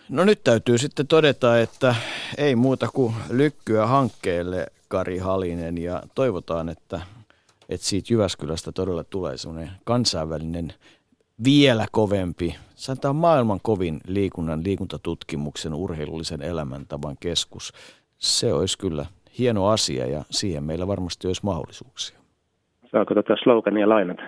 [0.08, 1.94] No nyt täytyy sitten todeta, että
[2.38, 7.00] ei muuta kuin lykkyä hankkeelle Kari Halinen ja toivotaan, että,
[7.68, 10.72] että siitä Jyväskylästä todella tulee semmoinen kansainvälinen
[11.44, 17.72] vielä kovempi, sanotaan maailman kovin liikunnan, liikuntatutkimuksen, urheilullisen elämäntavan keskus.
[18.18, 19.06] Se olisi kyllä
[19.38, 22.21] hieno asia ja siihen meillä varmasti olisi mahdollisuuksia.
[22.92, 24.22] Saako tätä slogania lainata?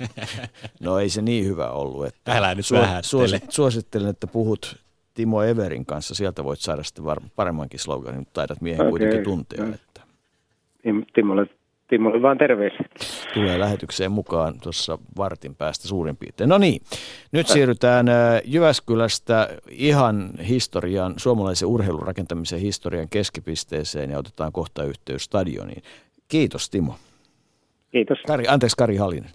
[0.84, 2.06] no ei se niin hyvä ollut.
[2.06, 4.76] Että Älä nyt suos, suos, suosittelen, että puhut
[5.14, 6.14] Timo Everin kanssa.
[6.14, 8.90] Sieltä voit saada sitten var- paremmankin sloganin, mutta taidat miehen okay.
[8.90, 9.64] kuitenkin tuntea.
[9.64, 10.00] Että.
[11.14, 11.46] Timolle,
[11.88, 12.88] Timolle vaan terveisiä.
[13.34, 16.48] Tulee lähetykseen mukaan tuossa vartin päästä suurin piirtein.
[16.48, 16.82] No niin,
[17.32, 18.06] nyt siirrytään
[18.44, 25.82] Jyväskylästä ihan historian, suomalaisen urheilurakentamisen historian keskipisteeseen ja otetaan kohta yhteys stadioniin.
[26.28, 26.94] Kiitos Timo.
[27.90, 28.18] Kiitos.
[28.26, 29.30] Kari, anteeksi, Kari Halinen.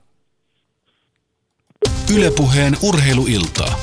[2.16, 3.80] Ylepuheen urheiluiltaa.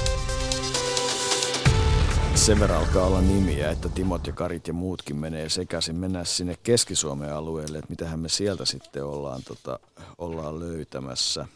[2.35, 5.97] Sen verran alkaa olla nimiä, että Timot ja Karit ja muutkin menee sekaisin.
[5.97, 9.79] Mennään sinne Keski-Suomen alueelle, että mitähän me sieltä sitten ollaan, tota,
[10.19, 11.47] ollaan löytämässä.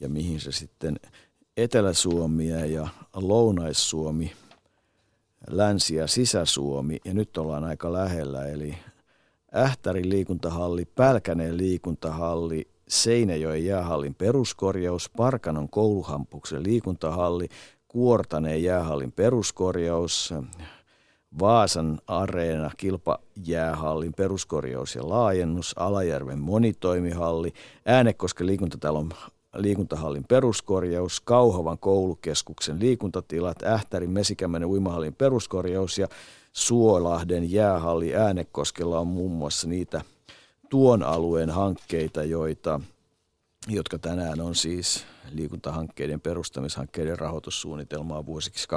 [0.00, 0.96] Ja mihin se sitten
[1.56, 4.32] Etelä-Suomi ja Lounais-Suomi,
[5.50, 6.98] Länsi- ja Sisä-Suomi.
[7.04, 8.74] Ja nyt ollaan aika lähellä, eli
[9.54, 17.48] Ähtärin liikuntahalli, Pälkäneen liikuntahalli, Seinäjoen jäähallin peruskorjaus, Parkanon kouluhampuksen liikuntahalli,
[17.88, 20.34] Kuortaneen jäähallin peruskorjaus,
[21.40, 27.52] Vaasan areena, kilpajäähallin peruskorjaus ja laajennus, Alajärven monitoimihalli,
[27.86, 29.10] Äänekosken liikuntatalon
[29.56, 36.08] liikuntahallin peruskorjaus, Kauhavan koulukeskuksen liikuntatilat, Ähtärin Mesikämmenen uimahallin peruskorjaus ja
[36.52, 40.02] Suolahden jäähalli Äänekoskella on muun muassa niitä
[40.70, 42.80] tuon alueen hankkeita, joita,
[43.68, 48.68] jotka tänään on siis liikuntahankkeiden perustamishankkeiden rahoitussuunnitelmaa vuosiksi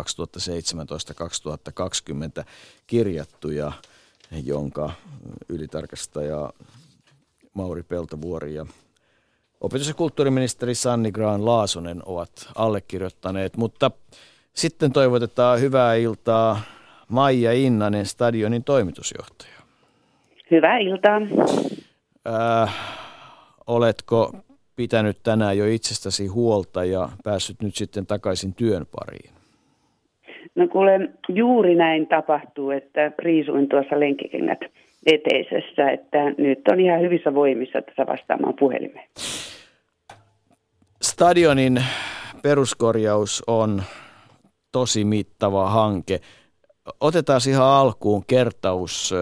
[2.42, 2.46] 2017-2020
[2.88, 3.72] kirjattuja,
[4.44, 4.92] jonka
[5.50, 6.54] ylitarkastaja
[7.54, 8.66] Mauri Peltovuori ja
[9.62, 13.92] opetus- ja kulttuuriministeri Sanni Graan Laasonen ovat allekirjoittaneet, mutta
[14.54, 16.62] sitten toivotetaan hyvää iltaa
[17.08, 19.54] Maija Innanen, stadionin toimitusjohtaja.
[20.52, 21.22] Hyvää iltaa.
[22.28, 22.76] Äh,
[23.68, 24.32] oletko
[24.76, 29.34] pitänyt tänään jo itsestäsi huolta ja päässyt nyt sitten takaisin työn pariin?
[30.56, 34.60] No kuule, juuri näin tapahtuu, että riisuin tuossa lenkkikengät
[35.06, 39.10] eteisessä, että nyt on ihan hyvissä voimissa tässä vastaamaan puhelimeen.
[41.02, 41.84] Stadionin
[42.44, 43.84] peruskorjaus on
[44.72, 46.20] tosi mittava hanke.
[47.02, 49.14] Otetaan ihan alkuun kertaus,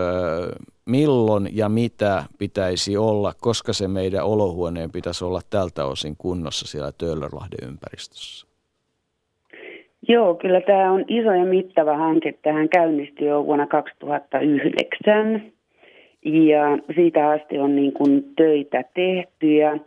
[0.86, 6.92] milloin ja mitä pitäisi olla, koska se meidän olohuoneen pitäisi olla tältä osin kunnossa siellä
[6.98, 8.48] Töölörlahden ympäristössä?
[10.08, 12.34] Joo, kyllä tämä on iso ja mittava hanke.
[12.42, 15.52] Tähän käynnistyi jo vuonna 2009
[16.26, 19.78] ja siitä asti on niin kuin töitä tehty ja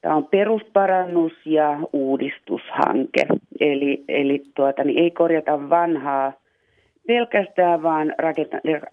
[0.00, 3.26] tämä on perusparannus- ja uudistushanke.
[3.60, 6.32] Eli, eli tuota, niin ei korjata vanhaa
[7.06, 8.14] pelkästään, vaan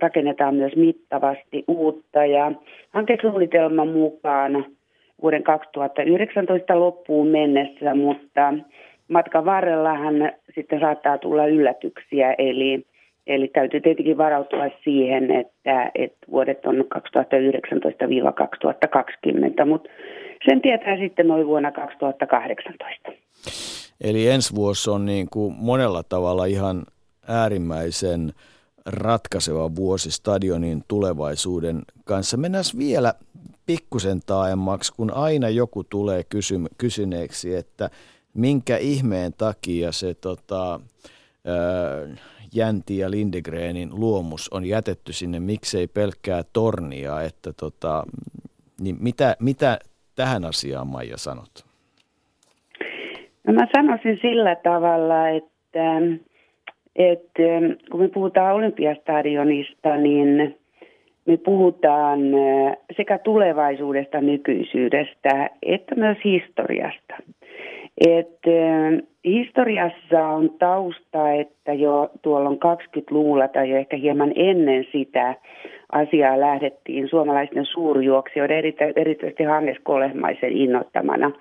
[0.01, 2.25] rakennetaan myös mittavasti uutta.
[2.25, 2.51] Ja
[2.89, 4.65] hankesuunnitelman mukaan
[5.21, 8.53] vuoden 2019 loppuun mennessä, mutta
[9.07, 12.85] matkan varrellahan sitten saattaa tulla yllätyksiä, eli,
[13.27, 16.75] eli täytyy tietenkin varautua siihen, että, että vuodet on
[19.61, 19.89] 2019-2020, mutta
[20.49, 23.11] sen tietää sitten noin vuonna 2018.
[24.03, 26.83] Eli ensi vuosi on niin kuin monella tavalla ihan
[27.31, 28.33] äärimmäisen
[28.85, 32.37] ratkaiseva vuosi stadionin tulevaisuuden kanssa.
[32.37, 33.13] Mennään vielä
[33.65, 37.89] pikkusen taaemmaksi, kun aina joku tulee kysy- kysyneeksi, että
[38.33, 40.79] minkä ihmeen takia se tota,
[41.45, 42.15] ää,
[42.53, 48.03] Jänti ja Lindegrenin luomus on jätetty sinne, miksei pelkkää tornia, että tota,
[48.81, 49.79] niin mitä, mitä
[50.15, 51.65] tähän asiaan Maija sanot?
[53.47, 55.99] No mä sanoisin sillä tavalla, että,
[56.95, 57.43] että
[57.91, 60.55] kun me puhutaan Olympiastadionista, niin
[61.25, 62.19] me puhutaan
[62.97, 67.15] sekä tulevaisuudesta, nykyisyydestä, että myös historiasta.
[68.07, 68.39] Et,
[69.25, 75.35] historiassa on tausta, että jo tuolla on 20-luvulla tai jo ehkä hieman ennen sitä
[75.91, 78.63] asiaa lähdettiin suomalaisten suurjuoksijoiden,
[78.95, 81.31] erityisesti Hannes Kolehmaisen innoittamana,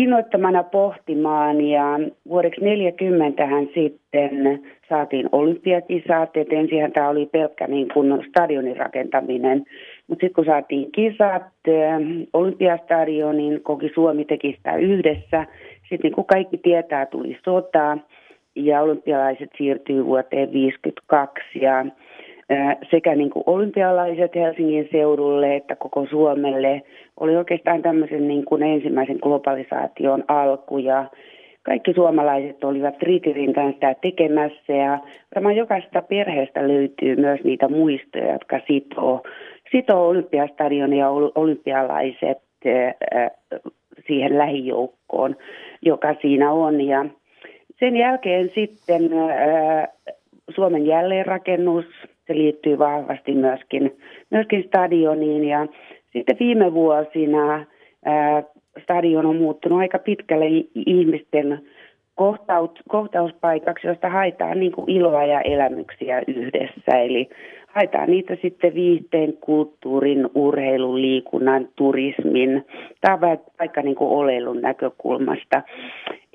[0.00, 1.60] innoittamana pohtimaan.
[1.60, 1.84] Ja
[2.28, 9.64] vuodeksi 40 hän sitten saatiin olympiakisat, että ensin tämä oli pelkkä niin kuin stadionin rakentaminen,
[10.06, 11.42] mutta sitten kun saatiin kisat
[12.32, 15.46] olympiastadionin, koki Suomi teki sitä yhdessä.
[15.80, 17.98] Sitten niin kuin kaikki tietää, tuli sota
[18.54, 21.86] ja olympialaiset siirtyi vuoteen 1952 ja
[22.90, 26.82] sekä niin kuin olympialaiset Helsingin seudulle että koko Suomelle
[27.20, 31.04] oli oikeastaan tämmöisen niin kuin ensimmäisen globalisaation alku ja
[31.62, 34.98] kaikki suomalaiset olivat riitirintaan sitä tekemässä ja
[35.34, 39.22] varmaan jokaisesta perheestä löytyy myös niitä muistoja, jotka sitoo,
[39.70, 42.38] sitoo Olympiastadion ja olympialaiset
[44.06, 45.36] siihen lähijoukkoon,
[45.82, 46.80] joka siinä on.
[46.80, 47.04] Ja
[47.78, 49.02] sen jälkeen sitten
[50.54, 51.84] Suomen jälleenrakennus,
[52.26, 53.96] se liittyy vahvasti myöskin,
[54.30, 55.66] myöskin stadioniin ja
[56.12, 57.64] sitten viime vuosina
[58.04, 58.42] ää,
[58.82, 61.60] stadion on muuttunut aika pitkälle ihmisten
[62.14, 66.98] kohtaus, kohtauspaikaksi, josta haetaan niin kuin iloa ja elämyksiä yhdessä.
[66.98, 67.28] Eli
[67.66, 72.64] haetaan niitä sitten viihteen, kulttuurin, urheilun, liikunnan, turismin
[73.00, 73.20] tai
[73.60, 75.62] vaikka niin kuin oleilun näkökulmasta.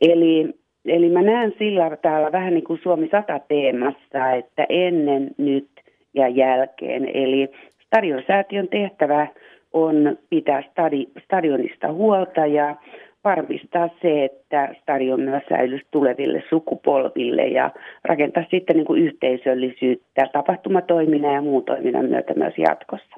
[0.01, 0.49] Eli,
[0.85, 5.68] eli mä näen sillä täällä vähän niin kuin Suomi 100 teemassa, että ennen, nyt
[6.13, 7.05] ja jälkeen.
[7.13, 7.49] Eli
[7.85, 9.27] stadionsäätiön tehtävä
[9.73, 12.75] on pitää stadi, stadionista huolta ja
[13.23, 17.71] varmistaa se, että stadion myös säilyisi tuleville sukupolville ja
[18.03, 23.15] rakentaa sitten niin kuin yhteisöllisyyttä tapahtumatoiminnan ja muun toiminnan myötä myös jatkossa.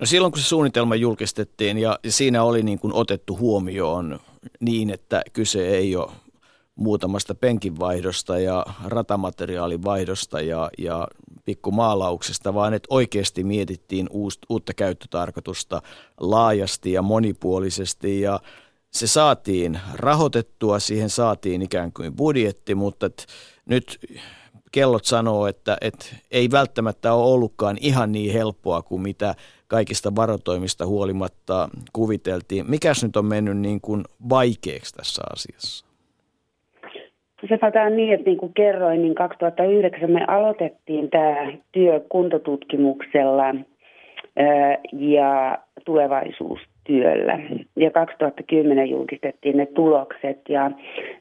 [0.00, 4.18] No silloin kun se suunnitelma julkistettiin ja siinä oli niin kuin otettu huomioon
[4.60, 6.10] niin, että kyse ei ole
[6.80, 11.08] muutamasta penkinvaihdosta ja ratamateriaalin vaihdosta ja, ja
[11.44, 14.08] pikkumaalauksesta, vaan että oikeasti mietittiin
[14.48, 15.82] uutta käyttötarkoitusta
[16.20, 18.40] laajasti ja monipuolisesti ja
[18.90, 23.26] se saatiin rahoitettua, siihen saatiin ikään kuin budjetti, mutta et
[23.66, 23.98] nyt
[24.72, 29.34] kellot sanoo, että, että ei välttämättä ole ollutkaan ihan niin helppoa kuin mitä
[29.66, 32.70] kaikista varotoimista huolimatta kuviteltiin.
[32.70, 35.89] Mikäs nyt on mennyt niin kuin vaikeaksi tässä asiassa?
[37.48, 43.54] Se sanotaan niin, että niin kuin kerroin, niin 2009 me aloitettiin tämä työ kuntotutkimuksella
[44.92, 47.38] ja tulevaisuustyöllä.
[47.76, 50.70] Ja 2010 julkistettiin ne tulokset ja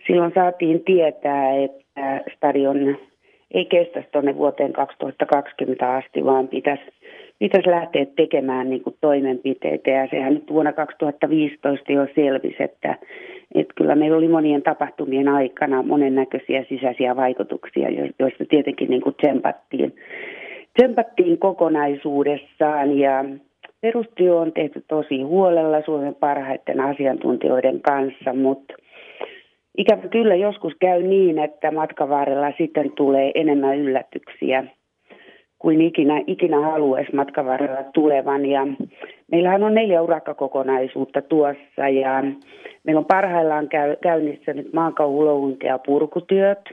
[0.07, 2.97] silloin saatiin tietää, että stadion
[3.51, 6.83] ei kestä tuonne vuoteen 2020 asti, vaan pitäisi,
[7.39, 9.91] pitäisi lähteä tekemään niin kuin toimenpiteitä.
[9.91, 12.95] Ja sehän nyt vuonna 2015 jo selvisi, että,
[13.55, 17.89] että kyllä meillä oli monien tapahtumien aikana monennäköisiä sisäisiä vaikutuksia,
[18.19, 19.95] joista tietenkin niin kuin tsempattiin,
[20.73, 22.97] tsempattiin kokonaisuudessaan.
[22.97, 23.25] Ja
[23.81, 28.73] perustyö on tehty tosi huolella Suomen parhaiten asiantuntijoiden kanssa, mutta
[29.77, 34.63] ikävä kyllä joskus käy niin, että matkan varrella sitten tulee enemmän yllätyksiä
[35.59, 38.45] kuin ikinä, ikinä haluaisi matkan varrella tulevan.
[38.45, 38.67] Ja
[39.31, 42.23] meillähän on neljä urakkakokonaisuutta tuossa ja
[42.83, 46.69] meillä on parhaillaan käy, käynnissä nyt maankauhulouhunta ja purkutyöt,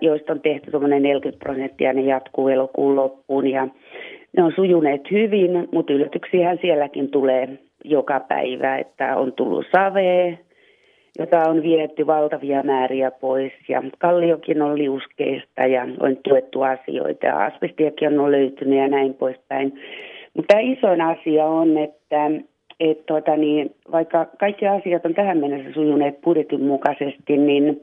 [0.00, 3.68] joista on tehty tuommoinen 40 prosenttia, ne jatkuu elokuun loppuun ja
[4.36, 7.48] ne on sujuneet hyvin, mutta yllätyksiä sielläkin tulee
[7.84, 10.38] joka päivä, että on tullut savee,
[11.18, 18.20] jota on vietty valtavia määriä pois ja kalliokin on liuskeista ja on tuettu asioita asbestiakin
[18.20, 19.80] on löytynyt ja näin poispäin.
[20.34, 22.30] Mutta isoin asia on, että
[22.80, 27.82] et tota niin, vaikka kaikki asiat on tähän mennessä sujuneet budjetin mukaisesti, niin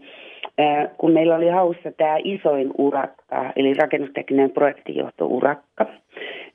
[0.57, 5.85] ää, kun meillä oli haussa tämä isoin urakka, eli rakennustekninen projektijohtourakka,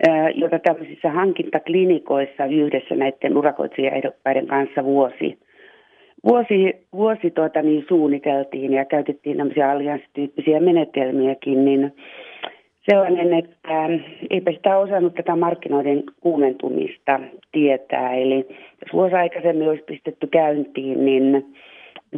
[0.09, 5.39] ää, jota tämmöisissä hankintaklinikoissa yhdessä näiden urakoitsijaehdokkaiden kanssa vuosi
[6.25, 11.95] vuosi, vuosi tuota, niin suunniteltiin ja käytettiin tämmöisiä allianssityyppisiä menetelmiäkin, niin
[12.91, 13.89] sellainen, että
[14.31, 17.21] eipä sitä osannut tätä markkinoiden kuumentumista
[17.53, 18.15] tietää.
[18.15, 18.47] Eli
[18.85, 21.55] jos vuosi aikaisemmin olisi pistetty käyntiin, niin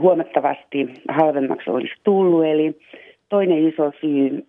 [0.01, 2.45] huomattavasti halvemmaksi olisi tullut.
[2.45, 2.79] Eli
[3.29, 4.47] toinen iso syy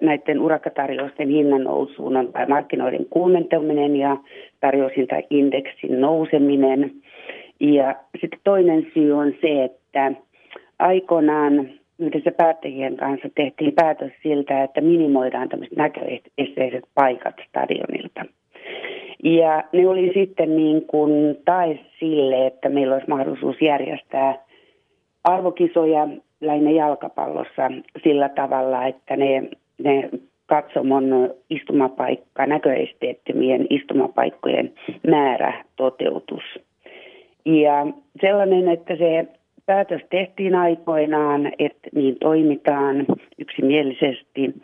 [0.00, 4.16] näiden urakkatarjousten hinnan nousuun on markkinoiden kuumentuminen ja
[4.60, 6.90] tarjoushintaindeksin nouseminen–
[7.62, 10.12] ja sitten toinen syy on se, että
[10.78, 18.24] aikoinaan yhdessä päättäjien kanssa tehtiin päätös siltä, että minimoidaan tämmöiset näköesteiset paikat stadionilta.
[19.24, 24.38] Ja ne oli sitten niin kuin tae sille, että meillä olisi mahdollisuus järjestää
[25.24, 26.08] arvokisoja
[26.40, 27.70] lähinnä jalkapallossa
[28.02, 29.42] sillä tavalla, että ne,
[29.78, 30.10] ne
[30.46, 34.72] katsomon istumapaikka, näköesteettömien istumapaikkojen
[35.08, 36.42] määrä toteutus.
[37.44, 37.86] Ja
[38.20, 39.26] sellainen, että se
[39.66, 43.06] päätös tehtiin aikoinaan, että niin toimitaan
[43.38, 44.54] yksimielisesti,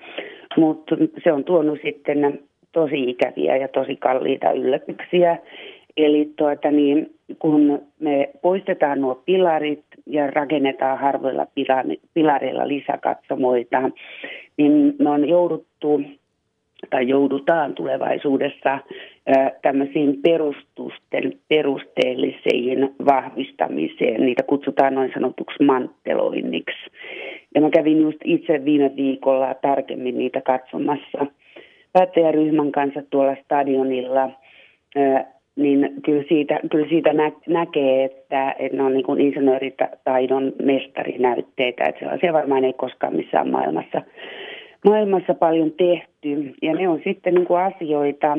[0.57, 2.41] mutta se on tuonut sitten
[2.73, 5.39] tosi ikäviä ja tosi kalliita yllätyksiä.
[5.97, 11.47] Eli tuota niin, kun me poistetaan nuo pilarit ja rakennetaan harvoilla
[12.15, 13.91] pilareilla lisäkatsomoita,
[14.57, 16.01] niin me on jouduttu
[16.91, 18.79] tai joudutaan tulevaisuudessa
[19.63, 24.27] tämmöisiin perustusten perusteellisiin vahvistamiseen.
[24.27, 26.91] Niitä kutsutaan noin sanotuksi mantteloinniksi.
[27.55, 31.27] Ja mä kävin just itse viime viikolla tarkemmin niitä katsomassa
[31.93, 34.31] päättäjäryhmän kanssa tuolla stadionilla,
[35.57, 41.85] niin kyllä siitä, kyllä siitä nä- näkee, että, että ne on niin kuin insinööritaidon mestarinäytteitä,
[41.85, 44.03] että sellaisia varmaan ei koskaan missään maailmassa
[44.85, 46.55] maailmassa paljon tehty.
[46.63, 48.39] Ja ne on sitten niin kuin asioita,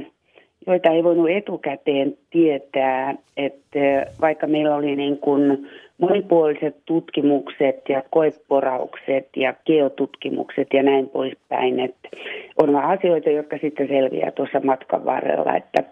[0.67, 9.27] joita ei voinut etukäteen tietää, että vaikka meillä oli niin kuin monipuoliset tutkimukset ja koeporaukset
[9.35, 12.09] ja geotutkimukset ja näin poispäin, että
[12.57, 15.83] on asioita, jotka sitten selviää tuossa matkan varrella, että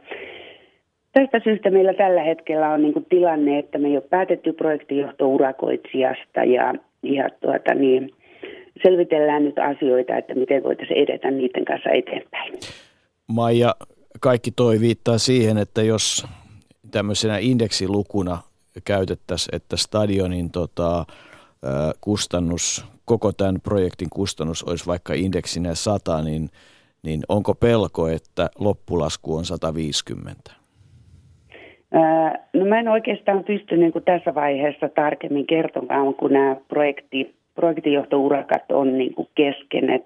[1.18, 6.44] Tästä syystä meillä tällä hetkellä on niin kuin tilanne, että me ei ole päätetty projektijohto-urakoitsijasta
[6.44, 8.12] ja, ja tuota niin,
[8.84, 12.54] selvitellään nyt asioita, että miten voitaisiin edetä niiden kanssa eteenpäin.
[13.28, 13.76] Maija,
[14.20, 16.28] kaikki toi viittaa siihen, että jos
[16.92, 18.38] tämmöisenä indeksilukuna
[18.86, 21.06] käytettäisiin, että stadionin tota,
[22.02, 26.50] kustannus, koko tämän projektin kustannus olisi vaikka indeksinä 100, niin,
[27.04, 30.52] niin onko pelko, että loppulasku on 150?
[32.54, 38.72] No mä en oikeastaan pysty niin kuin tässä vaiheessa tarkemmin kertomaan, kun nämä projekti, projektijohtourakat
[38.72, 39.90] on niin kuin kesken.
[39.90, 40.06] Et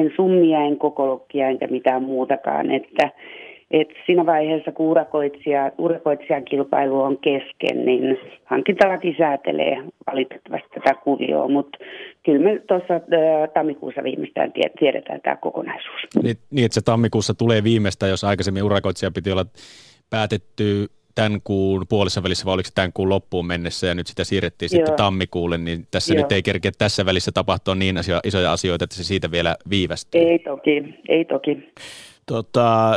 [0.00, 2.70] en summia, en kokologia enkä mitään muutakaan.
[2.70, 3.10] Että,
[3.70, 9.76] et siinä vaiheessa, kun urakoitsija, urakoitsijan kilpailu on kesken, niin hankintalaki säätelee
[10.12, 11.78] valitettavasti tätä kuvioa, mutta
[12.24, 12.94] kyllä me tuossa
[13.54, 16.00] tammikuussa viimeistään tiedetään tämä kokonaisuus.
[16.22, 19.44] Niin, niin, että se tammikuussa tulee viimeistään, jos aikaisemmin urakoitsija piti olla
[20.10, 20.86] päätetty
[21.16, 24.68] tämän kuun puolessa välissä, vai oliko se tämän kuun loppuun mennessä, ja nyt sitä siirrettiin
[24.72, 24.76] Joo.
[24.76, 26.22] sitten tammikuulle, niin tässä Joo.
[26.22, 30.20] nyt ei kerkeä tässä välissä tapahtua niin asio, isoja asioita, että se siitä vielä viivästyy.
[30.20, 31.72] Ei toki, ei toki.
[32.26, 32.92] Tota,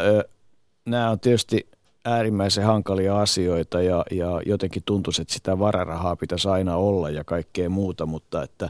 [0.85, 1.67] nämä on tietysti
[2.05, 7.69] äärimmäisen hankalia asioita ja, ja jotenkin tuntuisi, että sitä vararahaa pitäisi aina olla ja kaikkea
[7.69, 8.69] muuta, mutta että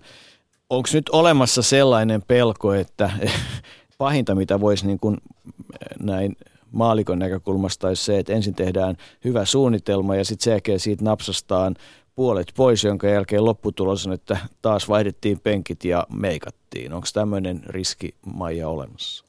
[0.69, 3.11] onko nyt olemassa sellainen pelko, että
[3.97, 5.17] pahinta mitä voisi niin kuin
[5.99, 6.35] näin
[6.71, 11.75] maalikon näkökulmasta olisi se, että ensin tehdään hyvä suunnitelma ja sitten sen siitä napsastaan
[12.15, 16.93] puolet pois, jonka jälkeen lopputulos on, että taas vaihdettiin penkit ja meikattiin.
[16.93, 19.25] Onko tämmöinen riski Maija olemassa?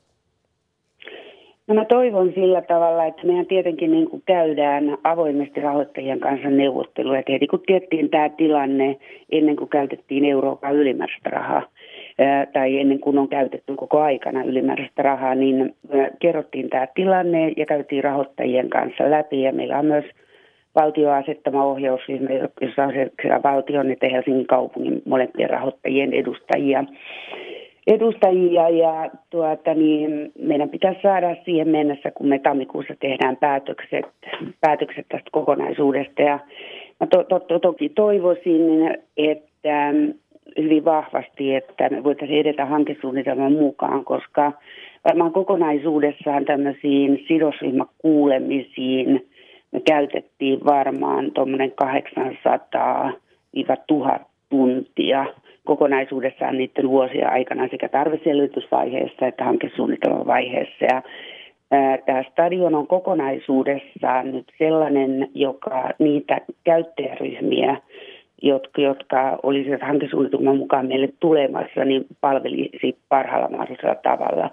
[1.67, 7.23] No mä toivon sillä tavalla, että mehän tietenkin niin kuin käydään avoimesti rahoittajien kanssa neuvotteluja.
[7.29, 8.99] Heti kun tiettiin tämä tilanne
[9.33, 11.63] ennen kuin käytettiin Euroopan ylimääräistä rahaa,
[12.53, 15.75] tai ennen kuin on käytetty koko aikana ylimääräistä rahaa, niin
[16.19, 19.43] kerrottiin tämä tilanne ja käytiin rahoittajien kanssa läpi.
[19.43, 20.05] Ja meillä on myös
[20.75, 22.29] valtio asettama ohjausryhmä,
[22.61, 26.85] jossa on sekä valtion että Helsingin kaupungin molempien rahoittajien edustajia
[27.87, 34.07] edustajia ja tuota, niin meidän pitäisi saada siihen mennessä, kun me tammikuussa tehdään päätökset,
[34.61, 36.23] päätökset tästä kokonaisuudesta.
[36.23, 36.39] Ja
[37.11, 39.93] to, to, to, toki toivoisin, että
[40.59, 44.53] hyvin vahvasti, että me voitaisiin edetä hankesuunnitelman mukaan, koska
[45.05, 49.27] varmaan kokonaisuudessaan tämmöisiin sidosryhmäkuulemisiin
[49.73, 51.73] me käytettiin varmaan tuommoinen
[53.57, 55.27] 800-1000 tuntia–
[55.65, 60.85] kokonaisuudessaan niiden vuosien aikana sekä tarveselvitysvaiheessa että hankesuunnitelman vaiheessa.
[60.85, 61.03] Ja
[62.07, 67.77] Tämä stadion on kokonaisuudessaan nyt sellainen, joka niitä käyttäjäryhmiä,
[68.43, 74.51] jotka, jotka olisivat hankesuunnitelman mukaan meille tulemassa, niin palvelisi parhaalla mahdollisella tavalla.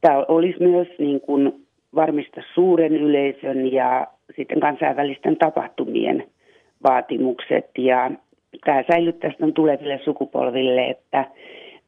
[0.00, 4.06] Tämä olisi myös niin kuin varmista suuren yleisön ja
[4.36, 6.24] sitten kansainvälisten tapahtumien
[6.82, 8.10] vaatimukset ja
[8.64, 11.24] tämä säilyttäisi tuleville sukupolville, että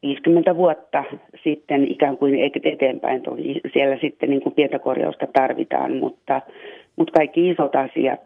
[0.03, 1.03] 50 vuotta
[1.43, 6.41] sitten ikään kuin eteenpäin toki siellä sitten niin kuin pientä korjausta tarvitaan, mutta,
[6.95, 8.21] mutta kaikki isot asiat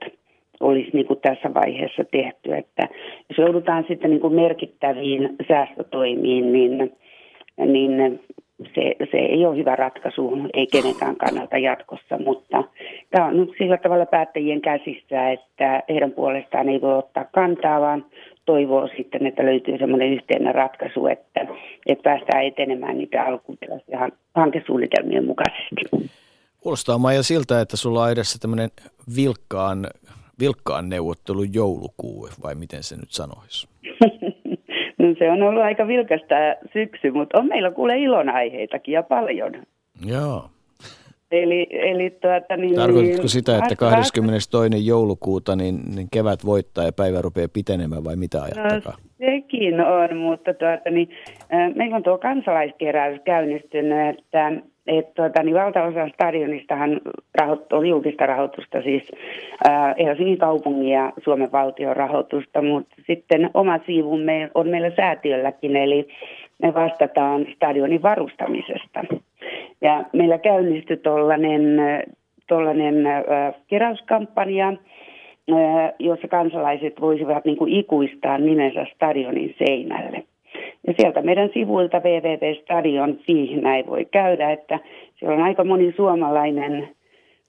[0.65, 2.55] olisi niin kuin tässä vaiheessa tehty.
[2.55, 2.87] Että
[3.29, 6.91] jos joudutaan sitten niin kuin merkittäviin säästötoimiin, niin,
[7.57, 8.19] niin
[8.75, 12.63] se, se ei ole hyvä ratkaisu, ei kenenkään kannalta jatkossa, mutta
[13.09, 18.05] tämä on nyt sillä tavalla päättäjien käsissä, että heidän puolestaan ei voi ottaa kantaa, vaan
[18.45, 21.47] toivoo sitten, että löytyy semmoinen yhteinen ratkaisu, että,
[21.85, 26.11] että päästään etenemään niitä alkuperäisiä hankesuunnitelmien mukaisesti.
[26.59, 28.69] Kuulostaa Maija siltä, että sulla on edessä tämmöinen
[29.15, 29.87] vilkkaan,
[30.39, 33.67] vilkkaan neuvottelun joulukuu, vai miten se nyt sanoisi?
[34.99, 36.35] no se on ollut aika vilkasta
[36.73, 39.53] syksy, mutta on meillä kuule ilonaiheitakin ja paljon.
[40.05, 40.49] Joo.
[41.31, 44.49] Eli, eli tuota, niin, Tarkoitatko sitä, että 22.
[44.85, 48.97] joulukuuta niin, niin kevät voittaa ja päivä rupeaa pitenemään vai mitä ajattakaa?
[48.99, 51.09] No, sekin on, mutta tuota, niin,
[51.75, 54.51] meillä on tuo kansalaiskeräys käynnistynyt, että
[54.87, 57.01] et, tuota, niin valtaosa stadionistahan
[57.71, 59.11] on julkista rahoitusta, siis
[59.69, 66.07] ää, Helsingin kaupungin ja Suomen valtion rahoitusta, mutta sitten oma siivumme on meillä säätiölläkin, eli
[66.61, 69.05] me vastataan stadionin varustamisesta.
[69.81, 71.63] Ja meillä käynnistyi tuollainen
[72.47, 72.95] tollainen,
[73.67, 74.73] keräyskampanja,
[75.99, 80.23] jossa kansalaiset voisivat niin kuin ikuistaa nimensä stadionin seinälle.
[80.87, 84.79] Ja sieltä meidän sivuilta www.stadion.fi näin voi käydä, että
[85.15, 86.89] siellä on aika moni suomalainen,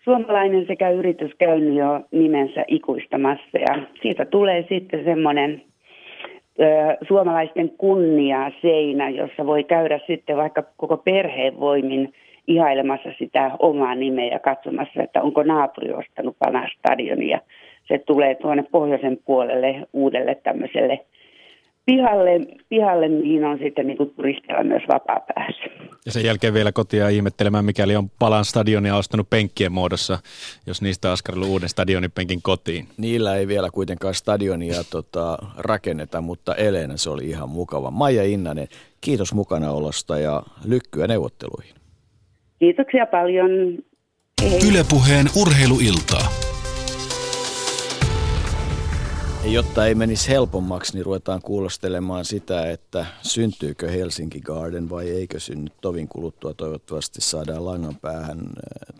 [0.04, 3.58] suomalainen sekä yritys käynyt jo nimensä ikuistamassa.
[3.58, 5.62] Ja siitä tulee sitten semmoinen
[7.08, 12.12] suomalaisten kunnia seinä, jossa voi käydä sitten vaikka koko perheen voimin
[12.46, 17.40] ihailemassa sitä omaa nimeä ja katsomassa, että onko naapuri ostanut vanha stadionia.
[17.88, 21.00] Se tulee tuonne pohjoisen puolelle uudelle tämmöiselle
[21.86, 22.30] pihalle,
[22.68, 25.86] pihalle mihin on sitten niin turistilla myös vapaa pääsy.
[26.06, 30.18] Ja sen jälkeen vielä kotia ihmettelemään, mikäli on palan stadionia ostanut penkkien muodossa,
[30.66, 32.88] jos niistä askarellut uuden stadionipenkin kotiin.
[32.96, 37.90] Niillä ei vielä kuitenkaan stadionia tota, rakenneta, mutta Elena se oli ihan mukava.
[37.90, 38.68] Maija Innanen,
[39.00, 41.74] kiitos mukanaolosta ja lykkyä neuvotteluihin.
[42.58, 43.50] Kiitoksia paljon.
[44.70, 46.55] Ylepuheen urheiluiltaa.
[49.46, 55.40] Ja jotta ei menisi helpommaksi, niin ruvetaan kuulostelemaan sitä, että syntyykö Helsinki Garden vai eikö
[55.40, 55.70] synny.
[55.80, 58.46] Tovin kuluttua toivottavasti saadaan langan päähän äh,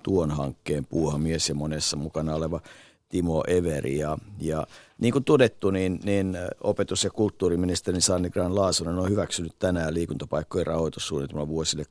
[0.02, 2.60] tuon hankkeen puuhamies ja monessa mukana oleva
[3.08, 3.98] Timo Everi.
[3.98, 4.66] Ja, ja
[4.98, 9.94] niin kuin todettu, niin, niin äh, opetus- ja kulttuuriministeri Sanni Gran Laasonen on hyväksynyt tänään
[9.94, 11.84] liikuntapaikkojen rahoitussuunnitelman vuosille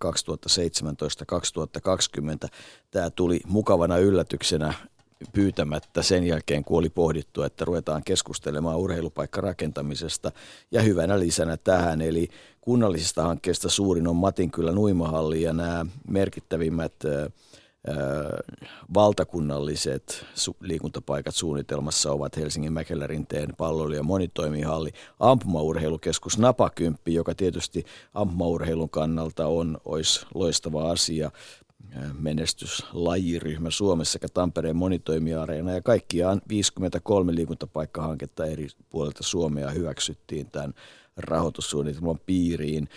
[2.45, 2.49] 2017-2020.
[2.91, 4.73] Tämä tuli mukavana yllätyksenä
[5.33, 10.31] pyytämättä sen jälkeen, kun oli pohdittu, että ruvetaan keskustelemaan urheilupaikkarakentamisesta.
[10.71, 12.29] Ja hyvänä lisänä tähän, eli
[12.61, 16.93] kunnallisista hankkeista suurin on Matinkylä Nuimahalli ja nämä merkittävimmät
[18.93, 20.25] valtakunnalliset
[20.59, 29.77] liikuntapaikat suunnitelmassa ovat Helsingin Mäkelärinteen palloilu- ja monitoimihalli, ampumaurheilukeskus Napakymppi, joka tietysti ampumaurheilun kannalta on,
[29.85, 31.31] olisi loistava asia
[32.19, 40.73] menestyslajiryhmä Suomessa sekä Tampereen monitoimiareena ja kaikkiaan 53 liikuntapaikkahanketta eri puolilta Suomea hyväksyttiin tämän
[41.17, 42.89] rahoitussuunnitelman piiriin.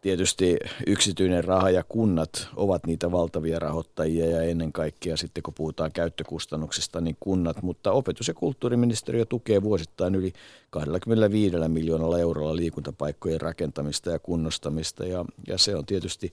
[0.00, 0.56] tietysti
[0.86, 7.00] yksityinen raha ja kunnat ovat niitä valtavia rahoittajia ja ennen kaikkea sitten kun puhutaan käyttökustannuksista,
[7.00, 10.32] niin kunnat, mutta opetus- ja kulttuuriministeriö tukee vuosittain yli
[10.70, 16.32] 25 miljoonalla eurolla liikuntapaikkojen rakentamista ja kunnostamista ja, ja se on tietysti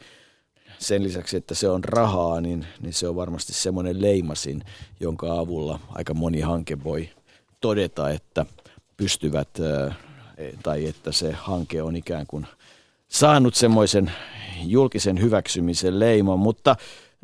[0.80, 4.64] sen lisäksi, että se on rahaa, niin, niin se on varmasti semmoinen leimasin,
[5.00, 7.10] jonka avulla aika moni hanke voi
[7.62, 8.46] todeta, että
[8.98, 9.50] pystyvät
[10.64, 12.48] tai että se hanke on ikään kuin–
[13.14, 14.12] saanut semmoisen
[14.66, 16.76] julkisen hyväksymisen leiman, mutta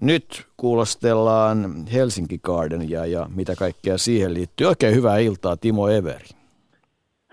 [0.02, 4.68] nyt kuulostellaan Helsinki Garden ja, ja mitä kaikkea siihen liittyy.
[4.68, 6.28] Oikein hyvää iltaa, Timo Everi.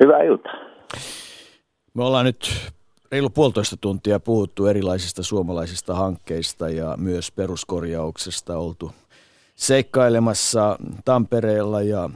[0.01, 0.55] Hyvää iltaa.
[1.95, 2.51] Me ollaan nyt
[3.13, 8.93] reilu puolitoista tuntia puhuttu erilaisista suomalaisista hankkeista ja myös peruskorjauksesta oltu
[9.55, 12.11] seikkailemassa Tampereella ja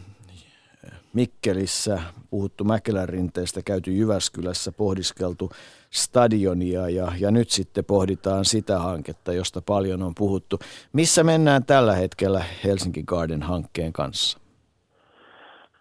[1.12, 1.98] Mikkelissä,
[2.30, 5.50] puhuttu Mäkelän rinteestä, käyty Jyväskylässä, pohdiskeltu
[5.90, 10.58] stadionia ja, ja nyt sitten pohditaan sitä hanketta, josta paljon on puhuttu.
[10.92, 14.38] Missä mennään tällä hetkellä Helsinki Garden hankkeen kanssa?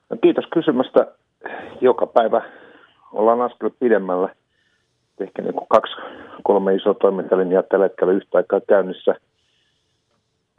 [0.10, 1.08] No, kiitos kysymästä.
[1.82, 2.42] Joka päivä
[3.12, 4.36] ollaan askel pidemmällä.
[5.20, 5.96] Ehkä niin kaksi,
[6.44, 9.16] kolme isoa toimintalinjaa tällä hetkellä yhtä aikaa käynnissä.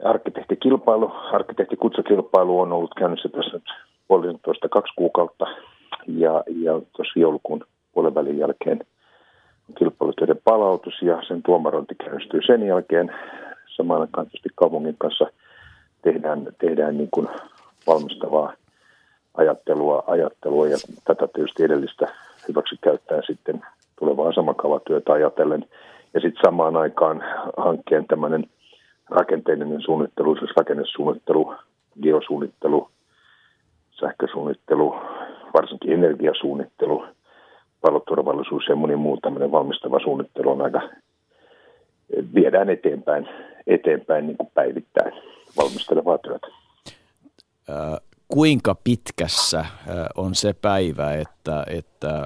[0.03, 3.63] Arkkitehtikilpailu, arkkitehtikutsukilpailu on ollut käynnissä tässä nyt
[4.07, 5.45] puolentoista kaksi kuukautta.
[6.07, 8.79] Ja, ja tuossa joulukuun puolen jälkeen–
[9.77, 13.15] kilpailutöiden palautus ja sen tuomarointi käynnistyy sen jälkeen.
[13.75, 15.27] Samalla tietysti kaupungin kanssa
[16.01, 17.27] tehdään, tehdään niin kuin
[17.87, 18.53] valmistavaa
[19.33, 22.07] ajattelua, ajattelua ja tätä tietysti edellistä
[22.47, 23.61] hyväksi käyttää sitten
[24.01, 25.65] tulevaa asemakaavatyötä ajatellen.
[26.13, 27.23] Ja sitten samaan aikaan
[27.57, 28.45] hankkeen tämmöinen
[29.09, 31.53] rakenteellinen suunnittelu, siis rakennesuunnittelu,
[32.01, 32.89] geosuunnittelu,
[33.91, 34.95] sähkösuunnittelu,
[35.53, 37.05] varsinkin energiasuunnittelu–
[37.81, 40.81] paloturvallisuus ja moni muu tämmöinen valmistava suunnittelu on aika,
[42.33, 43.29] viedään eteenpäin,
[43.67, 45.13] eteenpäin niin kuin päivittäin
[45.57, 46.47] valmistelevaa työtä.
[48.27, 49.65] kuinka pitkässä
[50.17, 52.25] on se päivä, että, että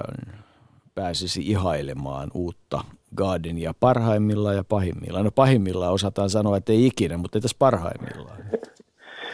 [0.96, 2.78] pääsisi ihailemaan uutta
[3.16, 5.24] Gardenia parhaimmillaan ja pahimmillaan?
[5.24, 8.38] No pahimmillaan osataan sanoa, että ei ikinä, mutta tässä parhaimmillaan.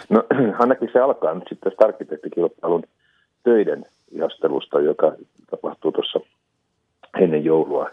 [0.09, 0.25] No
[0.59, 2.83] ainakin se alkaa nyt sitten tästä arkkitehtikilpailun
[3.43, 5.13] töiden ihastelusta, joka
[5.51, 6.21] tapahtuu tuossa
[7.21, 7.91] ennen joulua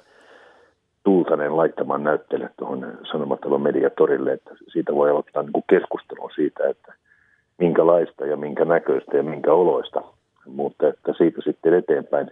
[1.04, 6.94] Tuultanen laittamaan näytteelle tuohon Sanomatalon mediatorille, että siitä voi aloittaa niin keskustelua siitä, että
[7.58, 10.02] minkälaista ja minkä näköistä ja minkä oloista,
[10.46, 12.32] mutta että siitä sitten eteenpäin,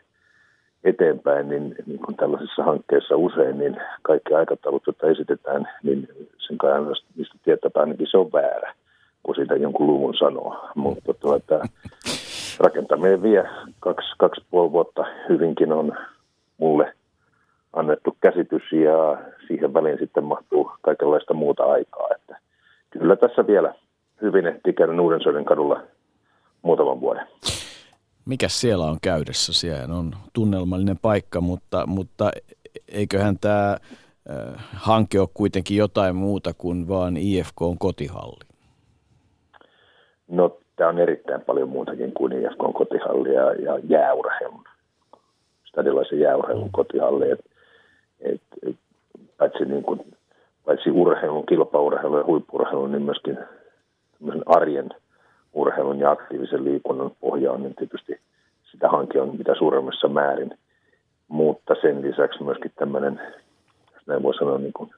[0.83, 6.81] eteenpäin niin, niin kuin tällaisissa hankkeissa usein, niin kaikki aikataulut, joita esitetään, niin sen kai
[7.15, 8.73] mistä tietää ainakin se on väärä,
[9.23, 10.69] kun siitä jonkun luvun sanoo.
[10.75, 11.59] Mutta tuota,
[12.59, 13.43] rakentaminen vie
[13.79, 15.97] kaksi, kaksi puoli vuotta hyvinkin on
[16.57, 16.93] mulle
[17.73, 19.17] annettu käsitys ja
[19.47, 22.07] siihen väliin sitten mahtuu kaikenlaista muuta aikaa.
[22.15, 22.37] Että
[22.89, 23.73] kyllä tässä vielä
[24.21, 24.93] hyvin ehtii käydä
[25.45, 25.81] kadulla
[26.61, 27.27] muutaman vuoden.
[28.27, 29.53] Mikä siellä on käydessä?
[29.53, 32.31] Siellä on tunnelmallinen paikka, mutta, mutta
[32.91, 33.77] eiköhän tämä
[34.75, 38.45] hanke ole kuitenkin jotain muuta kuin vaan IFK on kotihalli?
[40.27, 44.63] No tämä on erittäin paljon muutakin kuin IFK kotihalli ja, ja jääurheilun,
[45.65, 47.31] stadilaisen jääurheilun kotihalli.
[47.31, 47.45] Et,
[48.19, 48.75] et, et,
[49.37, 49.99] paitsi, niin kuin,
[50.65, 53.37] paitsi urheilun, kilpaurheilun ja huippurheilun, niin myöskin
[54.45, 54.89] arjen
[55.57, 58.19] urheilun ja aktiivisen liikunnan pohja on niin tietysti
[58.71, 60.57] sitä hanke on mitä suuremmassa määrin.
[61.27, 63.21] Mutta sen lisäksi myöskin tämmöinen,
[63.93, 64.89] jos näin voi sanoa, niin kuin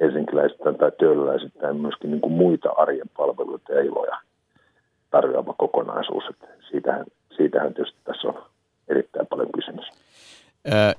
[0.00, 4.16] helsinkiläisittäin tai töölöläisittäin myöskin niin kuin muita arjen palveluita ja iloja–
[5.10, 6.24] tarjoava kokonaisuus.
[6.30, 7.06] Että siitähän,
[7.36, 8.42] siitähän tietysti tässä on
[8.88, 9.84] erittäin paljon kysymys.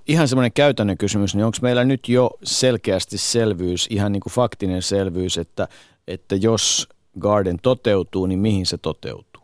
[0.07, 4.81] Ihan semmoinen käytännön kysymys, niin onko meillä nyt jo selkeästi selvyys, ihan niin kuin faktinen
[4.81, 5.67] selvyys, että,
[6.07, 9.43] että jos Garden toteutuu, niin mihin se toteutuu?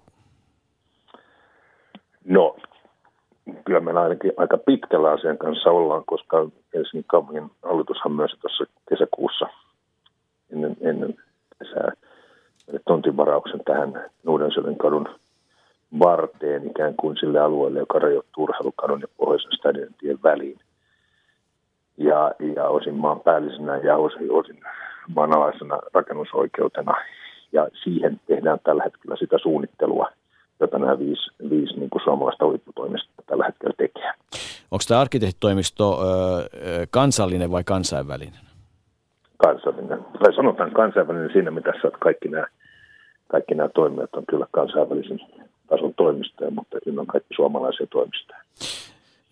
[2.25, 2.55] No,
[3.65, 9.45] kyllä meillä ainakin aika pitkällä asian kanssa ollaan, koska Helsingin kaupungin hallitushan myös tuossa kesäkuussa
[10.53, 11.15] ennen, ennen
[11.59, 11.91] kesää
[12.85, 15.09] tontinvarauksen tähän Nuudensölden kadun
[15.99, 20.59] varteen ikään kuin sille alueelle, joka rajoittuu urheilukadun ja pohjoisen stadion tien väliin.
[21.97, 24.59] Ja, ja osin maan päällisenä ja osin, osin
[25.15, 26.93] maanalaisena rakennusoikeutena.
[27.57, 30.09] Ja siihen tehdään tällä hetkellä sitä suunnittelua,
[30.59, 34.11] jota nämä viisi, viisi niin kuin suomalaista huipputoimista tällä hetkellä tekee.
[34.71, 36.07] Onko tämä arkkitehtitoimisto ö,
[36.89, 38.41] kansallinen vai kansainvälinen?
[39.37, 40.05] Kansallinen.
[40.23, 42.47] Tai sanotaan kansainvälinen siinä, mitä kaikki nämä
[43.27, 45.19] kaikki nämä toimijat on kyllä kansainvälisen
[45.67, 48.39] tason toimistoja, mutta siinä on kaikki suomalaisia toimistoja.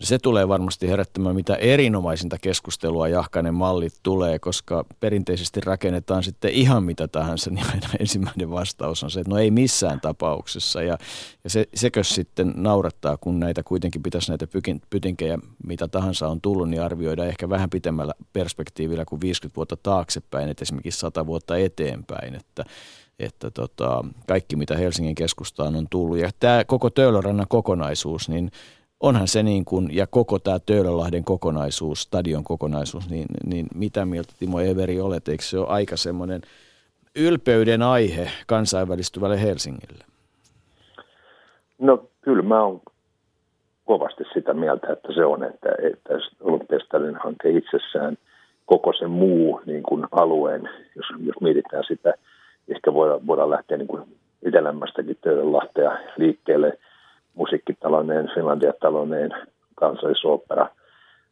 [0.02, 6.84] Se tulee varmasti herättämään mitä erinomaisinta keskustelua Jahkainen mallit tulee, koska perinteisesti rakennetaan sitten ihan
[6.84, 10.82] mitä tahansa, niin aina ensimmäinen vastaus on se, että no ei missään tapauksessa.
[10.82, 10.98] Ja,
[11.44, 14.48] ja se, sekö sitten naurattaa, kun näitä kuitenkin pitäisi näitä
[14.90, 20.50] pytinkejä, mitä tahansa on tullut, niin arvioida ehkä vähän pitemmällä perspektiivillä kuin 50 vuotta taaksepäin,
[20.50, 22.64] että esimerkiksi 100 vuotta eteenpäin, että
[23.20, 26.18] että tota, kaikki mitä Helsingin keskustaan on tullut.
[26.18, 28.52] Ja tämä koko Töölörannan kokonaisuus, niin
[29.00, 34.34] onhan se niin kuin, ja koko tämä Töölölahden kokonaisuus, stadion kokonaisuus, niin, niin mitä mieltä
[34.40, 35.28] Timo Everi olet?
[35.28, 36.42] Eikö se ole aika semmoinen
[37.16, 40.04] ylpeyden aihe kansainvälistyvälle Helsingille?
[41.80, 42.82] No kyllä mä oon
[43.86, 48.18] kovasti sitä mieltä, että se on, että, että Olympiastadion hanke itsessään
[48.66, 52.14] koko sen muu niin kuin alueen, jos, jos mietitään sitä,
[52.68, 54.04] ehkä voidaan, voidaan lähteä niin kuin
[54.48, 56.78] itelämmästäkin Töölönlahtea liikkeelle–
[57.36, 59.32] musiikkitaloneen, Finlandia-taloneen,
[59.76, 60.70] kansallisopera.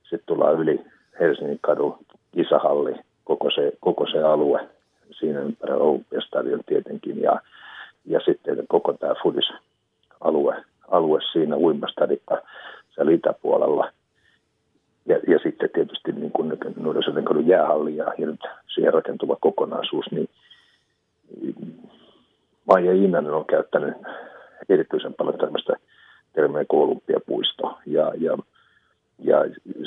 [0.02, 0.82] Sitten tullaan yli
[1.20, 1.98] Helsingin kadu,
[2.32, 4.70] kisahalli, koko se, koko se alue,
[5.12, 7.42] siinä ympärillä Olympiastadion tietenkin, ja,
[8.06, 10.64] ja sitten koko tämä Fudis-alue
[10.94, 12.42] alue siinä uimastadikka
[12.96, 13.92] siellä itäpuolella.
[15.06, 18.40] Ja, ja sitten tietysti niin kuin Nuorisoiden kadun jäähalli ja, ja nyt
[18.74, 20.30] siihen rakentuva kokonaisuus, niin
[22.66, 23.94] Maija Iinanen on käyttänyt
[24.70, 25.74] erityisen paljon tämmöistä
[26.34, 27.78] termiä kuin olympiapuisto.
[27.86, 28.38] Ja, ja,
[29.20, 29.38] ja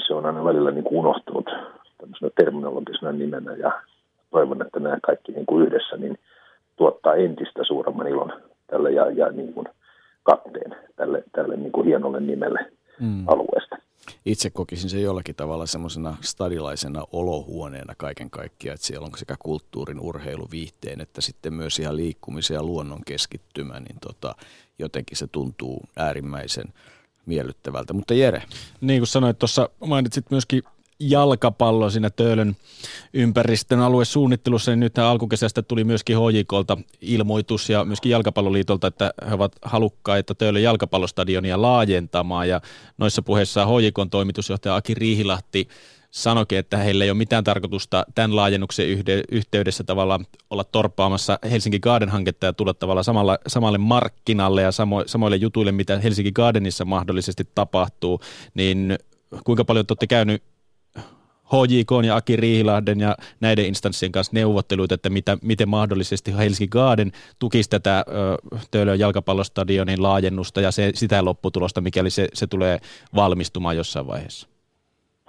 [0.06, 1.50] se on aina välillä niin kuin unohtunut
[1.98, 3.82] tämmöisenä terminologisena nimenä ja
[4.30, 6.18] toivon, että nämä kaikki niin kuin yhdessä niin
[6.76, 8.32] tuottaa entistä suuremman ilon
[8.66, 9.66] tälle ja, ja niin kuin
[10.22, 12.70] katteen tälle, tälle niin kuin hienolle nimelle
[13.00, 13.28] mm.
[13.28, 13.76] alueesta.
[14.24, 20.00] Itse kokisin se jollakin tavalla semmoisena stadilaisena olohuoneena kaiken kaikkiaan, että siellä on sekä kulttuurin,
[20.00, 24.34] urheilu, viihteen, että sitten myös ihan liikkumisen ja luonnon keskittymä, niin tota,
[24.78, 26.64] jotenkin se tuntuu äärimmäisen
[27.26, 27.92] miellyttävältä.
[27.92, 28.42] Mutta Jere.
[28.80, 30.62] Niin kuin sanoit tuossa, mainitsit myöskin
[31.00, 32.56] jalkapallo siinä Töölön
[33.12, 39.52] ympäristön aluesuunnittelussa, niin nyt alkukesästä tuli myöskin HJKlta ilmoitus ja myöskin Jalkapalloliitolta, että he ovat
[39.62, 42.48] halukkaita Töölön jalkapallostadionia laajentamaan.
[42.48, 42.60] Ja
[42.98, 45.68] noissa puheissa HJKn toimitusjohtaja Aki Riihilahti
[46.10, 48.86] sanoikin, että heillä ei ole mitään tarkoitusta tämän laajennuksen
[49.30, 50.20] yhteydessä tavalla
[50.50, 55.98] olla torppaamassa Helsinki Garden-hanketta ja tulla tavallaan samalla, samalle markkinalle ja samo, samoille jutuille, mitä
[55.98, 58.20] Helsinki Gardenissa mahdollisesti tapahtuu,
[58.54, 58.98] niin
[59.44, 60.42] kuinka paljon te olette käynyt
[61.52, 67.12] HJK ja Aki Riihilahden ja näiden instanssien kanssa neuvotteluita, että mitä, miten mahdollisesti Helsinki Garden
[67.38, 68.04] tukisi tätä
[68.70, 72.78] Töölön jalkapallostadionin laajennusta ja se, sitä lopputulosta, mikäli se, se tulee
[73.14, 74.48] valmistumaan jossain vaiheessa?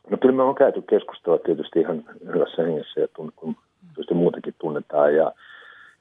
[0.10, 2.04] No kyllä me on käyty keskustelua tietysti ihan
[2.34, 3.56] hyvässä hengessä ja tunn, kun
[3.88, 5.32] tietysti muutenkin tunnetaan ja,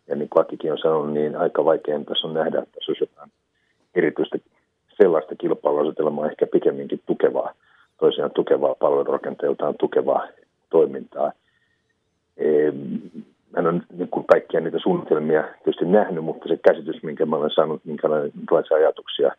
[0.08, 3.02] ja niin kuin Akikin on sanonut, niin aika vaikea tässä on nähdä, että tässä olisi
[3.02, 3.30] jotain
[3.94, 4.38] erityistä
[5.02, 7.52] sellaista kilpailuasetelmaa ehkä pikemminkin tukevaa,
[7.98, 10.28] toisiaan tukevaa palvelurakenteeltaan tukevaa
[10.70, 11.32] toimintaa.
[13.56, 17.50] Hän on niin kuin kaikkia niitä suunnitelmia tietysti nähnyt, mutta se käsitys, minkä mä olen
[17.50, 19.32] saanut, minkälaisia ajatuksia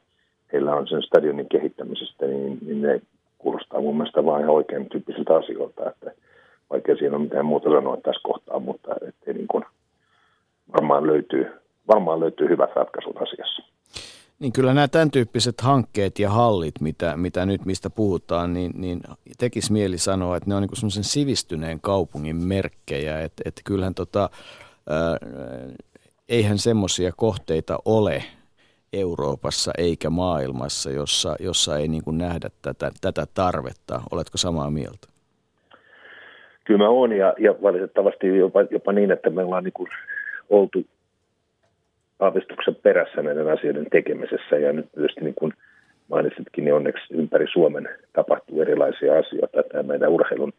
[0.53, 3.01] heillä on sen stadionin kehittämisestä, niin, niin ne
[3.37, 6.11] kuulostaa mun mielestä vain ihan oikein tyyppisiltä asioilta, että
[6.69, 9.63] vaikka siinä on mitään muuta sanoa tässä kohtaa, mutta ettei niin kuin
[10.73, 11.51] varmaan löytyy,
[11.87, 13.76] varmaan löytyy hyvät ratkaisut asiassa.
[14.39, 19.01] Niin kyllä nämä tämän tyyppiset hankkeet ja hallit, mitä, mitä nyt mistä puhutaan, niin, niin
[19.37, 24.29] tekisi mieli sanoa, että ne on niin semmoisen sivistyneen kaupungin merkkejä, että, että kyllähän tota,
[24.89, 25.17] ää,
[26.29, 28.23] eihän semmoisia kohteita ole
[28.93, 34.01] Euroopassa eikä maailmassa, jossa, jossa ei niin kuin nähdä tätä, tätä tarvetta.
[34.11, 35.07] Oletko samaa mieltä?
[36.63, 39.89] Kyllä mä oon ja, ja valitettavasti jopa, jopa niin, että me ollaan niin kuin
[40.49, 40.85] oltu
[42.19, 45.53] aavistuksen perässä näiden asioiden tekemisessä ja nyt tietysti niin kuin
[46.09, 49.63] mainitsitkin, niin onneksi ympäri Suomen tapahtuu erilaisia asioita.
[49.63, 50.53] Tämä meidän urheilun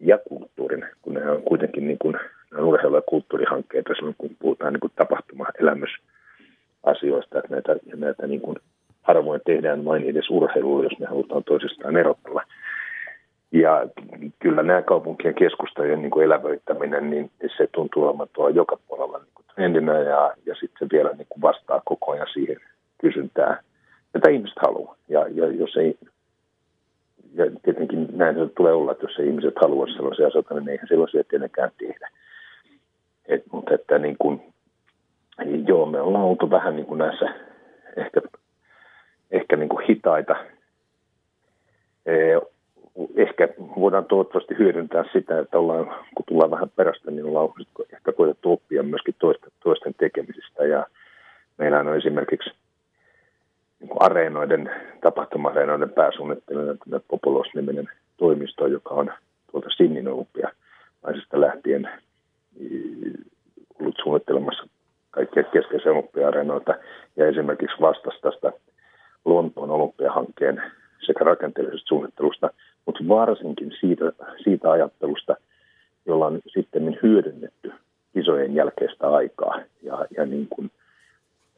[0.00, 2.16] ja kulttuurin, kun ne on kuitenkin niin kuin,
[2.58, 5.90] urheilu- ja kulttuurihankkeita silloin, kun puhutaan niin kuin tapahtuma-elämys
[6.82, 8.56] asioista, että näitä, näitä niin kuin
[9.02, 12.42] harvoin tehdään vain edes urheilulla, jos me halutaan toisistaan erotella.
[13.52, 13.86] Ja
[14.38, 19.34] kyllä nämä kaupunkien keskustojen niin kuin elävöittäminen, niin se tuntuu olevan tuolla joka puolella niin
[19.34, 22.56] kuin trendinä ja, ja sitten vielä niin kuin vastaa koko ajan siihen
[23.00, 23.58] kysyntään,
[24.14, 24.96] mitä ihmiset haluaa.
[25.08, 25.98] Ja, ja jos ei,
[27.34, 30.88] ja tietenkin näin se tulee olla, että jos ei ihmiset halua sellaisia asioita, niin eihän
[30.88, 32.08] sellaisia tietenkään tehdä.
[33.28, 34.42] Et, mutta että niin kuin,
[35.66, 37.26] Joo, me ollaan oltu vähän niin kuin näissä
[37.96, 38.20] ehkä,
[39.30, 40.36] ehkä niin kuin hitaita.
[43.16, 47.48] Ehkä voidaan toivottavasti hyödyntää sitä, että ollaan, kun tullaan vähän perästä, niin ollaan
[47.92, 50.64] ehkä koetettu oppia myöskin toisten, toisten tekemisistä.
[50.64, 50.86] Ja
[51.58, 52.50] meillä on esimerkiksi
[53.80, 54.70] niin areenoiden,
[55.00, 59.12] tapahtuma-areenoiden pääsuunnittelijana Populos-niminen toimisto, joka on
[59.50, 61.90] tuolta Sinnin olympialaisista lähtien
[63.80, 64.68] ollut suunnittelemassa
[65.10, 66.74] kaikkia keskeisiä olympia-areenoita
[67.16, 68.52] ja esimerkiksi vastasi tästä
[69.24, 70.62] Lontoon olympiahankkeen
[71.00, 72.50] sekä rakenteellisesta suunnittelusta,
[72.88, 74.12] mutta varsinkin siitä,
[74.44, 75.36] siitä ajattelusta,
[76.06, 77.72] jolla on sitten hyödynnetty
[78.14, 80.70] isojen jälkeistä aikaa ja, ja niin kuin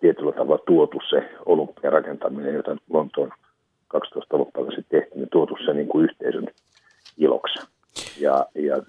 [0.01, 3.32] tietyllä tavalla tuotu se olympian rakentaminen, jota Lontoon
[3.89, 6.48] 12 olympialla sitten tehtiin, niin tuotu se niin kuin yhteisön
[7.19, 7.66] iloksi.
[8.20, 8.82] Ja, ja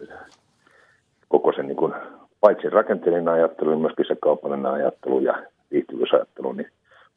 [1.27, 1.93] koko sen niin kuin,
[2.39, 6.67] paitsi rakenteellinen ajattelu, niin myöskin se kaupallinen ajattelu ja viihtyvyysajattelu, niin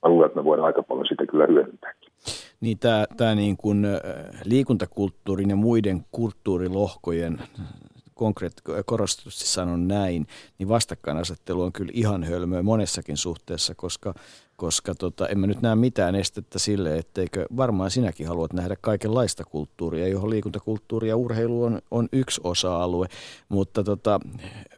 [0.02, 2.10] mä luulen, että me voidaan aika paljon sitä kyllä hyödyntääkin.
[2.65, 3.86] Niin tämä, tämä niin kuin
[4.45, 7.43] liikuntakulttuurin ja muiden kulttuurilohkojen
[8.15, 10.27] konkreet, korostetusti sanon näin,
[10.59, 14.15] niin vastakkainasettelu on kyllä ihan hölmöä monessakin suhteessa, koska,
[14.56, 19.44] koska tota, en mä nyt näe mitään estettä sille, etteikö varmaan sinäkin haluat nähdä kaikenlaista
[19.44, 23.06] kulttuuria, johon liikuntakulttuuri ja urheilu on, on yksi osa-alue,
[23.48, 24.20] mutta, tota,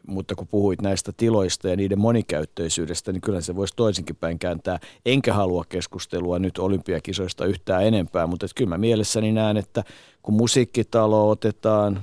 [0.07, 4.79] mutta kun puhuit näistä tiloista ja niiden monikäyttöisyydestä, niin kyllä se voisi toisinkin päin kääntää.
[5.07, 9.85] Enkä halua keskustelua nyt olympiakisoista yhtään enempää, mutta kyllä mä mielessäni näen, että
[10.23, 12.03] kun musiikkitalo otetaan,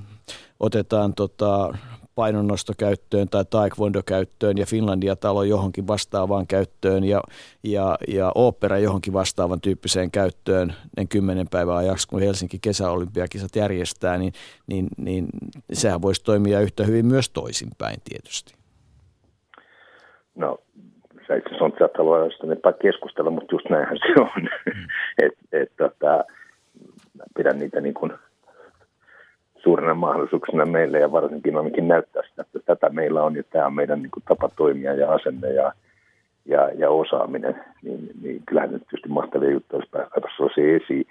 [0.59, 1.73] otetaan tota,
[2.15, 7.21] painonnosto käyttöön tai taekwondo käyttöön ja Finlandia-talo johonkin vastaavaan käyttöön ja,
[7.63, 14.17] ja, ja opera johonkin vastaavan tyyppiseen käyttöön ne kymmenen päivän ajaksi, kun Helsinki kesäolympiakisat järjestää,
[14.17, 14.33] niin,
[14.67, 15.27] niin, niin
[15.73, 18.53] sehän voisi toimia yhtä hyvin myös toisinpäin tietysti.
[20.35, 20.57] No,
[21.27, 24.49] sä itse asiassa on tätä keskustella, mutta just näinhän se on.
[24.65, 24.87] Mm.
[25.25, 26.23] että et, tota,
[27.35, 28.13] pidän niitä niin kuin
[29.63, 33.73] suurena mahdollisuuksena meille ja varsinkin ainakin näyttää sitä, että tätä meillä on ja tämä on
[33.73, 35.73] meidän niin kuin, tapa toimia ja asenne ja,
[36.45, 40.21] ja, ja osaaminen, niin, niin kyllähän nyt tietysti mahtavia juttuja olisi päästä
[40.55, 41.05] se esiin.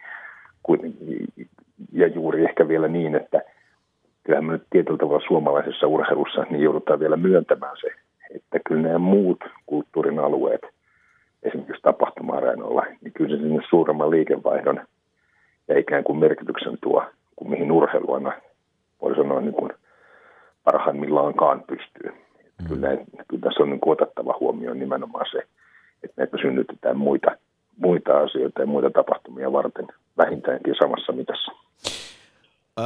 [1.93, 3.43] Ja juuri ehkä vielä niin, että
[4.25, 7.89] kyllähän me nyt tietyllä tavalla suomalaisessa urheilussa niin joudutaan vielä myöntämään se,
[8.35, 10.63] että kyllä nämä muut kulttuurin alueet,
[11.43, 12.41] esimerkiksi tapahtuma
[13.01, 14.81] niin kyllä se sinne suuremman liikevaihdon
[15.69, 17.05] ja ikään kuin merkityksen tuo
[17.37, 18.33] kuin mihin urheilu aina,
[19.03, 19.73] voi sanoa, niin kuin
[20.65, 22.11] parhaimmillaankaan pystyy.
[22.11, 22.69] Mm.
[22.69, 22.89] Kyllä,
[23.29, 25.39] kyllä tässä on niin otettava huomioon nimenomaan se,
[26.05, 27.31] että näitä synnytetään muita,
[27.77, 29.87] muita asioita ja muita tapahtumia varten
[30.19, 31.53] vähintäänkin samassa mitassa.
[32.79, 32.83] Ö,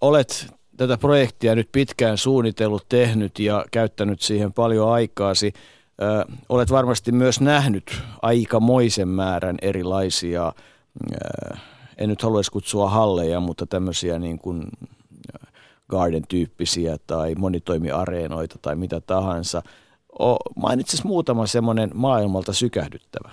[0.00, 0.46] olet
[0.76, 5.52] tätä projektia nyt pitkään suunnitellut, tehnyt ja käyttänyt siihen paljon aikaasi.
[6.02, 10.52] Ö, olet varmasti myös nähnyt aikamoisen määrän erilaisia
[11.14, 11.56] ö,
[12.00, 15.52] en nyt haluaisi kutsua halleja, mutta tämmöisiä niin kuin äh,
[15.90, 19.62] Garden-tyyppisiä tai monitoimiareenoita tai mitä tahansa.
[20.56, 23.30] Mainitsisi muutama semmoinen maailmalta sykähdyttävä.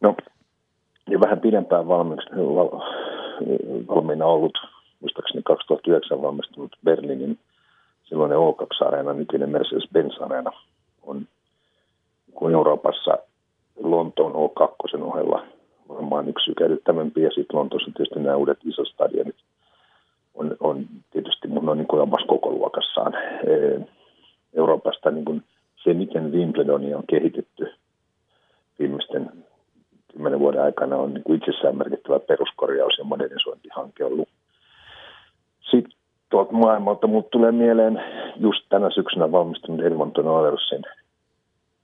[0.00, 0.16] No,
[1.08, 1.88] jo vähän pidempään
[3.88, 4.54] valmiina ollut,
[5.00, 7.38] muistaakseni 2009 valmistunut Berliinin
[8.04, 10.52] silloinen O2-areena, nykyinen Mercedes-Benz-areena,
[11.02, 11.26] on
[12.34, 13.18] kuin Euroopassa
[13.82, 15.42] Lontoon O2 ohella
[15.88, 17.22] varmaan yksi sykähdyttävämpi.
[17.22, 19.36] Ja sitten Lontoossa tietysti nämä uudet isot stadionit
[20.34, 23.12] on, on tietysti mun on niin kuin omassa koko luokassaan.
[24.54, 25.42] Euroopasta niin kuin
[25.84, 27.72] se, miten Wimbledonia on kehitetty
[28.78, 29.30] viimeisten
[30.12, 34.28] kymmenen vuoden aikana on niin kuin itsessään merkittävä peruskorjaus ja modernisointihanke ollut.
[35.70, 35.92] Sitten
[36.30, 38.02] tuolta maailmalta mutta tulee mieleen
[38.36, 40.82] just tänä syksynä valmistunut Edmonton Oilersin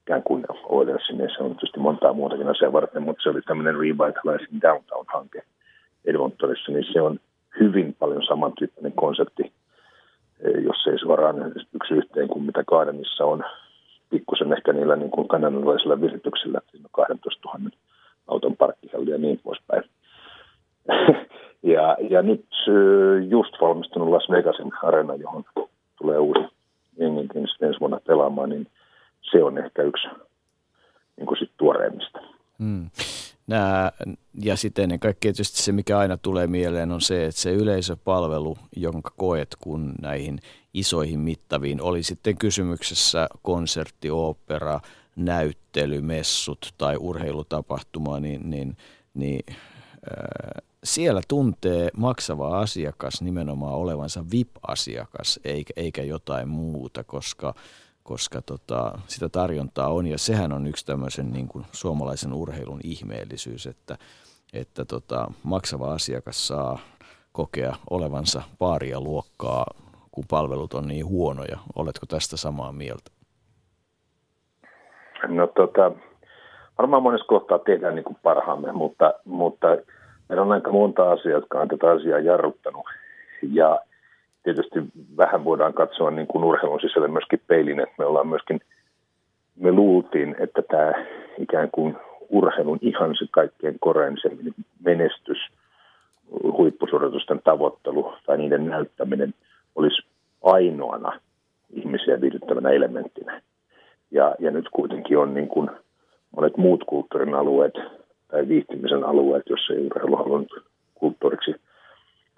[0.09, 4.61] ikään kuin Oilersin, se on tietysti montaa muutakin asiaa varten, mutta se oli tämmöinen Revitalizing
[4.61, 5.43] Downtown-hanke
[6.05, 7.19] Edmontonissa, niin se on
[7.59, 9.43] hyvin paljon samantyyppinen konsepti,
[10.39, 13.43] eh, jos ei suoraan yksi yhteen kuin mitä Gardenissa on,
[14.09, 17.69] pikkusen ehkä niillä niin kuin kanadalaisilla virityksillä, siinä on 12 000
[18.27, 19.83] auton parkkihalli ja niin poispäin.
[21.73, 25.43] ja, ja nyt eh, just valmistunut Las Vegasin arena, johon
[25.97, 26.41] tulee uusi
[26.99, 28.67] jenginkin ensi vuonna pelaamaan, niin
[29.21, 30.07] se on ehkä yksi
[31.17, 32.19] niin kuin sit tuoreimmista.
[32.59, 32.89] Hmm.
[33.47, 33.91] Nää,
[34.41, 38.57] ja sitten ennen kaikkea tietysti se, mikä aina tulee mieleen, on se, että se yleisöpalvelu,
[38.75, 40.39] jonka koet, kun näihin
[40.73, 44.79] isoihin mittaviin, oli sitten kysymyksessä konsertti, opera,
[45.15, 48.77] näyttely, messut tai urheilutapahtuma, niin, niin,
[49.13, 57.53] niin äh, siellä tuntee maksava asiakas nimenomaan olevansa VIP-asiakas eikä, eikä jotain muuta, koska–
[58.09, 63.67] koska tota, sitä tarjontaa on ja sehän on yksi tämmöisen niin kuin suomalaisen urheilun ihmeellisyys,
[63.67, 63.95] että,
[64.53, 66.79] että tota, maksava asiakas saa
[67.31, 69.65] kokea olevansa paaria luokkaa,
[70.11, 71.57] kun palvelut on niin huonoja.
[71.75, 73.11] Oletko tästä samaa mieltä?
[75.27, 75.91] No tota,
[76.77, 79.67] varmaan monessa kohtaa tehdään niin kuin parhaamme, mutta, mutta
[80.29, 82.85] meillä on aika monta asiaa, jotka on tätä asiaa jarruttanut.
[83.41, 83.79] Ja
[84.43, 84.79] tietysti
[85.17, 88.59] vähän voidaan katsoa niin kuin urheilun sisälle myöskin peilin, että me ollaan myöskin,
[89.55, 91.05] me luultiin, että tämä
[91.37, 91.97] ikään kuin
[92.29, 94.29] urheilun ihan se kaikkein korein se
[94.85, 95.37] menestys,
[96.51, 99.33] huippusuoritusten tavoittelu tai niiden näyttäminen
[99.75, 100.07] olisi
[100.43, 101.19] ainoana
[101.73, 103.41] ihmisiä viihdyttävänä elementtinä.
[104.11, 105.69] Ja, ja nyt kuitenkin on niin kuin
[106.35, 107.73] monet muut kulttuurin alueet
[108.27, 110.63] tai viihtymisen alueet, joissa ei urheilu halunnut
[110.95, 111.55] kulttuuriksi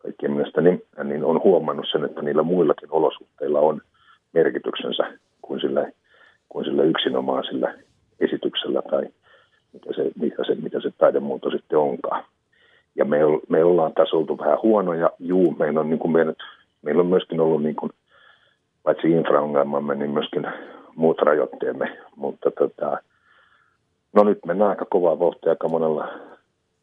[0.03, 3.82] kaikkien mielestä, niin, niin on huomannut sen, että niillä muillakin olosuhteilla on
[4.34, 5.03] merkityksensä
[5.41, 5.91] kuin sillä,
[6.49, 7.73] kuin sillä yksinomaan sillä
[8.19, 9.07] esityksellä tai
[9.73, 12.23] mitä se, mitä se, mitä se taidemuoto sitten onkaan.
[12.95, 13.18] Ja me,
[13.49, 15.10] me ollaan tässä oltu vähän huonoja.
[15.19, 16.38] Juu, meillä on, niin kuin meidät,
[16.82, 17.91] meillä on myöskin ollut niin kuin,
[18.84, 20.48] paitsi infraongelmamme, niin myöskin
[20.95, 21.98] muut rajoitteemme.
[22.15, 22.98] Mutta tota,
[24.14, 26.07] no nyt mennään aika kovaa vauhtia aika monella,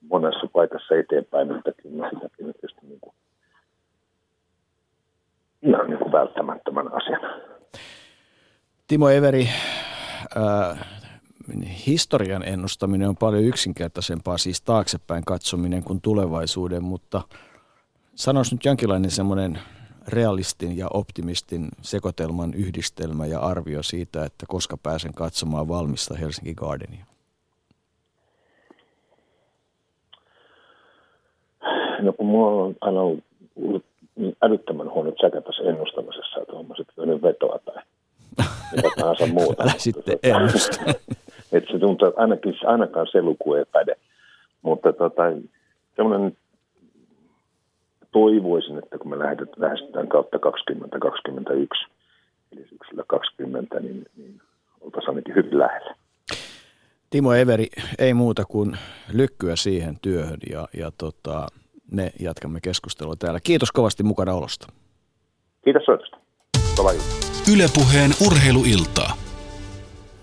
[0.01, 3.15] monessa paikassa eteenpäin, mutta kyllä tietysti niin kuin,
[5.63, 7.21] ihan niin kuin välttämättömän asian.
[8.89, 9.49] Timo Everi,
[10.37, 10.79] äh,
[11.87, 17.23] historian ennustaminen on paljon yksinkertaisempaa, siis taaksepäin katsominen kuin tulevaisuuden, mutta
[18.15, 19.59] sanoisi nyt jonkinlainen semmoinen
[20.09, 27.05] realistin ja optimistin sekoitelman yhdistelmä ja arvio siitä, että koska pääsen katsomaan valmista Helsinki Gardenia?
[32.03, 33.85] No kun mulla on aina ollut
[34.17, 37.83] niin älyttömän huono tsäkä tässä ennustamisessa, että homma sitten vetoa tai
[38.77, 39.63] mitä tahansa muuta.
[39.63, 40.85] Älä sitten ennusta.
[41.53, 43.97] että se tuntuu, että ainakin, ainakaan se luku ei päde.
[44.63, 45.23] Mutta tota,
[45.97, 46.37] semmoinen
[48.13, 49.19] toivoisin, että kun me
[49.57, 51.87] lähestytään kautta 2021,
[52.53, 54.41] eli syksyllä 20, niin, niin
[54.81, 55.95] oltaisiin ainakin hyvin lähellä.
[57.11, 57.67] Timo Everi,
[57.99, 58.77] ei muuta kuin
[59.13, 61.47] lykkyä siihen työhön ja, ja tota,
[61.91, 63.41] ne jatkamme keskustelua täällä.
[63.41, 64.67] Kiitos kovasti mukana olosta.
[65.65, 66.17] Kiitos soitosta.
[67.53, 69.17] Ylepuheen urheiluiltaa.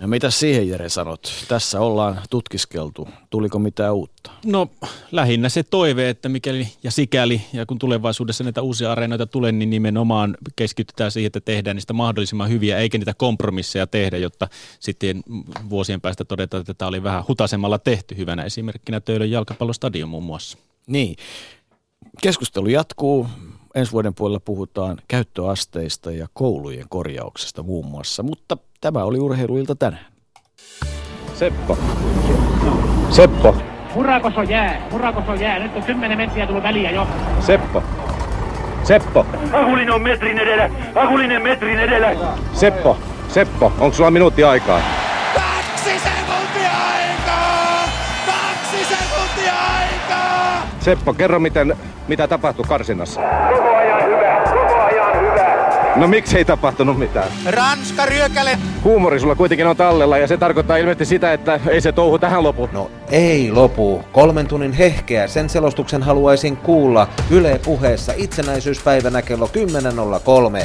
[0.00, 1.32] Ja mitä siihen Jere sanot?
[1.48, 3.08] Tässä ollaan tutkiskeltu.
[3.30, 4.30] Tuliko mitään uutta?
[4.44, 4.68] No
[5.12, 9.70] lähinnä se toive, että mikäli ja sikäli, ja kun tulevaisuudessa näitä uusia areenoita tulee, niin
[9.70, 14.48] nimenomaan keskitytään siihen, että tehdään niistä mahdollisimman hyviä, eikä niitä kompromisseja tehdä, jotta
[14.80, 15.22] sitten
[15.70, 18.16] vuosien päästä todetaan, että tämä oli vähän hutasemalla tehty.
[18.16, 20.58] Hyvänä esimerkkinä Töölön jalkapallostadion muun muassa.
[20.86, 21.16] Niin.
[22.22, 23.26] Keskustelu jatkuu.
[23.74, 30.06] Ensi vuoden puolella puhutaan käyttöasteista ja koulujen korjauksesta muun muassa, mutta tämä oli urheiluilta tänään.
[31.34, 31.78] Seppo.
[33.10, 33.56] Seppo.
[33.94, 35.58] Murakoso jää, murakoso jää.
[35.58, 37.06] Nyt on 10 metriä tullut väliä jo.
[37.40, 37.82] Seppo.
[38.84, 39.26] Seppo.
[39.52, 40.70] Akulinen on metrin edellä.
[40.94, 42.36] Akulinen metrin edellä.
[42.54, 42.98] Seppo.
[43.28, 45.05] Seppo, onko sulla minuutti aikaa?
[50.86, 51.76] Seppo, kerro miten,
[52.08, 53.20] mitä tapahtui karsinnassa.
[53.20, 55.92] Koko ajan hyvä, koko ajan hyvä.
[55.96, 57.28] No miksi ei tapahtunut mitään?
[57.46, 58.58] Ranska ryökäle.
[58.84, 62.42] Huumori sulla kuitenkin on tallella ja se tarkoittaa ilmeisesti sitä, että ei se touhu tähän
[62.42, 62.68] lopu.
[62.72, 64.04] No ei lopu.
[64.12, 65.26] Kolmen tunnin hehkeä.
[65.26, 69.50] Sen selostuksen haluaisin kuulla Yle puheessa itsenäisyyspäivänä kello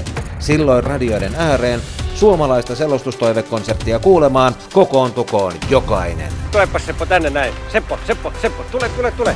[0.01, 0.09] 10.03.
[0.39, 1.79] Silloin radioiden ääreen
[2.15, 6.31] suomalaista selostustoivekonseptia kuulemaan kokoontukoon jokainen.
[6.51, 7.53] Tulepa Seppo tänne näin.
[7.69, 9.35] Seppo, Seppo, Seppo, tule, tule, tule.